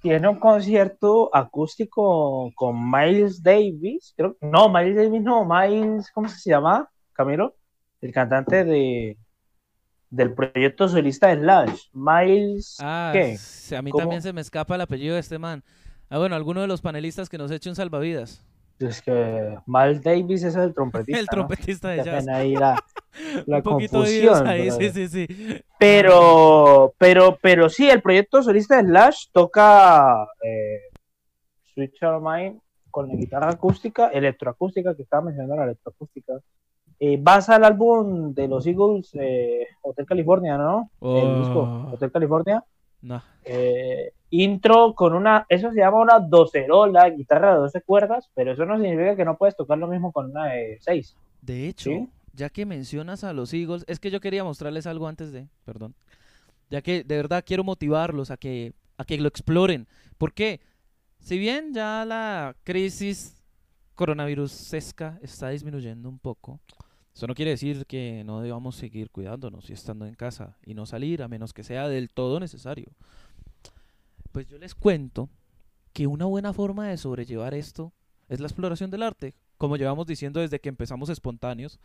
[0.00, 4.36] Tiene un concierto acústico con Miles Davis, creo.
[4.40, 6.88] No, Miles Davis no, Miles, ¿cómo se llama?
[7.12, 7.54] Camilo,
[8.00, 9.16] el cantante de
[10.14, 11.80] del proyecto solista de Slash.
[11.92, 13.36] Miles, Ah, ¿qué?
[13.36, 14.00] sí, a mí ¿Cómo?
[14.02, 15.62] también se me escapa el apellido de este man.
[16.08, 18.44] Ah, bueno, alguno de los panelistas que nos eche un salvavidas.
[18.78, 21.18] Es que Miles Davis es el trompetista.
[21.20, 21.30] el ¿no?
[21.30, 22.26] trompetista de jazz.
[22.28, 22.82] ahí la,
[23.46, 24.46] la un poquito de confusión.
[24.46, 25.26] ahí, sí, sí, sí.
[25.78, 30.80] Pero, pero, pero sí, el proyecto solista de Slash toca eh,
[31.72, 32.60] Switch Your Mind
[32.90, 36.34] con la guitarra acústica, electroacústica, que estaba mencionando la electroacústica.
[37.00, 40.90] Eh, basa el álbum de los Eagles, eh, Hotel California, ¿no?
[41.00, 41.92] El disco Oh.
[41.94, 42.64] Hotel California.
[43.02, 43.22] No.
[43.44, 48.64] Eh, intro con una, eso se llama una docerola, guitarra de 12 cuerdas, pero eso
[48.64, 51.16] no significa que no puedes tocar lo mismo con una de 6.
[51.42, 52.08] De hecho, ¿Sí?
[52.32, 55.94] ya que mencionas a los Eagles, es que yo quería mostrarles algo antes de, perdón.
[56.70, 59.86] Ya que de verdad quiero motivarlos a que a que lo exploren.
[60.18, 60.60] Porque
[61.18, 63.42] si bien ya la crisis
[63.94, 66.60] coronavirusesca está disminuyendo un poco,
[67.14, 70.84] eso no quiere decir que no debamos seguir cuidándonos y estando en casa y no
[70.84, 72.92] salir a menos que sea del todo necesario.
[74.32, 75.28] Pues yo les cuento
[75.92, 77.92] que una buena forma de sobrellevar esto
[78.28, 79.34] es la exploración del arte.
[79.58, 81.78] Como llevamos diciendo desde que empezamos espontáneos,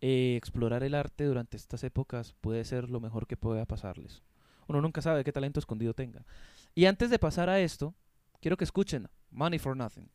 [0.00, 4.24] eh, explorar el arte durante estas épocas puede ser lo mejor que pueda pasarles.
[4.66, 6.26] Uno nunca sabe qué talento escondido tenga.
[6.74, 7.94] Y antes de pasar a esto,
[8.40, 10.10] quiero que escuchen Money for Nothing.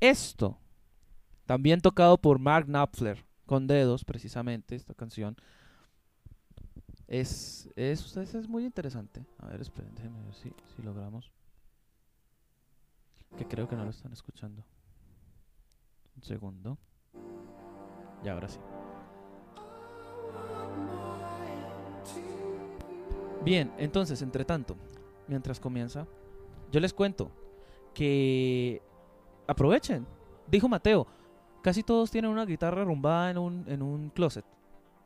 [0.00, 0.58] Esto,
[1.46, 5.36] también tocado por Mark Knopfler, con dedos precisamente, esta canción,
[7.06, 9.24] es, es, es, muy interesante.
[9.38, 11.30] A ver, esperen, déjenme ver si, si logramos.
[13.36, 14.64] Que creo que no lo están escuchando.
[16.16, 16.78] Un segundo.
[18.24, 18.58] Y ahora sí.
[23.44, 24.76] Bien, entonces, entre tanto,
[25.28, 26.06] mientras comienza,
[26.72, 27.30] yo les cuento
[27.92, 28.80] que
[29.46, 30.06] aprovechen.
[30.46, 31.06] Dijo Mateo,
[31.64, 34.44] casi todos tienen una guitarra arrumbada en un, en un closet.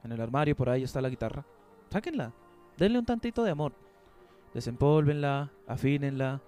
[0.02, 1.44] En el armario, por ahí está la guitarra.
[1.88, 2.32] Sáquenla,
[2.76, 3.72] denle un tantito de amor.
[4.52, 6.40] Desempólvenla, afínenla,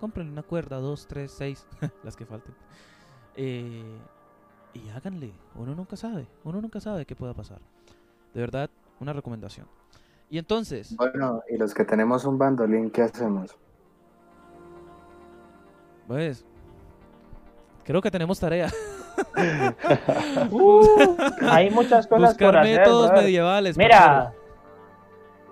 [0.00, 1.66] compren una cuerda, dos, tres, seis,
[2.02, 2.54] las que falten.
[3.36, 3.98] Eh,
[4.72, 7.60] y háganle, uno nunca sabe, uno nunca sabe qué pueda pasar.
[8.32, 8.70] De verdad,
[9.00, 9.66] una recomendación.
[10.30, 13.54] Y entonces, Bueno, y los que tenemos un bandolín, ¿qué hacemos?
[16.06, 16.46] pues,
[17.84, 18.70] creo que tenemos tarea.
[20.50, 21.16] Uh,
[21.48, 22.78] hay muchas cosas por Buscar hacer.
[22.78, 23.76] métodos medievales.
[23.76, 24.32] Mira,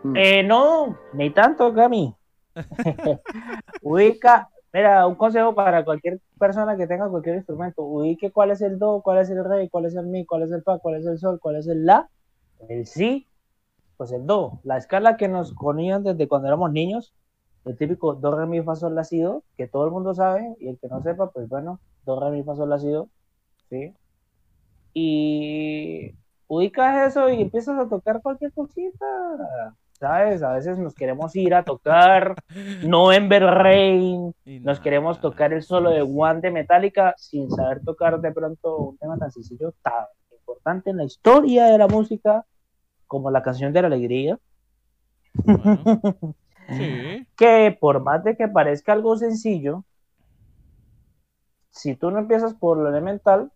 [0.03, 0.17] Mm.
[0.17, 2.15] eh, no, ni tanto, Gami.
[3.83, 7.83] Ubica, mira, un consejo para cualquier persona que tenga cualquier instrumento.
[7.83, 10.53] Ubique cuál es el do, cuál es el re, cuál es el mi, cuál es
[10.53, 12.09] el fa, cuál es el sol, cuál es el la,
[12.69, 13.27] el si,
[13.97, 14.61] pues el do.
[14.63, 17.13] La escala que nos ponían desde cuando éramos niños,
[17.65, 20.55] el típico do, re, mi, fa, sol, la, si, do, que todo el mundo sabe,
[20.61, 23.09] y el que no sepa, pues bueno, do, re, mi, fa, sol, la, si, do,
[23.69, 23.95] ¿sí?
[24.95, 26.15] Y
[26.49, 29.07] ubicas eso y empiezas a tocar cualquier cosita.
[29.99, 30.43] ¿Sabes?
[30.43, 32.35] A veces nos queremos ir a tocar
[32.83, 38.31] November Rain, nos queremos tocar el solo de One de Metallica sin saber tocar de
[38.31, 42.45] pronto un tema tan sencillo, tan importante en la historia de la música
[43.07, 44.39] como la canción de la alegría.
[45.33, 45.79] Bueno,
[46.69, 47.27] sí.
[47.37, 49.85] que por más de que parezca algo sencillo,
[51.71, 53.51] si tú no empiezas por lo elemental,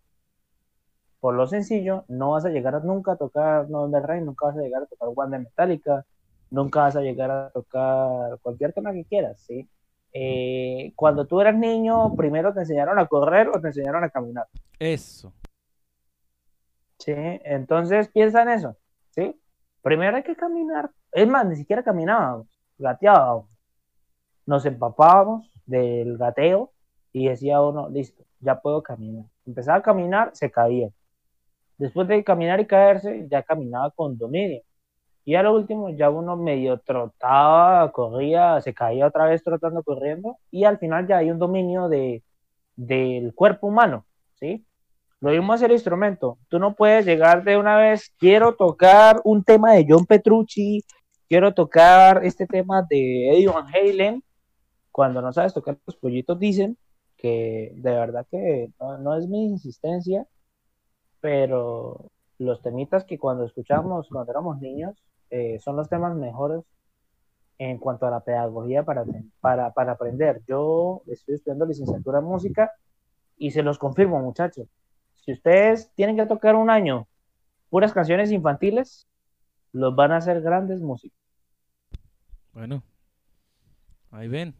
[1.21, 4.61] por lo sencillo, no vas a llegar nunca a tocar November Rain, nunca vas a
[4.61, 6.03] llegar a tocar One de Metallica,
[6.49, 9.69] nunca vas a llegar a tocar cualquier tema que quieras, ¿sí?
[10.13, 14.47] Eh, cuando tú eras niño, primero te enseñaron a correr o te enseñaron a caminar,
[14.79, 15.31] Eso.
[16.97, 17.13] ¿sí?
[17.15, 18.75] Entonces piensa en eso,
[19.11, 19.39] ¿sí?
[19.83, 22.47] Primero hay que caminar, es más, ni siquiera caminábamos,
[22.79, 23.45] gateábamos,
[24.47, 26.71] nos empapábamos del gateo
[27.13, 29.25] y decía uno, listo, ya puedo caminar.
[29.45, 30.89] Empezaba a caminar, se caía.
[31.81, 34.61] Después de caminar y caerse, ya caminaba con dominio.
[35.25, 40.37] Y a lo último, ya uno medio trotaba, corría, se caía otra vez trotando, corriendo,
[40.51, 42.23] y al final ya hay un dominio de,
[42.75, 44.05] del cuerpo humano,
[44.35, 44.63] ¿sí?
[45.21, 46.37] Lo mismo es el instrumento.
[46.49, 50.83] Tú no puedes llegar de una vez, quiero tocar un tema de John Petrucci,
[51.27, 54.23] quiero tocar este tema de Eddie Van Halen,
[54.91, 56.77] cuando no sabes tocar, los pollitos dicen
[57.17, 60.27] que de verdad que no es mi insistencia,
[61.21, 64.95] pero los temitas que cuando escuchamos cuando éramos niños
[65.29, 66.63] eh, son los temas mejores
[67.59, 69.05] en cuanto a la pedagogía para,
[69.39, 70.41] para, para aprender.
[70.47, 72.71] Yo estoy estudiando licenciatura en música
[73.37, 74.67] y se los confirmo, muchachos.
[75.23, 77.07] Si ustedes tienen que tocar un año
[77.69, 79.07] puras canciones infantiles,
[79.71, 81.17] los van a hacer grandes músicos.
[82.53, 82.83] Bueno,
[84.09, 84.55] ahí ven.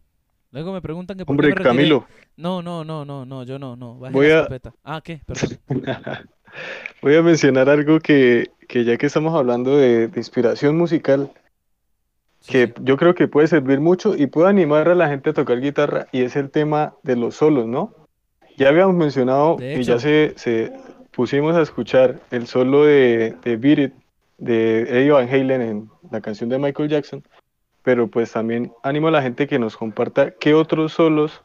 [0.52, 1.64] Luego me preguntan que por Hombre, qué me.
[1.64, 2.06] Camilo,
[2.38, 3.98] No, no, no, no, no, yo no, no.
[3.98, 4.74] Baje Voy la a- escopeta.
[4.84, 5.22] Ah, ¿qué?
[5.26, 5.58] Perdón.
[7.02, 11.32] voy a mencionar algo que, que ya que estamos hablando de, de inspiración musical,
[12.42, 15.34] Sí, que yo creo que puede servir mucho y puede animar a la gente a
[15.34, 17.94] tocar guitarra y es el tema de los solos, ¿no?
[18.58, 20.74] Ya habíamos mencionado y ya se, se
[21.12, 23.94] pusimos a escuchar el solo de, de Beat It
[24.40, 27.24] de Eddie Van Halen en la canción de Michael Jackson,
[27.84, 31.44] pero pues también animo a la gente que nos comparta qué otros solos,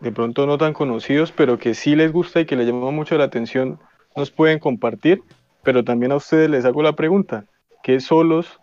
[0.00, 3.18] de pronto no tan conocidos, pero que sí les gusta y que les llama mucho
[3.18, 3.78] la atención,
[4.16, 5.22] nos pueden compartir,
[5.62, 7.44] pero también a ustedes les hago la pregunta,
[7.82, 8.60] ¿qué solos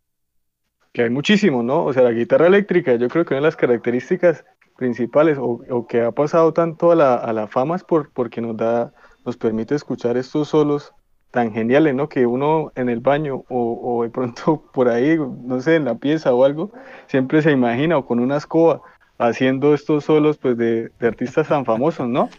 [0.92, 1.84] que hay muchísimos, ¿no?
[1.84, 4.46] O sea, la guitarra eléctrica, yo creo que una de las características
[4.78, 8.42] principales o, o que ha pasado tanto a la, a la fama es por, porque
[8.42, 8.94] nos da,
[9.26, 10.94] nos permite escuchar estos solos
[11.32, 12.08] tan geniales, ¿no?
[12.08, 16.34] Que uno en el baño o, de pronto por ahí, no sé, en la pieza
[16.34, 16.72] o algo,
[17.08, 18.82] siempre se imagina o con una escoba
[19.18, 22.30] haciendo estos solos pues de, de artistas tan famosos, ¿no?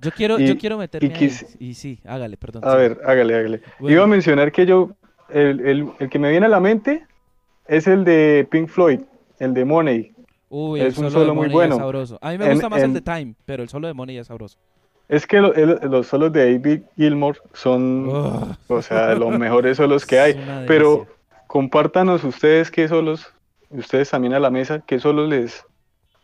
[0.00, 1.18] Yo quiero, y- yo quiero meterme y ahí.
[1.18, 2.62] quis- Y sí, hágale, perdón.
[2.64, 2.76] A sí.
[2.76, 3.62] ver, hágale, hágale.
[3.78, 3.94] Bueno.
[3.94, 4.90] Iba a mencionar que yo,
[5.30, 7.06] el, el- el que me viene a la mente
[7.66, 9.00] es el de Pink Floyd,
[9.38, 10.12] el de Money.
[10.50, 11.74] Uy, es el un solo, de muy bueno.
[11.76, 12.18] es sabroso.
[12.20, 14.26] A mí me En- gusta más el de Time, pero el solo de Money es
[14.26, 14.58] sabroso.
[15.08, 18.08] Es que lo- el- los solos de David Gilmour son,
[18.68, 20.64] o sea, los mejores solos que hay.
[20.66, 21.06] Pero
[21.46, 23.26] compártanos ustedes qué solos,
[23.70, 25.64] ustedes también a la mesa, qué solos les,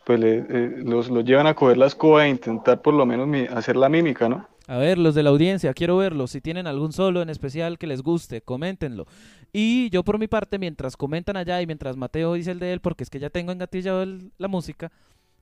[0.05, 3.27] pues le- eh, los, los llevan a coger la escoba e intentar por lo menos
[3.27, 4.47] mi- hacer la mímica, ¿no?
[4.67, 6.31] A ver, los de la audiencia, quiero verlos.
[6.31, 9.05] Si tienen algún solo en especial que les guste, coméntenlo.
[9.51, 12.79] Y yo por mi parte, mientras comentan allá y mientras Mateo dice el de él,
[12.79, 14.91] porque es que ya tengo engatillado el- la música,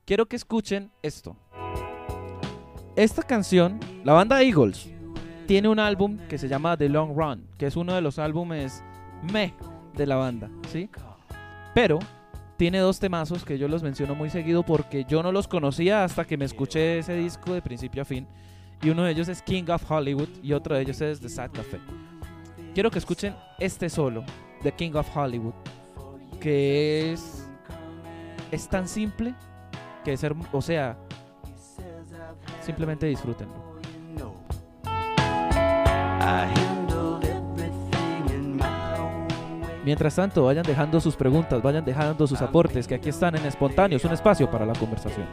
[0.04, 1.36] quiero que escuchen esto.
[2.96, 4.90] Esta canción, la banda Eagles,
[5.46, 8.82] tiene un álbum que se llama The Long Run, que es uno de los álbumes
[9.32, 9.52] meh
[9.96, 10.88] de la banda, ¿sí?
[11.74, 11.98] Pero
[12.60, 16.26] tiene dos temazos que yo los menciono muy seguido porque yo no los conocía hasta
[16.26, 18.26] que me escuché ese disco de principio a fin.
[18.82, 21.52] Y uno de ellos es King of Hollywood y otro de ellos es The Sad
[21.52, 21.80] Café.
[22.74, 24.26] Quiero que escuchen este solo
[24.62, 25.54] de King of Hollywood,
[26.38, 27.48] que es
[28.50, 29.34] es tan simple
[30.04, 30.22] que es
[30.52, 30.98] o sea,
[32.60, 33.70] simplemente disfrútenlo.
[39.84, 44.04] Mientras tanto, vayan dejando sus preguntas, vayan dejando sus aportes, que aquí están en Espontáneos,
[44.04, 45.26] un espacio para la conversación.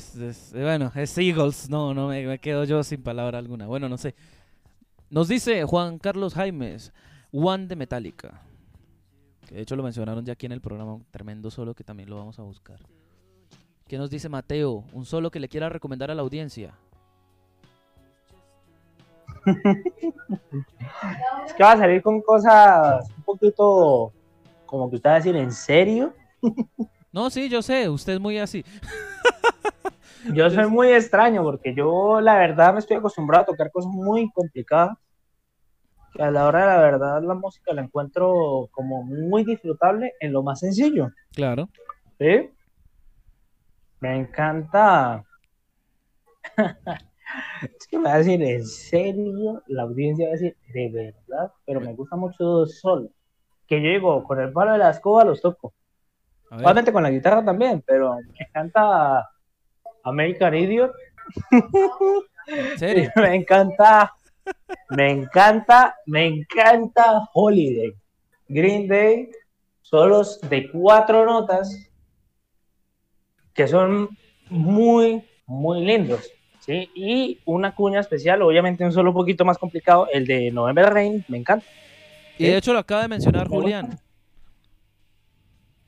[0.00, 3.66] Es- es- bueno, es Eagles, no, no me, me quedo yo sin palabra alguna.
[3.66, 4.14] Bueno, no sé.
[5.10, 6.92] Nos dice Juan Carlos Jaimes,
[7.32, 8.40] One de Metallica.
[9.48, 12.08] Que de hecho lo mencionaron ya aquí en el programa, un tremendo solo que también
[12.08, 12.78] lo vamos a buscar.
[13.88, 14.84] ¿Qué nos dice Mateo?
[14.92, 16.74] Un solo que le quiera recomendar a la audiencia.
[21.46, 24.12] Es que va a salir con cosas un poquito,
[24.66, 26.12] como que usted va a decir, ¿en serio?
[27.12, 28.64] No, sí, yo sé, usted es muy así.
[30.32, 34.30] Yo soy muy extraño porque yo la verdad me estoy acostumbrado a tocar cosas muy
[34.32, 34.96] complicadas.
[36.12, 40.32] Que a la hora de la verdad la música la encuentro como muy disfrutable en
[40.32, 41.10] lo más sencillo.
[41.32, 41.68] Claro.
[42.18, 42.50] ¿sí?
[44.00, 45.24] Me encanta.
[47.62, 49.62] es que me va a decir, ¿en serio?
[49.66, 53.10] La audiencia va a decir, de verdad, pero me gusta mucho sol.
[53.66, 55.72] Que yo digo, con el palo de la escoba los toco.
[56.50, 59.28] Obviamente con la guitarra también, pero me encanta
[60.04, 60.92] American Idiot.
[62.46, 63.10] ¿en serio?
[63.16, 64.12] me encanta,
[64.90, 67.94] me encanta, me encanta Holiday.
[68.48, 69.30] Green Day,
[69.82, 71.90] solos de cuatro notas
[73.54, 74.08] que son
[74.48, 76.30] muy, muy lindos.
[76.60, 76.90] ¿sí?
[76.94, 81.24] Y una cuña especial, obviamente un solo un poquito más complicado, el de November Rain,
[81.28, 81.66] me encanta.
[82.38, 83.98] Y de hecho lo acaba de mencionar Julián.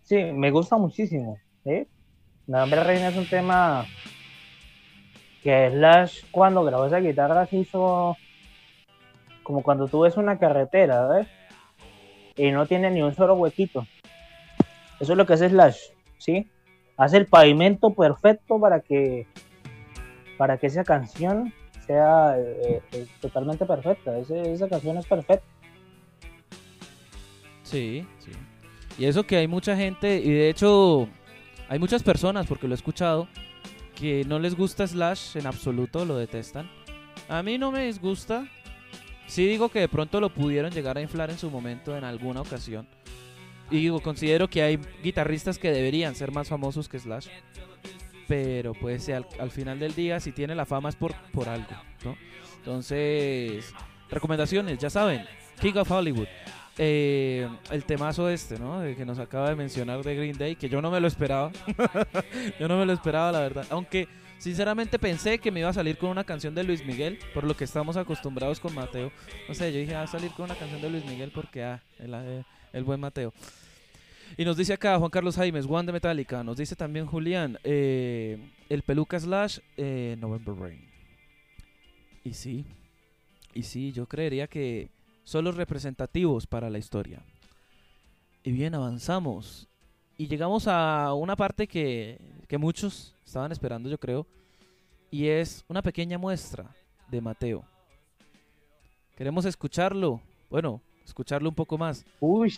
[0.03, 1.39] Sí, me gusta muchísimo.
[1.65, 1.87] ¿sí?
[2.53, 3.87] La Hambre Reina es un tema
[5.43, 8.15] que Slash cuando grabó esa guitarra se hizo
[9.43, 11.27] como cuando tú ves una carretera, ¿ves?
[12.37, 13.87] Y no tiene ni un solo huequito.
[15.01, 15.79] Eso es lo que hace Slash,
[16.19, 16.51] ¿sí?
[16.99, 19.27] Hace el pavimento perfecto para que
[20.37, 21.55] para que esa canción
[21.87, 24.19] sea eh, eh, totalmente perfecta.
[24.19, 25.47] Esa canción es perfecta.
[27.63, 28.33] Sí, sí.
[28.99, 31.09] Y eso que hay mucha gente, y de hecho
[31.73, 33.29] hay muchas personas, porque lo he escuchado,
[33.95, 36.71] que no les gusta Slash en absoluto, lo detestan.
[37.31, 38.47] A mí no me disgusta.
[39.27, 42.43] Sí digo que de pronto lo pudieron llegar a inflar en su momento en alguna
[42.43, 42.87] ocasión.
[43.71, 47.29] Y digo, considero que hay guitarristas que deberían ser más famosos que Slash.
[48.29, 51.73] Pero pues al, al final del día, si tiene la fama es por, por algo,
[52.05, 52.19] ¿no?
[52.59, 53.73] Entonces,
[54.11, 55.25] recomendaciones, ya saben,
[55.59, 56.29] King of Hollywood.
[56.79, 58.81] Eh, el temazo este, ¿no?
[58.81, 61.53] De que nos acaba de mencionar de Green Day, que yo no me lo esperaba.
[62.61, 63.67] yo no me lo esperaba, la verdad.
[63.71, 64.09] Aunque,
[64.39, 67.57] sinceramente, pensé que me iba a salir con una canción de Luis Miguel, por lo
[67.57, 69.13] que estamos acostumbrados con Mateo.
[69.49, 71.83] No sé, yo dije, va a salir con una canción de Luis Miguel porque, ah,
[71.99, 73.35] el, eh, buen Mateo.
[74.39, 76.43] Y nos dice acá Juan Carlos Jaimes, One de Metallica.
[76.43, 78.39] Nos dice también Julián, eh,
[78.71, 80.89] el peluca slash November Rain.
[82.25, 82.65] Y sí,
[83.53, 84.89] y sí, yo creería que
[85.25, 87.23] son los representativos para la historia.
[88.43, 89.69] Y bien, avanzamos.
[90.17, 92.19] Y llegamos a una parte que,
[92.49, 94.27] que muchos estaban esperando, yo creo.
[95.11, 96.75] Y es una pequeña muestra
[97.11, 97.65] de Mateo.
[99.17, 100.21] Queremos escucharlo.
[100.51, 102.05] Bueno, escucharlo un poco más.
[102.21, 102.57] Uy.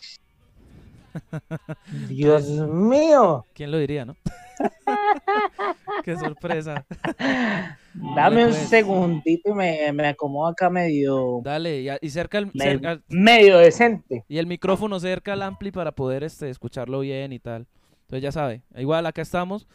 [2.08, 3.44] Dios mío.
[3.54, 4.16] ¿Quién lo diría, no?
[6.04, 6.84] Qué sorpresa.
[7.94, 8.68] Dame un pues.
[8.68, 14.24] segundito y me, me acomodo acá medio, Dale, y, cerca el, me- cerca- medio decente.
[14.28, 17.66] y el micrófono cerca al ampli para poder este, escucharlo bien y tal.
[18.02, 19.66] Entonces ya sabe, igual acá estamos.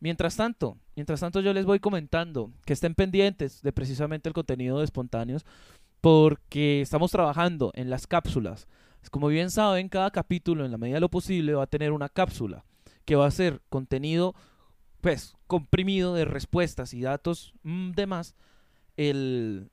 [0.00, 4.78] Mientras tanto, mientras tanto yo les voy comentando que estén pendientes de precisamente el contenido
[4.78, 5.46] de espontáneos
[6.00, 8.68] porque estamos trabajando en las cápsulas.
[9.10, 12.08] Como bien saben, cada capítulo en la medida de lo posible va a tener una
[12.10, 12.64] cápsula
[13.06, 14.34] que va a ser contenido
[15.04, 18.34] pues comprimido de respuestas y datos mm, demás
[18.96, 19.68] el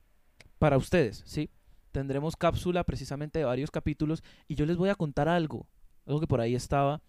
[0.59, 1.49] para ustedes, ¿sí?
[1.93, 5.69] Tendremos cápsula precisamente de varios capítulos y yo les voy a contar algo,
[6.05, 7.01] algo que por ahí estaba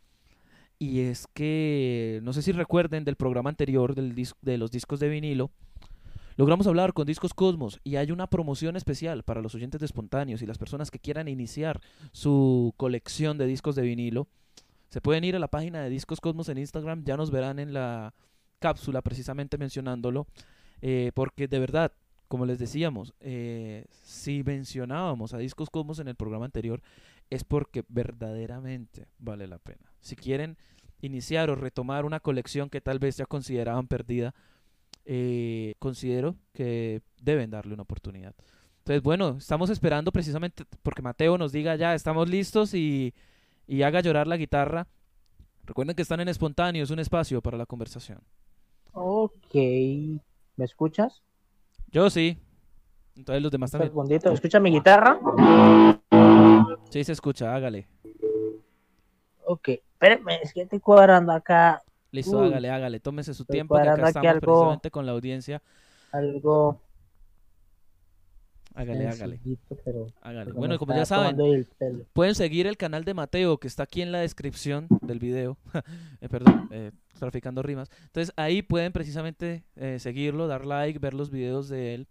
[0.78, 5.08] y es que no sé si recuerden del programa anterior del de los discos de
[5.08, 5.50] vinilo.
[6.36, 10.42] Logramos hablar con Discos Cosmos y hay una promoción especial para los oyentes de espontáneos
[10.42, 11.80] y las personas que quieran iniciar
[12.12, 14.28] su colección de discos de vinilo.
[14.92, 17.72] Se pueden ir a la página de Discos Cosmos en Instagram, ya nos verán en
[17.72, 18.12] la
[18.58, 20.26] cápsula precisamente mencionándolo,
[20.82, 21.92] eh, porque de verdad,
[22.28, 26.82] como les decíamos, eh, si mencionábamos a Discos Cosmos en el programa anterior,
[27.30, 29.90] es porque verdaderamente vale la pena.
[30.00, 30.58] Si quieren
[31.00, 34.34] iniciar o retomar una colección que tal vez ya consideraban perdida,
[35.06, 38.34] eh, considero que deben darle una oportunidad.
[38.80, 43.14] Entonces, bueno, estamos esperando precisamente porque Mateo nos diga ya, estamos listos y,
[43.66, 44.86] y haga llorar la guitarra.
[45.64, 48.18] Recuerden que están en espontáneo, es un espacio para la conversación.
[48.92, 49.54] Ok.
[49.54, 51.22] ¿Me escuchas?
[51.88, 52.38] Yo sí.
[53.16, 53.90] Entonces los demás también.
[53.90, 54.30] segundito.
[54.32, 55.18] ¿Escucha mi guitarra?
[56.90, 57.86] Sí, se escucha, hágale.
[59.46, 59.68] Ok.
[59.68, 62.48] Espérame, es que estoy cuadrando acá Listo, Uy.
[62.48, 63.00] hágale, hágale.
[63.00, 65.62] Tómese su tiempo, que acá estamos algo- precisamente con la audiencia.
[66.12, 66.78] algo.
[68.74, 70.44] Hágale, hágale, sencillito, pero hágale.
[70.46, 71.66] porque Bueno, como ya saben,
[72.12, 75.58] pueden seguir el canal de Mateo, que está aquí en la descripción del video.
[76.20, 77.90] Eh, perdón, eh, traficando rimas.
[78.04, 82.06] Entonces ahí pueden precisamente eh, seguirlo, dar like, ver los videos de él.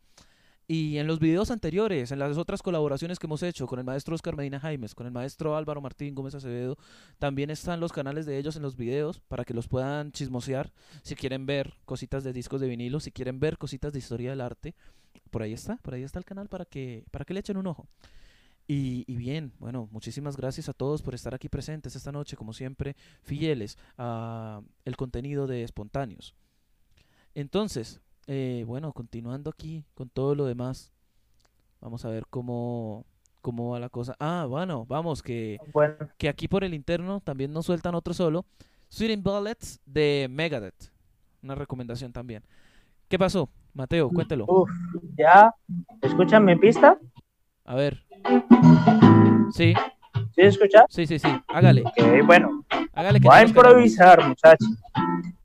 [0.67, 4.15] Y en los videos anteriores, en las otras colaboraciones que hemos hecho con el maestro
[4.15, 6.77] Oscar Medina Jaimes, con el maestro Álvaro Martín Gómez Acevedo,
[7.19, 10.71] también están los canales de ellos en los videos para que los puedan chismosear
[11.03, 14.39] si quieren ver cositas de discos de vinilo, si quieren ver cositas de historia del
[14.39, 14.73] arte.
[15.29, 17.67] Por ahí está, por ahí está el canal para que, para que le echen un
[17.67, 17.87] ojo.
[18.67, 22.53] Y, y bien, bueno, muchísimas gracias a todos por estar aquí presentes esta noche, como
[22.53, 26.35] siempre, fieles a el contenido de Espontáneos.
[27.33, 30.91] Entonces, eh, bueno, continuando aquí con todo lo demás,
[31.79, 33.05] vamos a ver cómo,
[33.41, 34.15] cómo va la cosa.
[34.19, 38.45] Ah, bueno, vamos, que, Bueno, que aquí por el interno también nos sueltan otro solo,
[38.89, 40.91] Sweeting Bullets de Megadeth.
[41.41, 42.43] Una recomendación también.
[43.07, 43.49] ¿Qué pasó?
[43.73, 44.45] Mateo, cuéntelo.
[44.47, 44.69] uf,
[45.17, 45.53] ya.
[46.01, 46.97] ¿Escuchan mi pista?
[47.65, 48.03] A ver.
[49.51, 49.73] Sí,
[50.33, 50.85] ¿Sí escuchas?
[50.89, 51.27] sí, sí, sí.
[51.47, 51.83] Hágale.
[51.83, 52.63] Ok, bueno.
[52.93, 54.67] Hágale que Voy a improvisar, muchachos.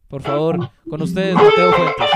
[0.09, 2.11] Por favor, con ustedes, Mateo Fuentes.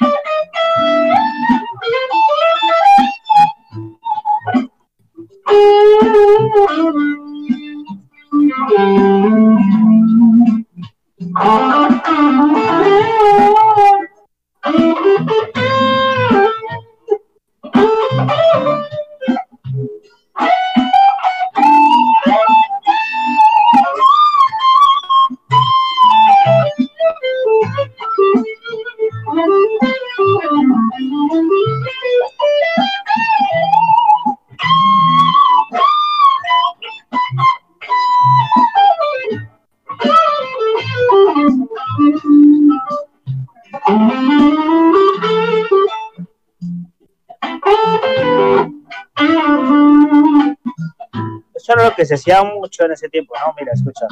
[52.27, 53.53] hacía mucho en ese tiempo, ¿no?
[53.57, 54.05] Mira, escucha.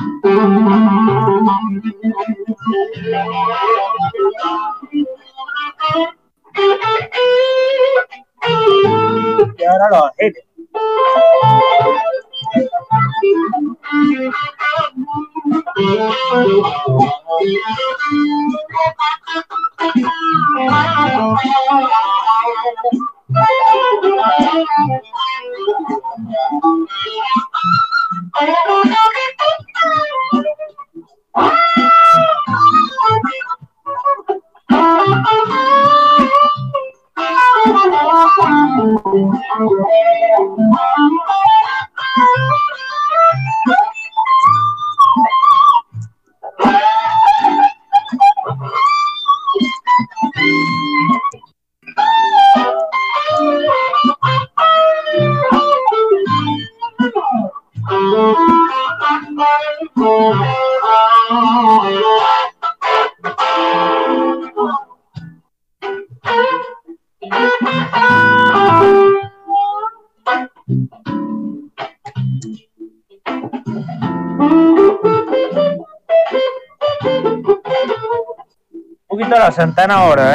[79.56, 80.35] Santana ahora,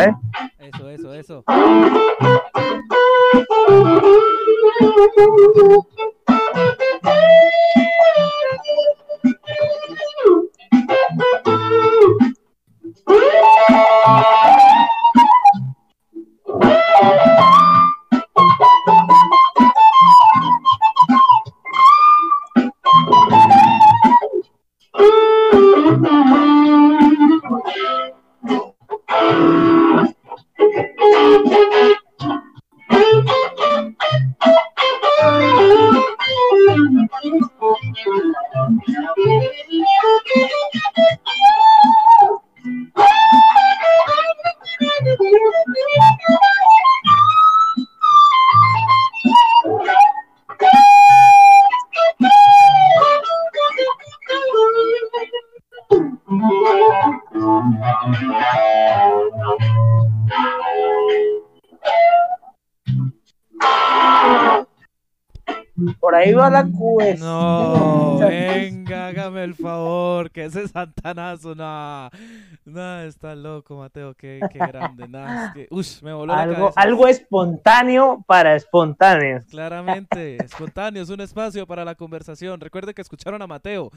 [74.64, 75.70] grande, nada, es que,
[76.02, 76.80] me voló la Algo, cabeza.
[76.80, 79.44] algo espontáneo para espontáneos.
[79.48, 82.60] Claramente, espontáneo, es un espacio para la conversación.
[82.60, 83.90] Recuerde que escucharon a Mateo.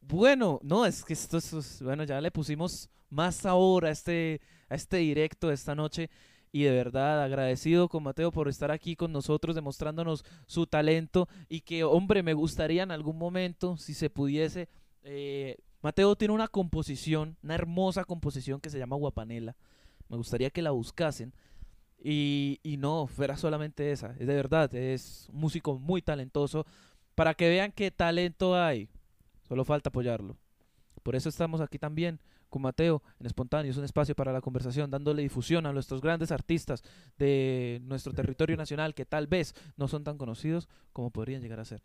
[0.00, 4.74] Bueno, no, es que esto es, bueno, ya le pusimos más sabor a este, a
[4.74, 6.10] este directo de esta noche.
[6.52, 11.28] Y de verdad, agradecido con Mateo por estar aquí con nosotros, demostrándonos su talento.
[11.48, 14.68] Y que, hombre, me gustaría en algún momento, si se pudiese.
[15.02, 19.54] eh, Mateo tiene una composición, una hermosa composición que se llama Guapanela.
[20.08, 21.34] Me gustaría que la buscasen.
[22.02, 24.12] Y, y no, fuera solamente esa.
[24.18, 26.64] Es de verdad, es un músico muy talentoso.
[27.14, 28.88] Para que vean qué talento hay.
[29.46, 30.38] Solo falta apoyarlo.
[31.02, 33.70] Por eso estamos aquí también con Mateo en Espontáneo.
[33.70, 36.82] Es un espacio para la conversación, dándole difusión a nuestros grandes artistas
[37.18, 41.66] de nuestro territorio nacional que tal vez no son tan conocidos como podrían llegar a
[41.66, 41.82] ser.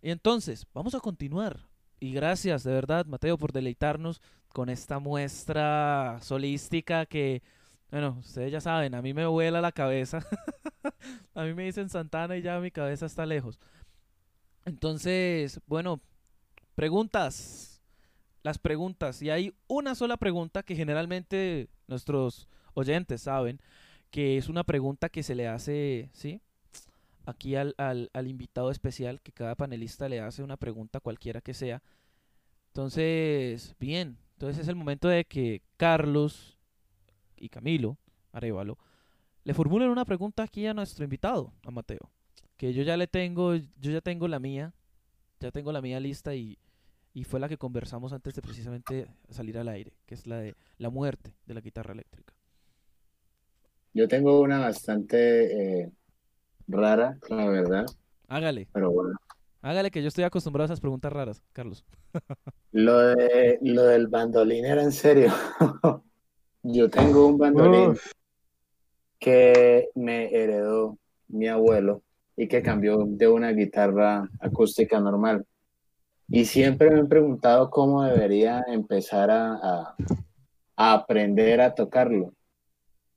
[0.00, 1.71] Y entonces, vamos a continuar.
[2.02, 7.44] Y gracias, de verdad, Mateo, por deleitarnos con esta muestra solística que,
[7.92, 10.18] bueno, ustedes ya saben, a mí me vuela la cabeza.
[11.36, 13.60] a mí me dicen Santana y ya mi cabeza está lejos.
[14.64, 16.00] Entonces, bueno,
[16.74, 17.80] preguntas.
[18.42, 19.22] Las preguntas.
[19.22, 23.60] Y hay una sola pregunta que generalmente nuestros oyentes saben
[24.10, 26.42] que es una pregunta que se le hace, ¿sí?
[27.24, 31.54] Aquí al, al, al invitado especial, que cada panelista le hace una pregunta cualquiera que
[31.54, 31.82] sea.
[32.68, 36.58] Entonces, bien, entonces es el momento de que Carlos
[37.36, 37.98] y Camilo
[38.32, 38.78] Arevalo
[39.44, 42.10] le formulen una pregunta aquí a nuestro invitado, a Mateo.
[42.56, 44.72] Que yo ya le tengo, yo ya tengo la mía,
[45.40, 46.58] ya tengo la mía lista y,
[47.12, 50.54] y fue la que conversamos antes de precisamente salir al aire, que es la de
[50.78, 52.34] la muerte de la guitarra eléctrica.
[53.92, 55.92] Yo tengo una bastante eh,
[56.68, 57.86] rara, la verdad,
[58.28, 59.18] Hágale, pero bueno.
[59.60, 61.84] hágale que yo estoy acostumbrado a esas preguntas raras, Carlos.
[62.72, 65.30] Lo de lo del bandolín era en serio.
[66.62, 68.12] Yo tengo un bandolín Uf,
[69.18, 70.98] que me heredó
[71.28, 72.02] mi abuelo
[72.36, 75.44] y que cambió de una guitarra acústica normal.
[76.28, 79.96] Y siempre me han preguntado cómo debería empezar a, a-
[80.76, 82.32] a aprender a tocarlo,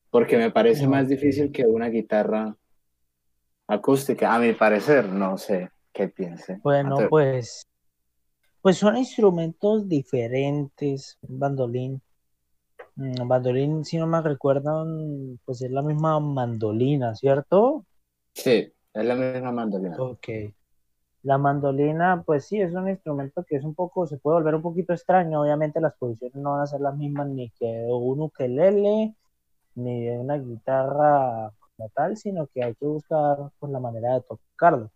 [0.10, 2.58] porque me parece más difícil que una guitarra
[3.68, 6.60] acústica, a mi parecer, no sé qué piense.
[6.64, 7.66] Bueno, pues,
[8.62, 11.18] pues son instrumentos diferentes.
[11.22, 12.02] Un bandolín.
[12.96, 17.86] Mm, Un bandolín, si no me recuerdan, pues es la misma mandolina, ¿cierto?
[18.34, 19.96] Sí, es la misma mandolina.
[19.98, 20.28] Ok.
[21.24, 24.62] La mandolina, pues sí, es un instrumento que es un poco, se puede volver un
[24.62, 25.42] poquito extraño.
[25.42, 29.16] Obviamente las posiciones no van a ser las mismas ni que un ukelele,
[29.74, 34.22] ni de una guitarra como tal, sino que hay que buscar pues, la manera de
[34.22, 34.92] tocarlo.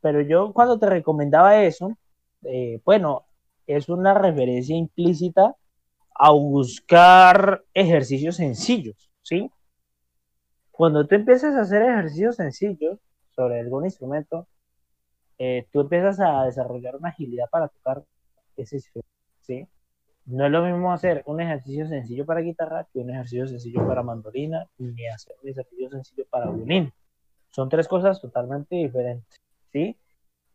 [0.00, 1.96] Pero yo cuando te recomendaba eso,
[2.42, 3.26] eh, bueno,
[3.66, 5.56] es una referencia implícita
[6.14, 9.50] a buscar ejercicios sencillos, ¿sí?
[10.70, 12.98] Cuando tú empiezas a hacer ejercicios sencillos
[13.30, 14.46] sobre algún instrumento,
[15.38, 18.04] eh, tú empiezas a desarrollar una agilidad para tocar
[18.56, 19.08] ese instrumento,
[19.40, 19.68] ¿sí?
[20.26, 24.02] No es lo mismo hacer un ejercicio sencillo para guitarra que un ejercicio sencillo para
[24.02, 26.92] mandolina, ni hacer un ejercicio sencillo para violín.
[27.50, 29.38] Son tres cosas totalmente diferentes,
[29.70, 29.96] ¿sí?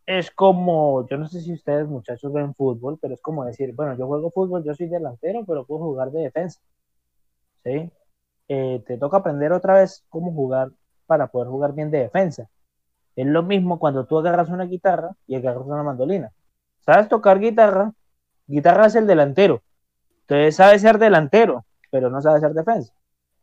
[0.05, 3.95] Es como, yo no sé si ustedes muchachos ven fútbol, pero es como decir, bueno,
[3.95, 6.59] yo juego fútbol, yo soy delantero, pero puedo jugar de defensa,
[7.63, 7.91] ¿sí?
[8.47, 10.71] Eh, te toca aprender otra vez cómo jugar
[11.05, 12.49] para poder jugar bien de defensa.
[13.15, 16.31] Es lo mismo cuando tú agarras una guitarra y agarras una mandolina.
[16.81, 17.93] ¿Sabes tocar guitarra?
[18.49, 19.63] Guitarra es el delantero.
[20.21, 22.93] Entonces sabe ser delantero, pero no sabe ser defensa.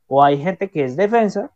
[0.08, 1.52] O hay gente que es defensa,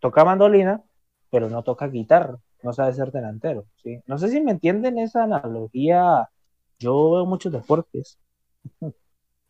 [0.00, 0.82] toca mandolina,
[1.30, 3.66] pero no toca guitarra, no sabe ser delantero.
[3.82, 4.00] ¿sí?
[4.06, 6.28] No sé si me entienden esa analogía.
[6.78, 8.18] Yo veo muchos deportes.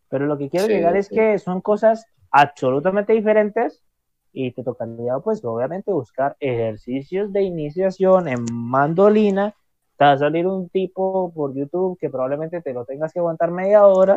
[0.09, 1.15] Pero lo que quiero Sí, llegar es sí.
[1.15, 3.83] que son cosas absolutamente diferentes
[4.31, 9.55] y te tocaría pues obviamente buscar ejercicios de iniciación en mandolina.
[9.99, 13.51] Te va a salir un tipo por YouTube que probablemente te lo tengas que aguantar
[13.51, 14.15] media hora,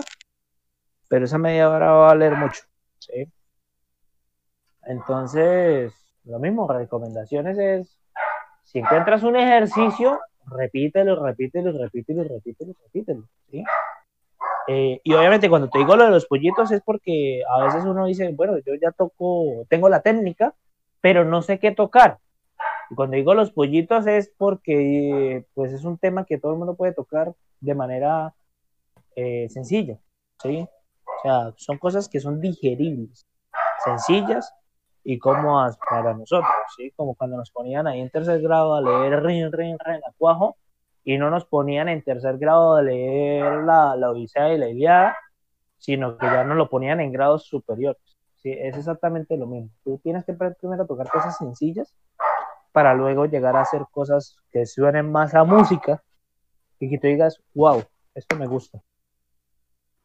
[1.09, 2.63] pero esa media hora va a valer mucho.
[3.01, 3.27] ¿sí?
[4.87, 5.93] Entonces,
[6.23, 7.99] lo mismo, recomendaciones es,
[8.63, 13.25] si encuentras un ejercicio, repítelo, repítelo, repítelo, repítelo, repítelo.
[13.51, 13.65] ¿sí?
[14.69, 18.07] Eh, y obviamente cuando te digo lo de los pollitos es porque a veces uno
[18.07, 20.55] dice, bueno, yo ya toco, tengo la técnica,
[21.01, 22.19] pero no sé qué tocar.
[22.95, 26.93] Cuando digo los pollitos es porque pues es un tema que todo el mundo puede
[26.93, 28.35] tocar de manera
[29.17, 29.99] eh, sencilla,
[30.43, 30.67] ¿sí?
[31.05, 33.27] O sea, son cosas que son digeribles,
[33.85, 34.53] sencillas
[35.05, 36.93] y cómodas para nosotros, ¿sí?
[36.97, 40.57] Como cuando nos ponían ahí en tercer grado a leer rin, rin, rin, a cuajo
[41.05, 45.17] y no nos ponían en tercer grado a leer la, la Odisea y la Iliada,
[45.79, 48.03] sino que ya nos lo ponían en grados superiores.
[48.37, 48.53] ¿sí?
[48.53, 49.71] Es exactamente lo mismo.
[49.83, 51.93] Tú tienes que primero tocar cosas sencillas
[52.73, 56.03] para luego llegar a hacer cosas que suenen más a música
[56.79, 57.83] y que tú digas, wow,
[58.15, 58.83] esto me gusta.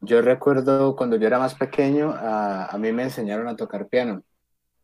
[0.00, 4.22] Yo recuerdo cuando yo era más pequeño, a, a mí me enseñaron a tocar piano.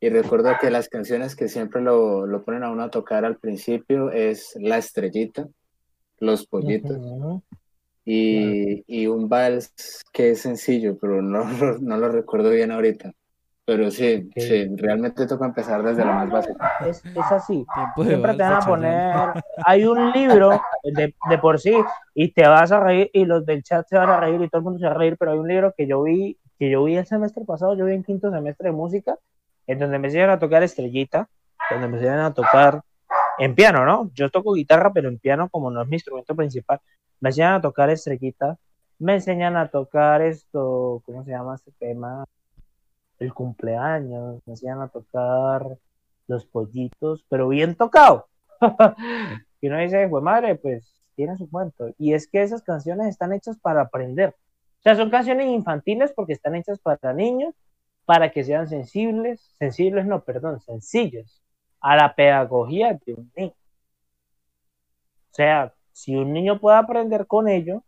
[0.01, 3.39] Y recuerdo que las canciones que siempre lo, lo ponen a uno a tocar al
[3.39, 5.47] principio es La Estrellita,
[6.19, 6.99] Los Pollitos
[8.05, 9.73] y, y un vals
[10.13, 11.45] que es sencillo, pero no,
[11.81, 13.13] no lo recuerdo bien ahorita.
[13.67, 16.59] Pero sí, sí, realmente toca empezar desde lo más básico.
[16.87, 17.65] Es, es así.
[17.97, 19.15] Siempre te van a poner,
[19.65, 21.75] hay un libro de, de por sí
[22.15, 24.59] y te vas a reír y los del chat se van a reír y todo
[24.59, 26.85] el mundo se va a reír, pero hay un libro que yo vi, que yo
[26.85, 29.17] vi el semestre pasado, yo vi en quinto semestre de música,
[29.67, 31.29] en donde me enseñan a tocar estrellita,
[31.71, 32.83] donde me enseñan a tocar
[33.39, 34.11] en piano, ¿no?
[34.15, 36.81] Yo toco guitarra, pero en piano como no es mi instrumento principal,
[37.19, 38.59] me enseñan a tocar estrellita,
[38.99, 42.27] me enseñan a tocar esto, ¿cómo se llama este tema?
[43.19, 45.79] El cumpleaños, me enseñan a tocar
[46.27, 48.29] los pollitos, pero bien tocado.
[49.61, 51.91] y uno dice, pues madre, pues tiene su cuento.
[51.99, 54.31] Y es que esas canciones están hechas para aprender.
[54.31, 57.55] O sea, son canciones infantiles porque están hechas para niños,
[58.05, 61.43] para que sean sensibles, sensibles no, perdón, sencillas,
[61.81, 63.55] a la pedagogía de un niño.
[65.31, 67.83] O sea, si un niño puede aprender con ello,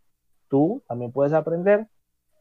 [0.49, 1.87] tú también puedes aprender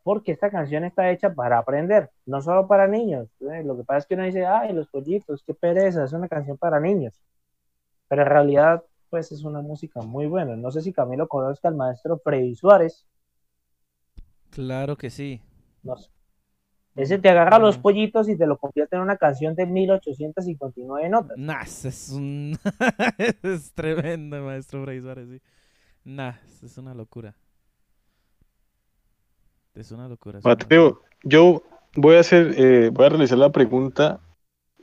[0.07, 3.28] porque esta canción está hecha para aprender, no solo para niños.
[3.41, 3.65] ¿eh?
[3.65, 6.57] Lo que pasa es que uno dice, ay, los pollitos, qué pereza, es una canción
[6.57, 7.20] para niños.
[8.07, 10.55] Pero en realidad, pues es una música muy buena.
[10.55, 13.05] No sé si Camilo conozca al maestro Freddy Suárez.
[14.51, 15.43] Claro que sí.
[15.83, 16.09] No sé.
[16.95, 17.83] Ese te agarra los Mm.
[17.83, 21.37] pollitos y te lo convierte en una canción de 1859 notas.
[21.37, 22.57] Nah, es un...
[23.43, 25.43] es tremendo, maestro Freddy Suárez, sí.
[26.05, 27.35] Nah, es una locura.
[29.77, 30.39] Es una locura.
[30.39, 31.62] es Mateo, yo
[31.94, 34.20] voy a hacer, eh, voy a realizar la pregunta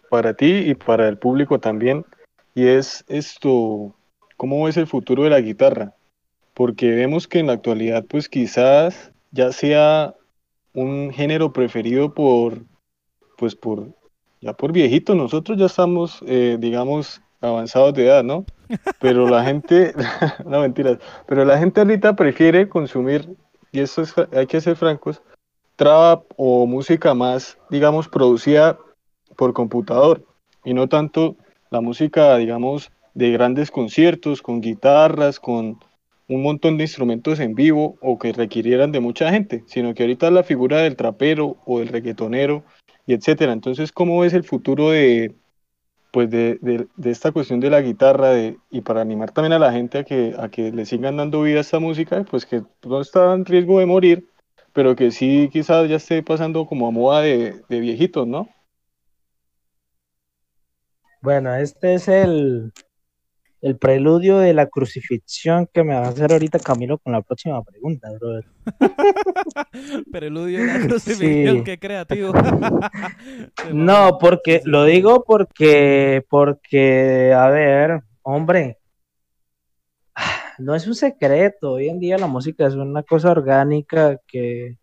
[0.10, 2.06] para ti y para el público también,
[2.54, 3.96] y es esto,
[4.38, 5.96] ¿cómo ves el futuro de la guitarra?
[6.54, 10.14] Porque vemos que en la actualidad, pues quizás ya sea
[10.76, 12.60] un género preferido por,
[13.38, 13.88] pues por,
[14.42, 18.46] ya por viejitos, nosotros ya estamos, eh, digamos, avanzados de edad, ¿no?
[19.02, 19.94] Pero la gente,
[20.46, 23.36] no mentiras, pero la gente ahorita prefiere consumir,
[23.74, 25.22] y esto es, hay que ser francos,
[25.76, 28.78] trap o música más, digamos, producida
[29.36, 30.24] por computador
[30.64, 31.36] y no tanto
[31.72, 35.80] la música, digamos, de grandes conciertos con guitarras, con
[36.30, 40.32] un montón de instrumentos en vivo o que requirieran de mucha gente, sino que ahorita
[40.32, 42.64] la figura del trapero o del reggaetonero
[43.08, 43.54] y etcétera.
[43.54, 45.34] Entonces, ¿cómo ves el futuro de,
[46.14, 49.60] pues de, de- de esta cuestión de la guitarra de, y para animar también a
[49.60, 52.64] la gente a que, a que le sigan dando vida a esta música, pues que
[52.86, 54.30] no está en riesgo de morir,
[54.74, 58.50] pero que sí quizás ya esté pasando como a moda de, de viejitos, ¿no?
[61.22, 62.72] Bueno, este es el,
[63.64, 67.64] el preludio de la crucifixión que me va a hacer ahorita Camilo con la próxima
[67.64, 68.46] pregunta, brother.
[70.12, 71.64] Preludio de la crucifixión, Sí.
[71.64, 72.34] qué creativo.
[73.74, 78.80] No, porque lo digo porque, porque, a ver, hombre,
[80.60, 81.72] no es un secreto.
[81.74, 84.78] Hoy en día la música es una cosa orgánica que,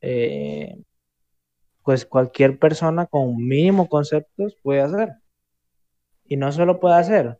[0.00, 0.74] eh,
[1.84, 5.10] pues cualquier persona con mínimo conceptos puede hacer.
[6.24, 7.38] Y no solo puede hacer,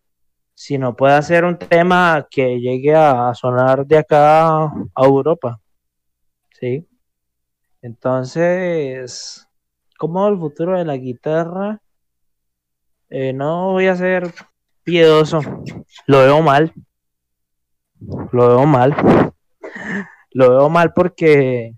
[0.58, 5.60] sino puede hacer un tema que llegue a sonar de acá a Europa.
[6.50, 6.84] ¿Sí?
[7.80, 9.46] Entonces,
[9.96, 11.80] ¿cómo el futuro de la guitarra?
[13.08, 14.34] Eh, no voy a ser
[14.82, 15.38] piedoso.
[16.08, 16.72] Lo veo mal.
[18.32, 18.96] Lo veo mal.
[20.32, 21.76] Lo veo mal porque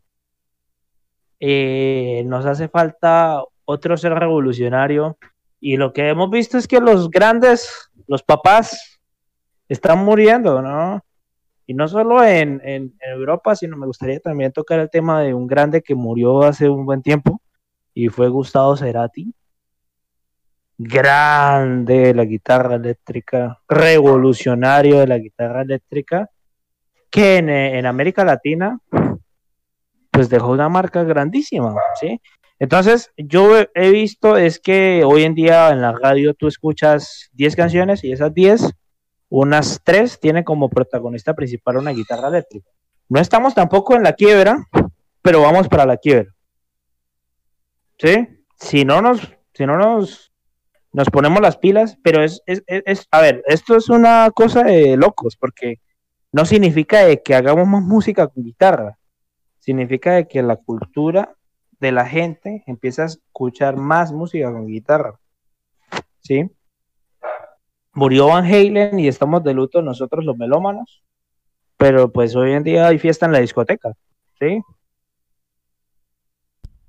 [1.39, 5.19] eh, nos hace falta otro ser revolucionario.
[5.61, 9.01] Y lo que hemos visto es que los grandes, los papás,
[9.69, 11.05] están muriendo, ¿no?
[11.67, 12.61] Y no solo en,
[13.01, 16.85] Europa, sino me gustaría también tocar el tema de un grande que murió hace un
[16.85, 17.41] buen tiempo
[17.95, 19.33] y fue Gustavo Cerati.
[20.77, 26.29] Grande de la guitarra eléctrica, revolucionario de la guitarra eléctrica,
[27.11, 28.81] que en, en América Latina
[30.11, 32.21] pues dejó una marca grandísima, ¿sí?
[32.61, 37.57] Entonces, yo he- visto es que hoy en día en la radio tú escuchas 10
[37.57, 38.71] canciones y esas 10
[39.31, 42.69] unas tres tienen como protagonista principal una guitarra eléctrica.
[43.09, 44.65] No estamos tampoco en la quiebra,
[45.23, 46.33] pero vamos para la quiebra.
[47.99, 48.29] ¿Sí?
[48.59, 49.21] Si no nos,
[49.55, 50.33] si no nos,
[50.93, 54.63] nos ponemos las pilas, pero es, es, es- es- a ver, esto es una cosa
[54.65, 55.77] de locos, porque
[56.33, 58.99] no significa de que hagamos más música con guitarra,
[59.61, 61.37] significa de que la cultura
[61.81, 65.19] de la gente empieza a escuchar más música con guitarra.
[66.21, 66.49] ¿Sí?
[67.93, 71.03] murió Van Halen y estamos de luto nosotros los melómanos,
[71.77, 73.93] pero pues hoy en día hay fiesta en la discoteca,
[74.39, 74.63] ¿sí?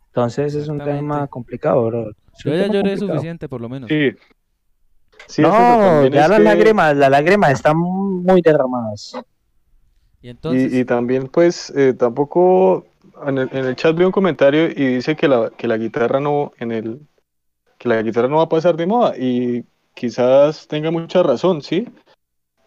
[0.08, 2.12] Entonces es un tema complicado, bro.
[2.44, 3.08] Yo ya lloré complicado.
[3.14, 3.90] suficiente, por lo menos.
[3.90, 4.12] Sí.
[5.28, 9.14] Sí, No, ya las que- lágrimas, las lágrimas están muy derramadas.
[10.22, 12.86] Y entonces, Y, y también, pues, eh, tampoco
[13.28, 16.72] en el, chat veo un comentario y dice que la, que la guitarra no, en
[16.72, 17.02] el,
[17.78, 21.88] que la guitarra no va a pasar de moda y quizás tenga mucha razón, ¿sí?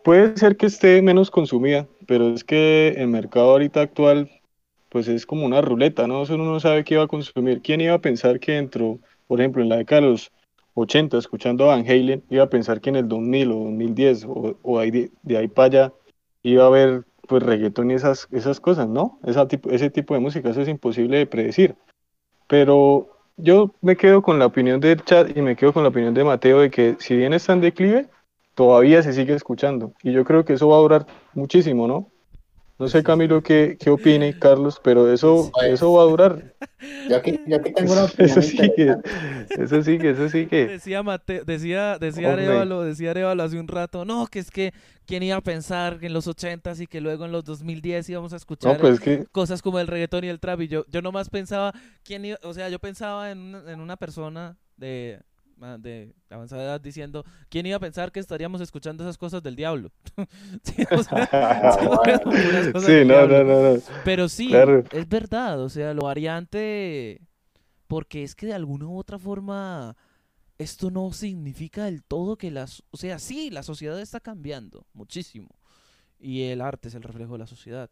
[0.02, 4.30] Puede ser que esté menos consumida, pero es que el mercado ahorita actual,
[4.90, 6.22] pues es como una ruleta, ¿no?
[6.22, 7.62] Uno no sabe qué va a consumir.
[7.62, 10.30] ¿Quién iba a pensar que dentro, por ejemplo, en la década de los
[10.74, 14.58] 80, escuchando a Van Halen, iba a pensar que en el 2000 o 2010 o,
[14.62, 15.92] o de ahí para allá
[16.42, 19.18] iba a haber pues reggaetón y esas, esas cosas, ¿no?
[19.24, 21.76] Esa tipo, ese tipo de música, eso es imposible de predecir.
[22.46, 26.14] Pero yo me quedo con la opinión del chat y me quedo con la opinión
[26.14, 28.08] de Mateo de que si bien está en declive,
[28.54, 29.92] todavía se sigue escuchando.
[30.02, 32.10] Y yo creo que eso va a durar muchísimo, ¿no?
[32.76, 36.54] No sé, Camilo, qué, qué opine, Carlos, pero eso, eso va a durar.
[37.08, 38.96] Yo aquí, yo aquí tengo una opinión Eso sigue,
[39.56, 40.66] eso sigue, eso sigue.
[40.66, 42.46] Decía Mate- decía, decía Hombre.
[42.46, 44.72] Arevalo, decía Arevalo hace un rato, no, que es que
[45.06, 48.32] quién iba a pensar que en los 80s y que luego en los 2010 íbamos
[48.32, 51.30] a escuchar No, pues cosas como el reggaetón y el trap y yo, yo nomás
[51.30, 51.72] pensaba
[52.02, 55.20] quién iba, o sea, yo pensaba en una, en una persona de,
[55.78, 59.90] de avanzada edad diciendo quién iba a pensar que estaríamos escuchando esas cosas del diablo.
[60.62, 62.20] Sí, o sea, sí, puras
[62.72, 63.80] cosas Sí, del no, no, no, no.
[64.04, 64.84] Pero sí, Claro.
[64.92, 67.20] es verdad, o sea, lo variante,
[67.86, 69.96] porque es que de alguna u otra forma
[70.58, 75.48] esto no significa del todo que las, o sea, sí, la sociedad está cambiando muchísimo
[76.18, 77.90] y el arte es el reflejo de la sociedad,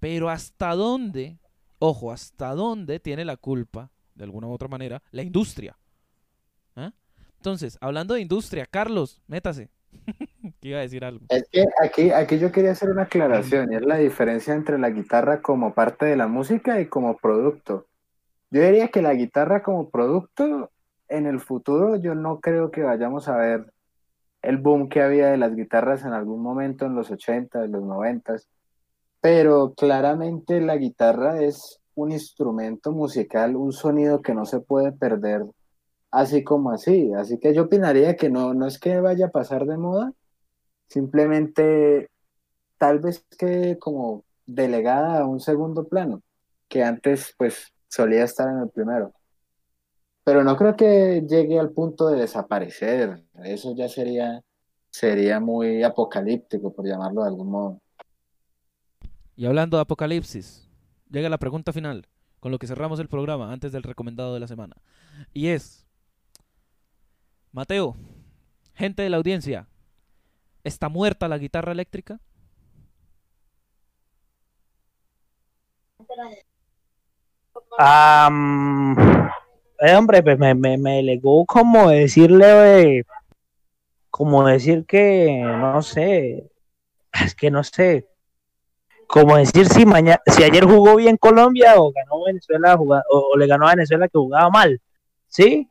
[0.00, 1.38] pero hasta dónde,
[1.78, 5.78] ojo, hasta dónde tiene la culpa, de alguna u otra manera, la industria.
[6.78, 6.92] ¿Ah?
[7.36, 9.68] Entonces, hablando de industria, Carlos, métase.
[10.60, 11.26] que iba a decir algo.
[11.28, 14.90] Es que aquí, aquí yo quería hacer una aclaración, y es la diferencia entre la
[14.90, 17.86] guitarra como parte de la música y como producto.
[18.50, 20.70] Yo diría que la guitarra como producto,
[21.08, 23.72] en el futuro yo no creo que vayamos a ver
[24.42, 27.82] el boom que había de las guitarras en algún momento en los 80, en los
[27.82, 28.36] 90,
[29.20, 35.44] pero claramente la guitarra es un instrumento musical, un sonido que no se puede perder
[36.10, 37.12] así como así.
[37.14, 40.12] Así que yo opinaría que no, no es que vaya a pasar de moda,
[40.88, 42.10] simplemente
[42.78, 46.22] tal vez quede como delegada a un segundo plano,
[46.68, 49.12] que antes pues solía estar en el primero.
[50.24, 53.24] Pero no creo que llegue al punto de desaparecer.
[53.44, 54.42] Eso ya sería,
[54.90, 57.80] sería muy apocalíptico, por llamarlo de algún modo.
[59.36, 60.68] Y hablando de apocalipsis,
[61.10, 62.08] llega la pregunta final,
[62.40, 64.76] con lo que cerramos el programa antes del recomendado de la semana.
[65.32, 65.87] Y es,
[67.52, 67.96] Mateo,
[68.74, 69.66] gente de la audiencia,
[70.64, 72.20] ¿está muerta la guitarra eléctrica?
[77.78, 78.96] Am,
[79.80, 83.04] eh, hombre, pues me, me, me legó como decirle, eh,
[84.10, 86.50] como decir que, no sé,
[87.12, 88.08] es que no sé,
[89.06, 93.46] como decir si mañana, si ayer jugó bien Colombia o ganó Venezuela o, o le
[93.46, 94.80] ganó a Venezuela que jugaba mal,
[95.28, 95.68] ¿sí?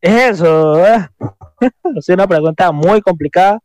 [0.00, 1.08] Es eso, ¿eh?
[1.96, 3.60] es una pregunta muy complicada.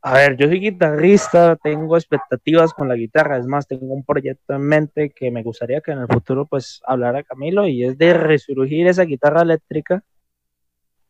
[0.00, 4.52] A ver, yo soy guitarrista, tengo expectativas con la guitarra, es más, tengo un proyecto
[4.54, 8.12] en mente que me gustaría que en el futuro pues hablara Camilo y es de
[8.12, 10.04] resurgir esa guitarra eléctrica.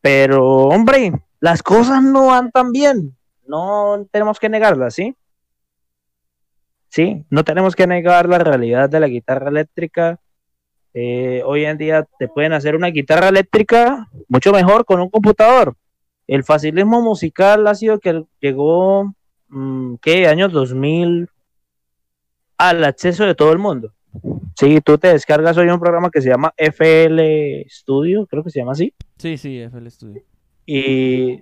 [0.01, 3.17] Pero, hombre, las cosas no van tan bien,
[3.47, 5.17] no tenemos que negarlas, ¿sí?
[6.89, 10.21] Sí, no tenemos que negar la realidad de la guitarra eléctrica.
[10.95, 15.77] Eh, hoy en día te pueden hacer una guitarra eléctrica mucho mejor con un computador
[16.27, 19.15] el facilismo musical ha sido que llegó,
[19.49, 20.27] mm, ¿qué?
[20.27, 21.29] Años 2000
[22.57, 23.93] al acceso de todo el mundo.
[24.57, 28.61] Sí, tú te descargas hoy un programa que se llama FL Studio, creo que se
[28.61, 30.23] llama así, Sí, sí, FL Studio.
[30.65, 31.41] y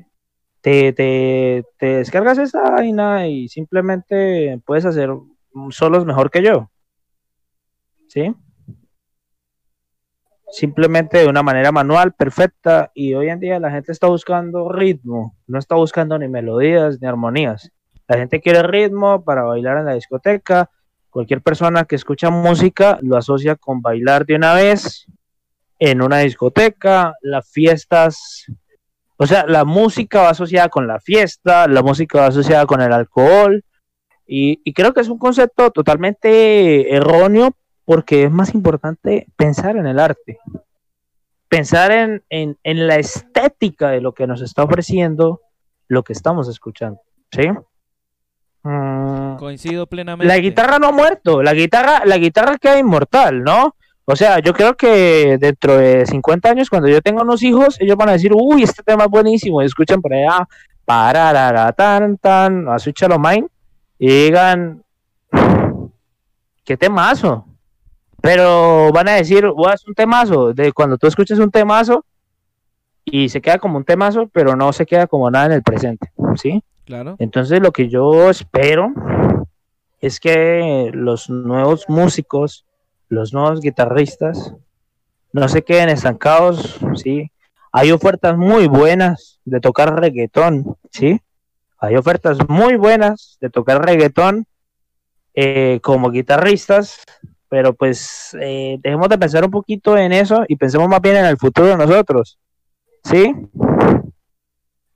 [0.63, 5.11] te, te, te descargas esa vaina y simplemente puedes hacer
[5.71, 6.71] solos mejor que yo.
[8.09, 8.35] ¿Sí?
[10.53, 15.35] Simplemente de una manera manual, perfecta, y hoy en día la gente está buscando ritmo,
[15.47, 17.73] no está buscando ni melodías ni armonías.
[18.07, 20.69] La gente quiere ritmo para bailar en la discoteca.
[21.09, 25.07] Cualquier persona que escucha música lo asocia con bailar de una vez
[25.79, 28.45] en una discoteca, las fiestas,
[29.17, 32.93] o sea, la música va asociada con la fiesta, la música va asociada con el
[32.93, 33.65] alcohol,
[34.27, 39.87] y, y creo que es un concepto totalmente erróneo porque es más importante pensar en
[39.87, 40.39] el arte,
[41.49, 45.41] pensar en, en, en, la estética de lo que nos está ofreciendo
[45.89, 47.01] lo que estamos escuchando,
[47.31, 47.49] ¿sí?
[48.63, 50.33] Mm, Coincido plenamente.
[50.33, 53.75] La guitarra no ha muerto, la guitarra, la guitarra queda inmortal, ¿no?
[54.05, 57.97] O sea, yo creo que dentro de 50 años, cuando yo tenga unos hijos, ellos
[57.97, 60.47] van a decir, uy, este tema es buenísimo, y escuchan por allá,
[60.85, 63.03] pararara, tan, tan, a Switch
[63.99, 64.83] y digan,
[66.65, 67.47] qué temazo,
[68.23, 72.05] pero van a decir, wow, es un temazo, de cuando tú escuchas un temazo
[73.05, 76.13] y se queda como un temazo, pero no se queda como nada en el presente,
[76.37, 76.63] ¿sí?
[76.85, 77.17] Claro.
[77.19, 78.93] Entonces lo que yo espero
[80.01, 82.65] es que los nuevos músicos,
[83.09, 84.55] los nuevos guitarristas,
[85.33, 87.33] no se queden estancados, ¿sí?
[87.73, 91.21] Hay ofertas muy buenas de tocar reggaetón, ¿sí?
[91.79, 94.47] Hay ofertas muy buenas de tocar reggaetón
[95.35, 97.01] eh, como guitarristas,
[97.53, 101.27] pero pues eh, dejemos de pensar un poquito en eso y pensemos más bien en
[101.27, 102.39] el futuro de nosotros,
[103.05, 103.35] ¿sí?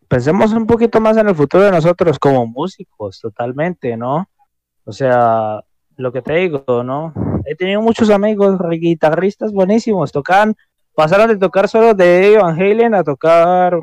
[0.09, 4.31] Pensemos un poquito más en el futuro de nosotros como músicos, totalmente, ¿no?
[4.87, 5.61] O sea,
[5.99, 7.13] lo que te digo, ¿no?
[7.45, 10.55] He tenido muchos amigos guitarristas buenísimos, tocaban,
[10.95, 13.79] pasaron de tocar solo de Van Halen a tocar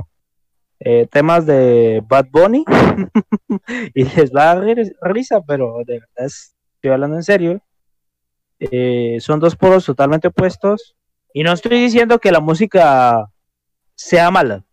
[0.79, 2.65] eh, temas de Bad Bunny
[3.93, 7.61] y les va a dar ri- risa, pero de verdad es- estoy hablando en serio.
[8.59, 10.95] Eh, son dos polos totalmente opuestos
[11.33, 13.29] y no estoy diciendo que la música
[13.95, 14.63] sea mala.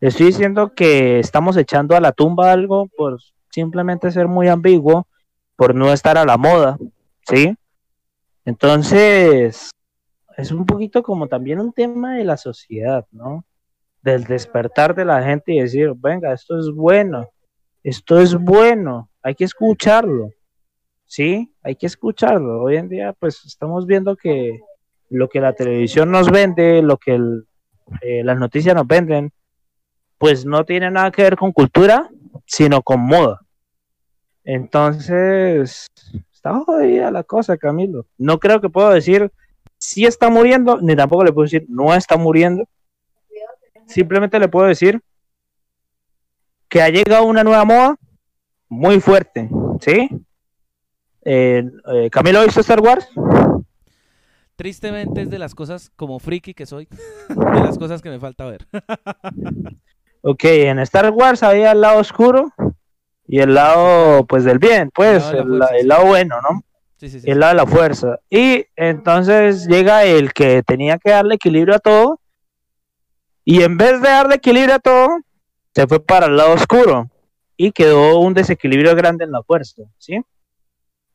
[0.00, 3.18] Estoy diciendo que estamos echando a la tumba algo por
[3.50, 5.06] simplemente ser muy ambiguo,
[5.56, 6.76] por no estar a la moda,
[7.26, 7.56] ¿sí?
[8.44, 9.70] Entonces,
[10.36, 13.44] es un poquito como también un tema de la sociedad, ¿no?
[14.02, 17.30] Del despertar de la gente y decir, venga, esto es bueno,
[17.82, 20.30] esto es bueno, hay que escucharlo,
[21.14, 21.54] ¿sí?
[21.62, 22.60] Hay que escucharlo.
[22.60, 24.58] Hoy en día, pues estamos viendo que
[25.10, 27.20] lo que la televisión nos vende, lo que
[28.00, 29.30] eh, las noticias nos venden,
[30.18, 32.10] pues no tiene nada que ver con cultura,
[32.46, 33.40] sino con moda.
[34.42, 35.86] Entonces,
[36.32, 38.06] está jodida la cosa, Camilo.
[38.18, 39.30] No creo que puedo decir
[39.78, 42.64] si está muriendo, ni tampoco le puedo decir no está muriendo.
[43.86, 45.00] Simplemente le puedo decir
[46.68, 47.96] que ha llegado una nueva moda
[48.68, 49.48] muy fuerte,
[49.80, 50.08] ¿sí?
[51.24, 53.08] Eh, eh, Camilo, ¿ha visto Star Wars?
[54.56, 56.86] Tristemente es de las cosas, como friki que soy,
[57.28, 58.66] de las cosas que me falta ver.
[60.26, 62.52] Ok, en Star Wars había el lado oscuro
[63.26, 65.86] y el lado, pues, del bien, pues, lado el, fuerza, el sí.
[65.86, 66.62] lado bueno, ¿no?
[66.96, 67.30] Sí, sí, sí.
[67.30, 68.18] el lado de la fuerza.
[68.30, 72.20] Y entonces llega el que tenía que darle equilibrio a todo.
[73.44, 75.08] Y en vez de darle equilibrio a todo,
[75.74, 77.10] se fue para el lado oscuro.
[77.56, 79.82] Y quedó un desequilibrio grande en la fuerza.
[79.98, 80.22] ¿sí?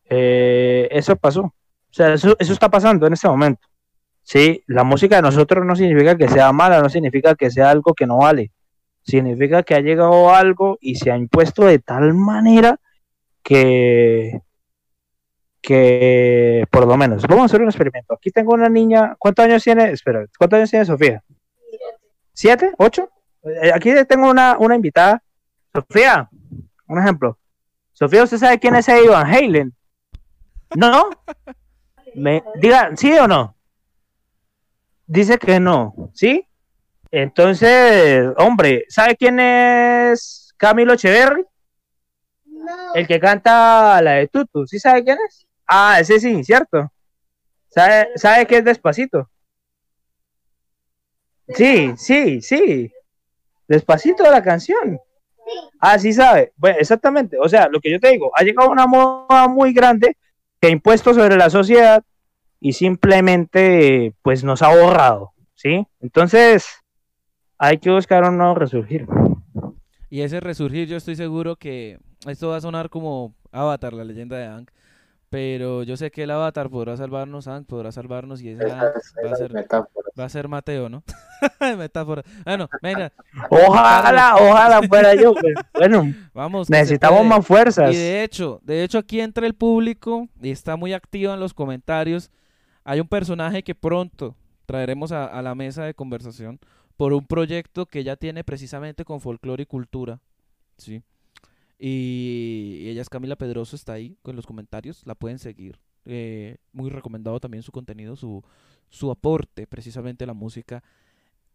[0.09, 1.41] Eh, eso pasó.
[1.41, 1.53] O
[1.91, 3.67] sea, eso, eso está pasando en este momento.
[4.23, 7.93] Sí, la música de nosotros no significa que sea mala, no significa que sea algo
[7.93, 8.51] que no vale.
[9.01, 12.79] Significa que ha llegado algo y se ha impuesto de tal manera
[13.41, 14.41] que,
[15.61, 18.13] que por lo menos, vamos a hacer un experimento.
[18.13, 19.91] Aquí tengo una niña, ¿cuántos años tiene?
[19.91, 21.23] Espera, ¿cuántos años tiene Sofía?
[22.33, 22.71] ¿Siete?
[22.77, 23.09] ¿Ocho?
[23.43, 25.23] Eh, Aquí tengo una, una invitada.
[25.73, 26.29] Sofía,
[26.87, 27.37] un ejemplo.
[27.93, 29.73] Sofía, ¿usted sabe quién es Eddie Van Halen?
[30.75, 31.09] ¿No?
[32.15, 33.55] Me, diga, ¿sí o no?
[35.05, 36.45] Dice que no, ¿sí?
[37.11, 41.45] Entonces, hombre, ¿sabe quién es Camilo Echeverry?
[42.93, 45.47] El que canta la de Tutu, ¿sí sabe quién es?
[45.65, 46.91] Ah, ese sí, cierto.
[47.69, 49.29] ¿Sabe, sabe qué es despacito?
[51.47, 52.91] Sí, sí, sí.
[53.67, 54.99] Despacito de la canción.
[55.79, 56.53] Ah, sí sabe.
[56.55, 57.37] Bueno, exactamente.
[57.39, 60.17] O sea, lo que yo te digo, ha llegado una moda muy grande
[60.59, 62.03] que ha impuesto sobre la sociedad
[62.59, 65.87] y simplemente pues nos ha borrado, ¿sí?
[66.01, 66.67] Entonces,
[67.57, 69.05] hay que buscar un nuevo resurgir.
[70.09, 74.37] Y ese resurgir, yo estoy seguro que esto va a sonar como Avatar, la leyenda
[74.37, 74.67] de Aang.
[75.29, 78.63] Pero yo sé que el Avatar podrá salvarnos, Aang podrá salvarnos y Esa
[78.95, 80.09] es- va a ser, metáfora.
[80.19, 81.03] va a ser Mateo, ¿no?
[81.77, 82.23] Metáfora.
[82.43, 83.11] Bueno, venga,
[83.49, 85.33] Ojalá, ojalá fuera yo.
[85.35, 85.53] pues.
[85.73, 86.69] Bueno, vamos.
[86.69, 87.93] necesitamos más fuerzas.
[87.93, 91.53] Y de hecho, de hecho aquí entre el público y está muy activo en los
[91.53, 92.31] comentarios.
[92.83, 94.35] Hay un personaje que pronto
[94.65, 96.59] traeremos a, a la mesa de conversación
[96.97, 100.19] por un proyecto que ella tiene precisamente con folclore y cultura,
[100.77, 101.03] ¿sí?
[101.79, 105.79] Y, ella es Camila Pedroso, está ahí con los comentarios, la pueden seguir.
[106.05, 108.43] Eh, muy recomendado también su contenido, su,
[108.89, 110.83] su aporte precisamente a la música.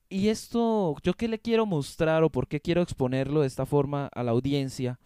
[0.08, 4.08] Y esto, yo qué le quiero mostrar o por qué quiero exponerlo de esta forma
[4.14, 4.98] a la audiencia,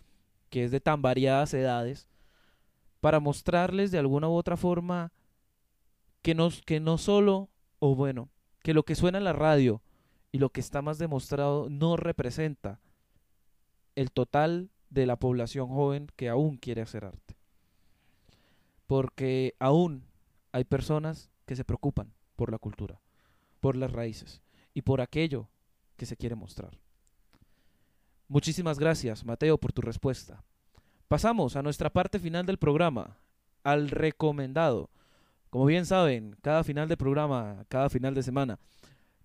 [0.50, 2.08] que es de tan variadas edades,
[3.00, 5.12] para mostrarles de alguna u otra forma
[6.22, 8.28] que no, que no solo, o bueno,
[8.62, 9.82] que lo que suena en la radio
[10.30, 12.80] y lo que está más demostrado no representa
[13.94, 17.36] el total de la población joven que aún quiere hacer arte.
[18.86, 20.04] Porque aún
[20.52, 23.00] hay personas que se preocupan por la cultura,
[23.60, 24.42] por las raíces
[24.74, 25.48] y por aquello
[25.96, 26.78] que se quiere mostrar.
[28.28, 30.44] Muchísimas gracias, Mateo, por tu respuesta.
[31.08, 33.16] Pasamos a nuestra parte final del programa,
[33.64, 34.90] al recomendado.
[35.50, 38.58] Como bien saben, cada final de programa, cada final de semana,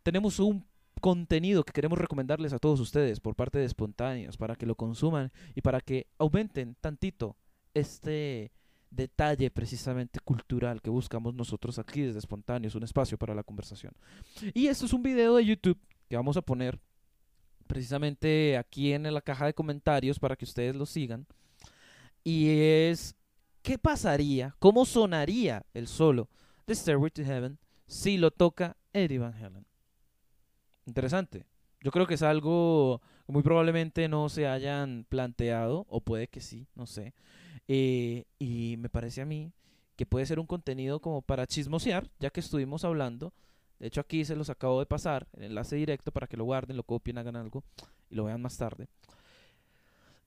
[0.03, 0.65] tenemos un
[1.03, 5.33] contenido que queremos recomendarles a todos ustedes por parte de Espontáneos para que lo consuman
[5.53, 7.35] y para que aumenten tantito
[7.73, 8.53] este
[8.89, 13.91] detalle precisamente cultural que buscamos nosotros aquí desde Espontáneos, un espacio para la conversación.
[14.53, 15.77] Y esto es un video de YouTube
[16.07, 16.79] que vamos a poner
[17.67, 21.27] precisamente aquí en la caja de comentarios para que ustedes lo sigan.
[22.23, 23.13] Y es,
[23.61, 24.55] ¿qué pasaría?
[24.57, 26.29] ¿Cómo sonaría el solo
[26.65, 29.72] de Stairway to Heaven si lo toca Eddie Van Halen?
[30.85, 31.45] Interesante.
[31.81, 36.67] Yo creo que es algo muy probablemente no se hayan planteado, o puede que sí,
[36.75, 37.13] no sé.
[37.67, 39.51] Eh, y me parece a mí
[39.95, 43.33] que puede ser un contenido como para chismosear, ya que estuvimos hablando.
[43.79, 46.77] De hecho, aquí se los acabo de pasar, el enlace directo para que lo guarden,
[46.77, 47.63] lo copien, hagan algo
[48.09, 48.87] y lo vean más tarde.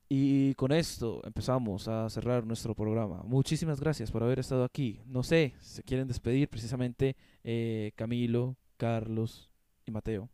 [0.09, 3.23] Y con esto empezamos a cerrar nuestro programa.
[3.25, 5.01] Muchísimas gracias por haber estado aquí.
[5.07, 9.51] No sé, se quieren despedir precisamente eh, Camilo, Carlos
[9.85, 10.29] y Mateo.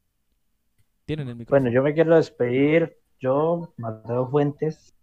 [1.05, 1.63] Tienen el micrófono.
[1.63, 4.95] Bueno, yo me quiero despedir, yo, Mateo Fuentes,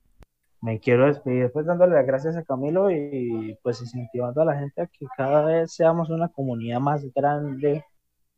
[0.62, 4.82] me quiero despedir pues dándole las gracias a Camilo y pues incentivando a la gente
[4.82, 7.86] a que cada vez seamos una comunidad más grande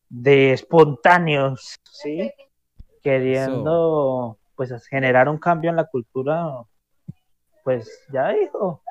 [0.09, 2.31] de espontáneos, ¿sí?
[3.01, 6.45] Queriendo pues generar un cambio en la cultura,
[7.63, 8.83] pues ya dijo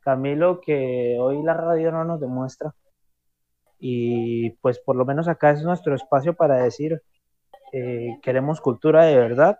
[0.00, 2.74] Camilo que hoy la radio no nos demuestra
[3.80, 7.02] y pues por lo menos acá es nuestro espacio para decir
[7.72, 9.58] eh, queremos cultura de verdad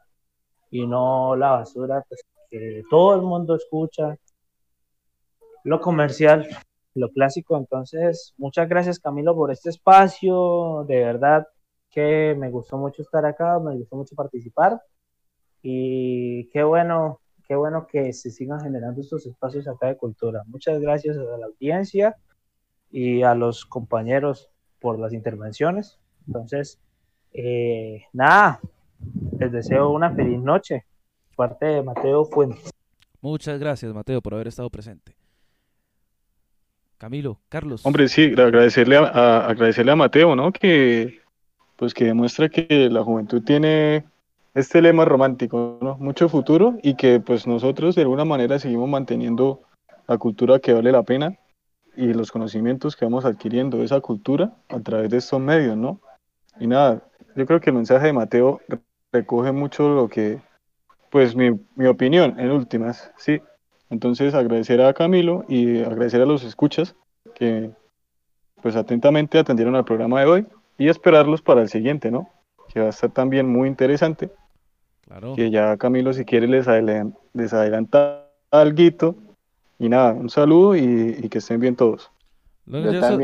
[0.70, 4.16] y no la basura pues, que todo el mundo escucha,
[5.64, 6.48] lo comercial,
[6.94, 7.56] lo clásico.
[7.56, 11.46] Entonces, muchas gracias Camilo por este espacio, de verdad
[11.90, 14.80] que me gustó mucho estar acá, me gustó mucho participar
[15.62, 20.42] y qué bueno, qué bueno que se sigan generando estos espacios acá de cultura.
[20.46, 22.16] Muchas gracias a la audiencia
[22.90, 24.50] y a los compañeros
[24.80, 25.98] por las intervenciones.
[26.26, 26.80] Entonces,
[27.32, 28.60] eh, nada,
[29.38, 30.84] les deseo una feliz noche.
[31.36, 32.70] Parte de Mateo Fuentes.
[33.22, 35.14] Muchas gracias, Mateo, por haber estado presente.
[36.98, 37.84] Camilo, Carlos.
[37.86, 40.52] Hombre, sí, agradecerle a, a- agradecerle a Mateo, ¿no?
[40.52, 41.20] Que
[41.76, 44.04] pues que demuestra que la juventud tiene
[44.52, 45.96] este lema romántico, ¿no?
[45.96, 49.62] Mucho futuro y que pues nosotros de alguna manera seguimos manteniendo
[50.06, 51.38] la cultura que vale la pena
[51.96, 56.00] y los conocimientos que vamos adquiriendo de esa cultura a través de estos medios, ¿no?
[56.58, 57.02] Y nada,
[57.36, 58.60] yo creo que el mensaje de Mateo
[59.12, 60.40] recoge mucho lo que,
[61.10, 63.40] pues mi, mi opinión en últimas, ¿sí?
[63.88, 66.94] Entonces agradecer a Camilo y agradecer a los escuchas
[67.34, 67.70] que
[68.62, 70.46] pues atentamente atendieron al programa de hoy
[70.78, 72.28] y esperarlos para el siguiente, ¿no?
[72.72, 74.30] Que va a estar también muy interesante,
[75.06, 75.34] Claro.
[75.34, 79.16] que ya Camilo si quiere les, adelan- les adelanta alguito
[79.78, 82.12] y nada, un saludo y, y que estén bien todos.
[82.66, 83.18] Yo so-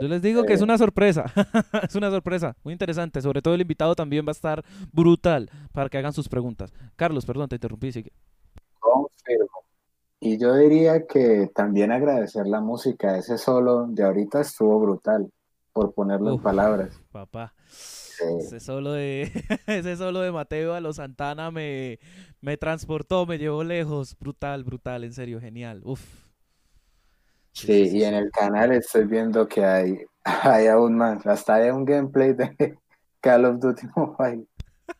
[0.00, 1.24] yo les digo que es una sorpresa.
[1.88, 2.56] es una sorpresa.
[2.64, 3.20] Muy interesante.
[3.22, 6.72] Sobre todo el invitado también va a estar brutal para que hagan sus preguntas.
[6.96, 7.92] Carlos, perdón, te interrumpí.
[7.92, 8.12] sigue.
[8.80, 9.48] confirmo.
[10.20, 15.30] Y yo diría que también agradecer la música, ese solo de ahorita estuvo brutal,
[15.72, 16.38] por ponerlo Uf.
[16.38, 17.00] en palabras.
[17.12, 17.54] Papá.
[17.68, 18.24] Sí.
[18.40, 19.30] Ese solo de
[19.68, 22.00] ese solo de Mateo a los Santana me,
[22.40, 24.16] me transportó, me llevó lejos.
[24.18, 25.82] Brutal, brutal, en serio, genial.
[25.84, 26.27] Uf.
[27.66, 31.84] Sí, y en el canal estoy viendo que hay, hay aún más, hasta hay un
[31.84, 32.78] gameplay de
[33.20, 34.46] Call of Duty Mobile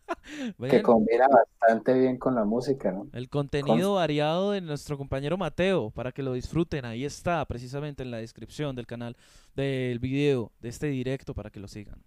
[0.70, 3.06] que combina bastante bien con la música, ¿no?
[3.12, 6.85] el contenido variado de nuestro compañero Mateo para que lo disfruten.
[6.85, 9.16] Ahí está, precisamente en la descripción del canal,
[9.55, 12.02] del video, de este directo para que lo sigan.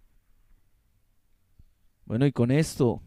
[2.05, 3.01] Bueno, y con esto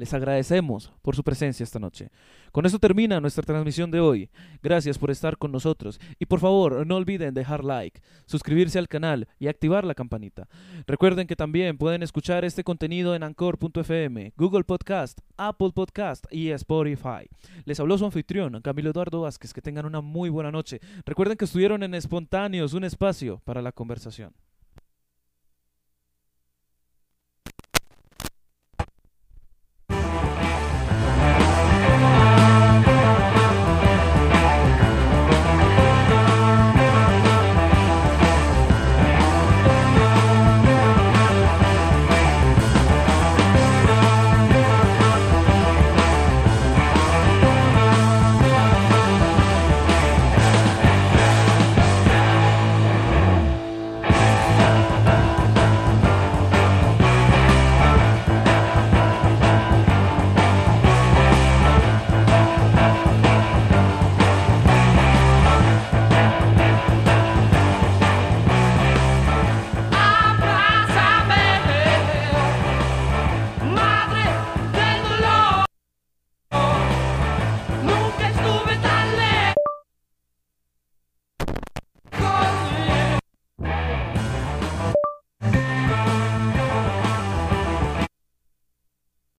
[0.00, 2.08] les agradecemos por su presencia esta noche.
[2.52, 4.30] Con esto termina nuestra transmisión de hoy.
[4.62, 9.28] Gracias por estar con nosotros y por favor no olviden dejar like, suscribirse al canal
[9.38, 10.48] y activar la campanita.
[10.86, 17.28] Recuerden que también pueden escuchar este contenido en Anchor.fm, Google Podcast, Apple Podcast y Spotify.
[17.66, 19.52] Les habló su anfitrión, Camilo Eduardo Vázquez.
[19.52, 20.80] Que tengan una muy buena noche.
[21.04, 24.32] Recuerden que estuvieron en Espontáneos, un espacio para la conversación.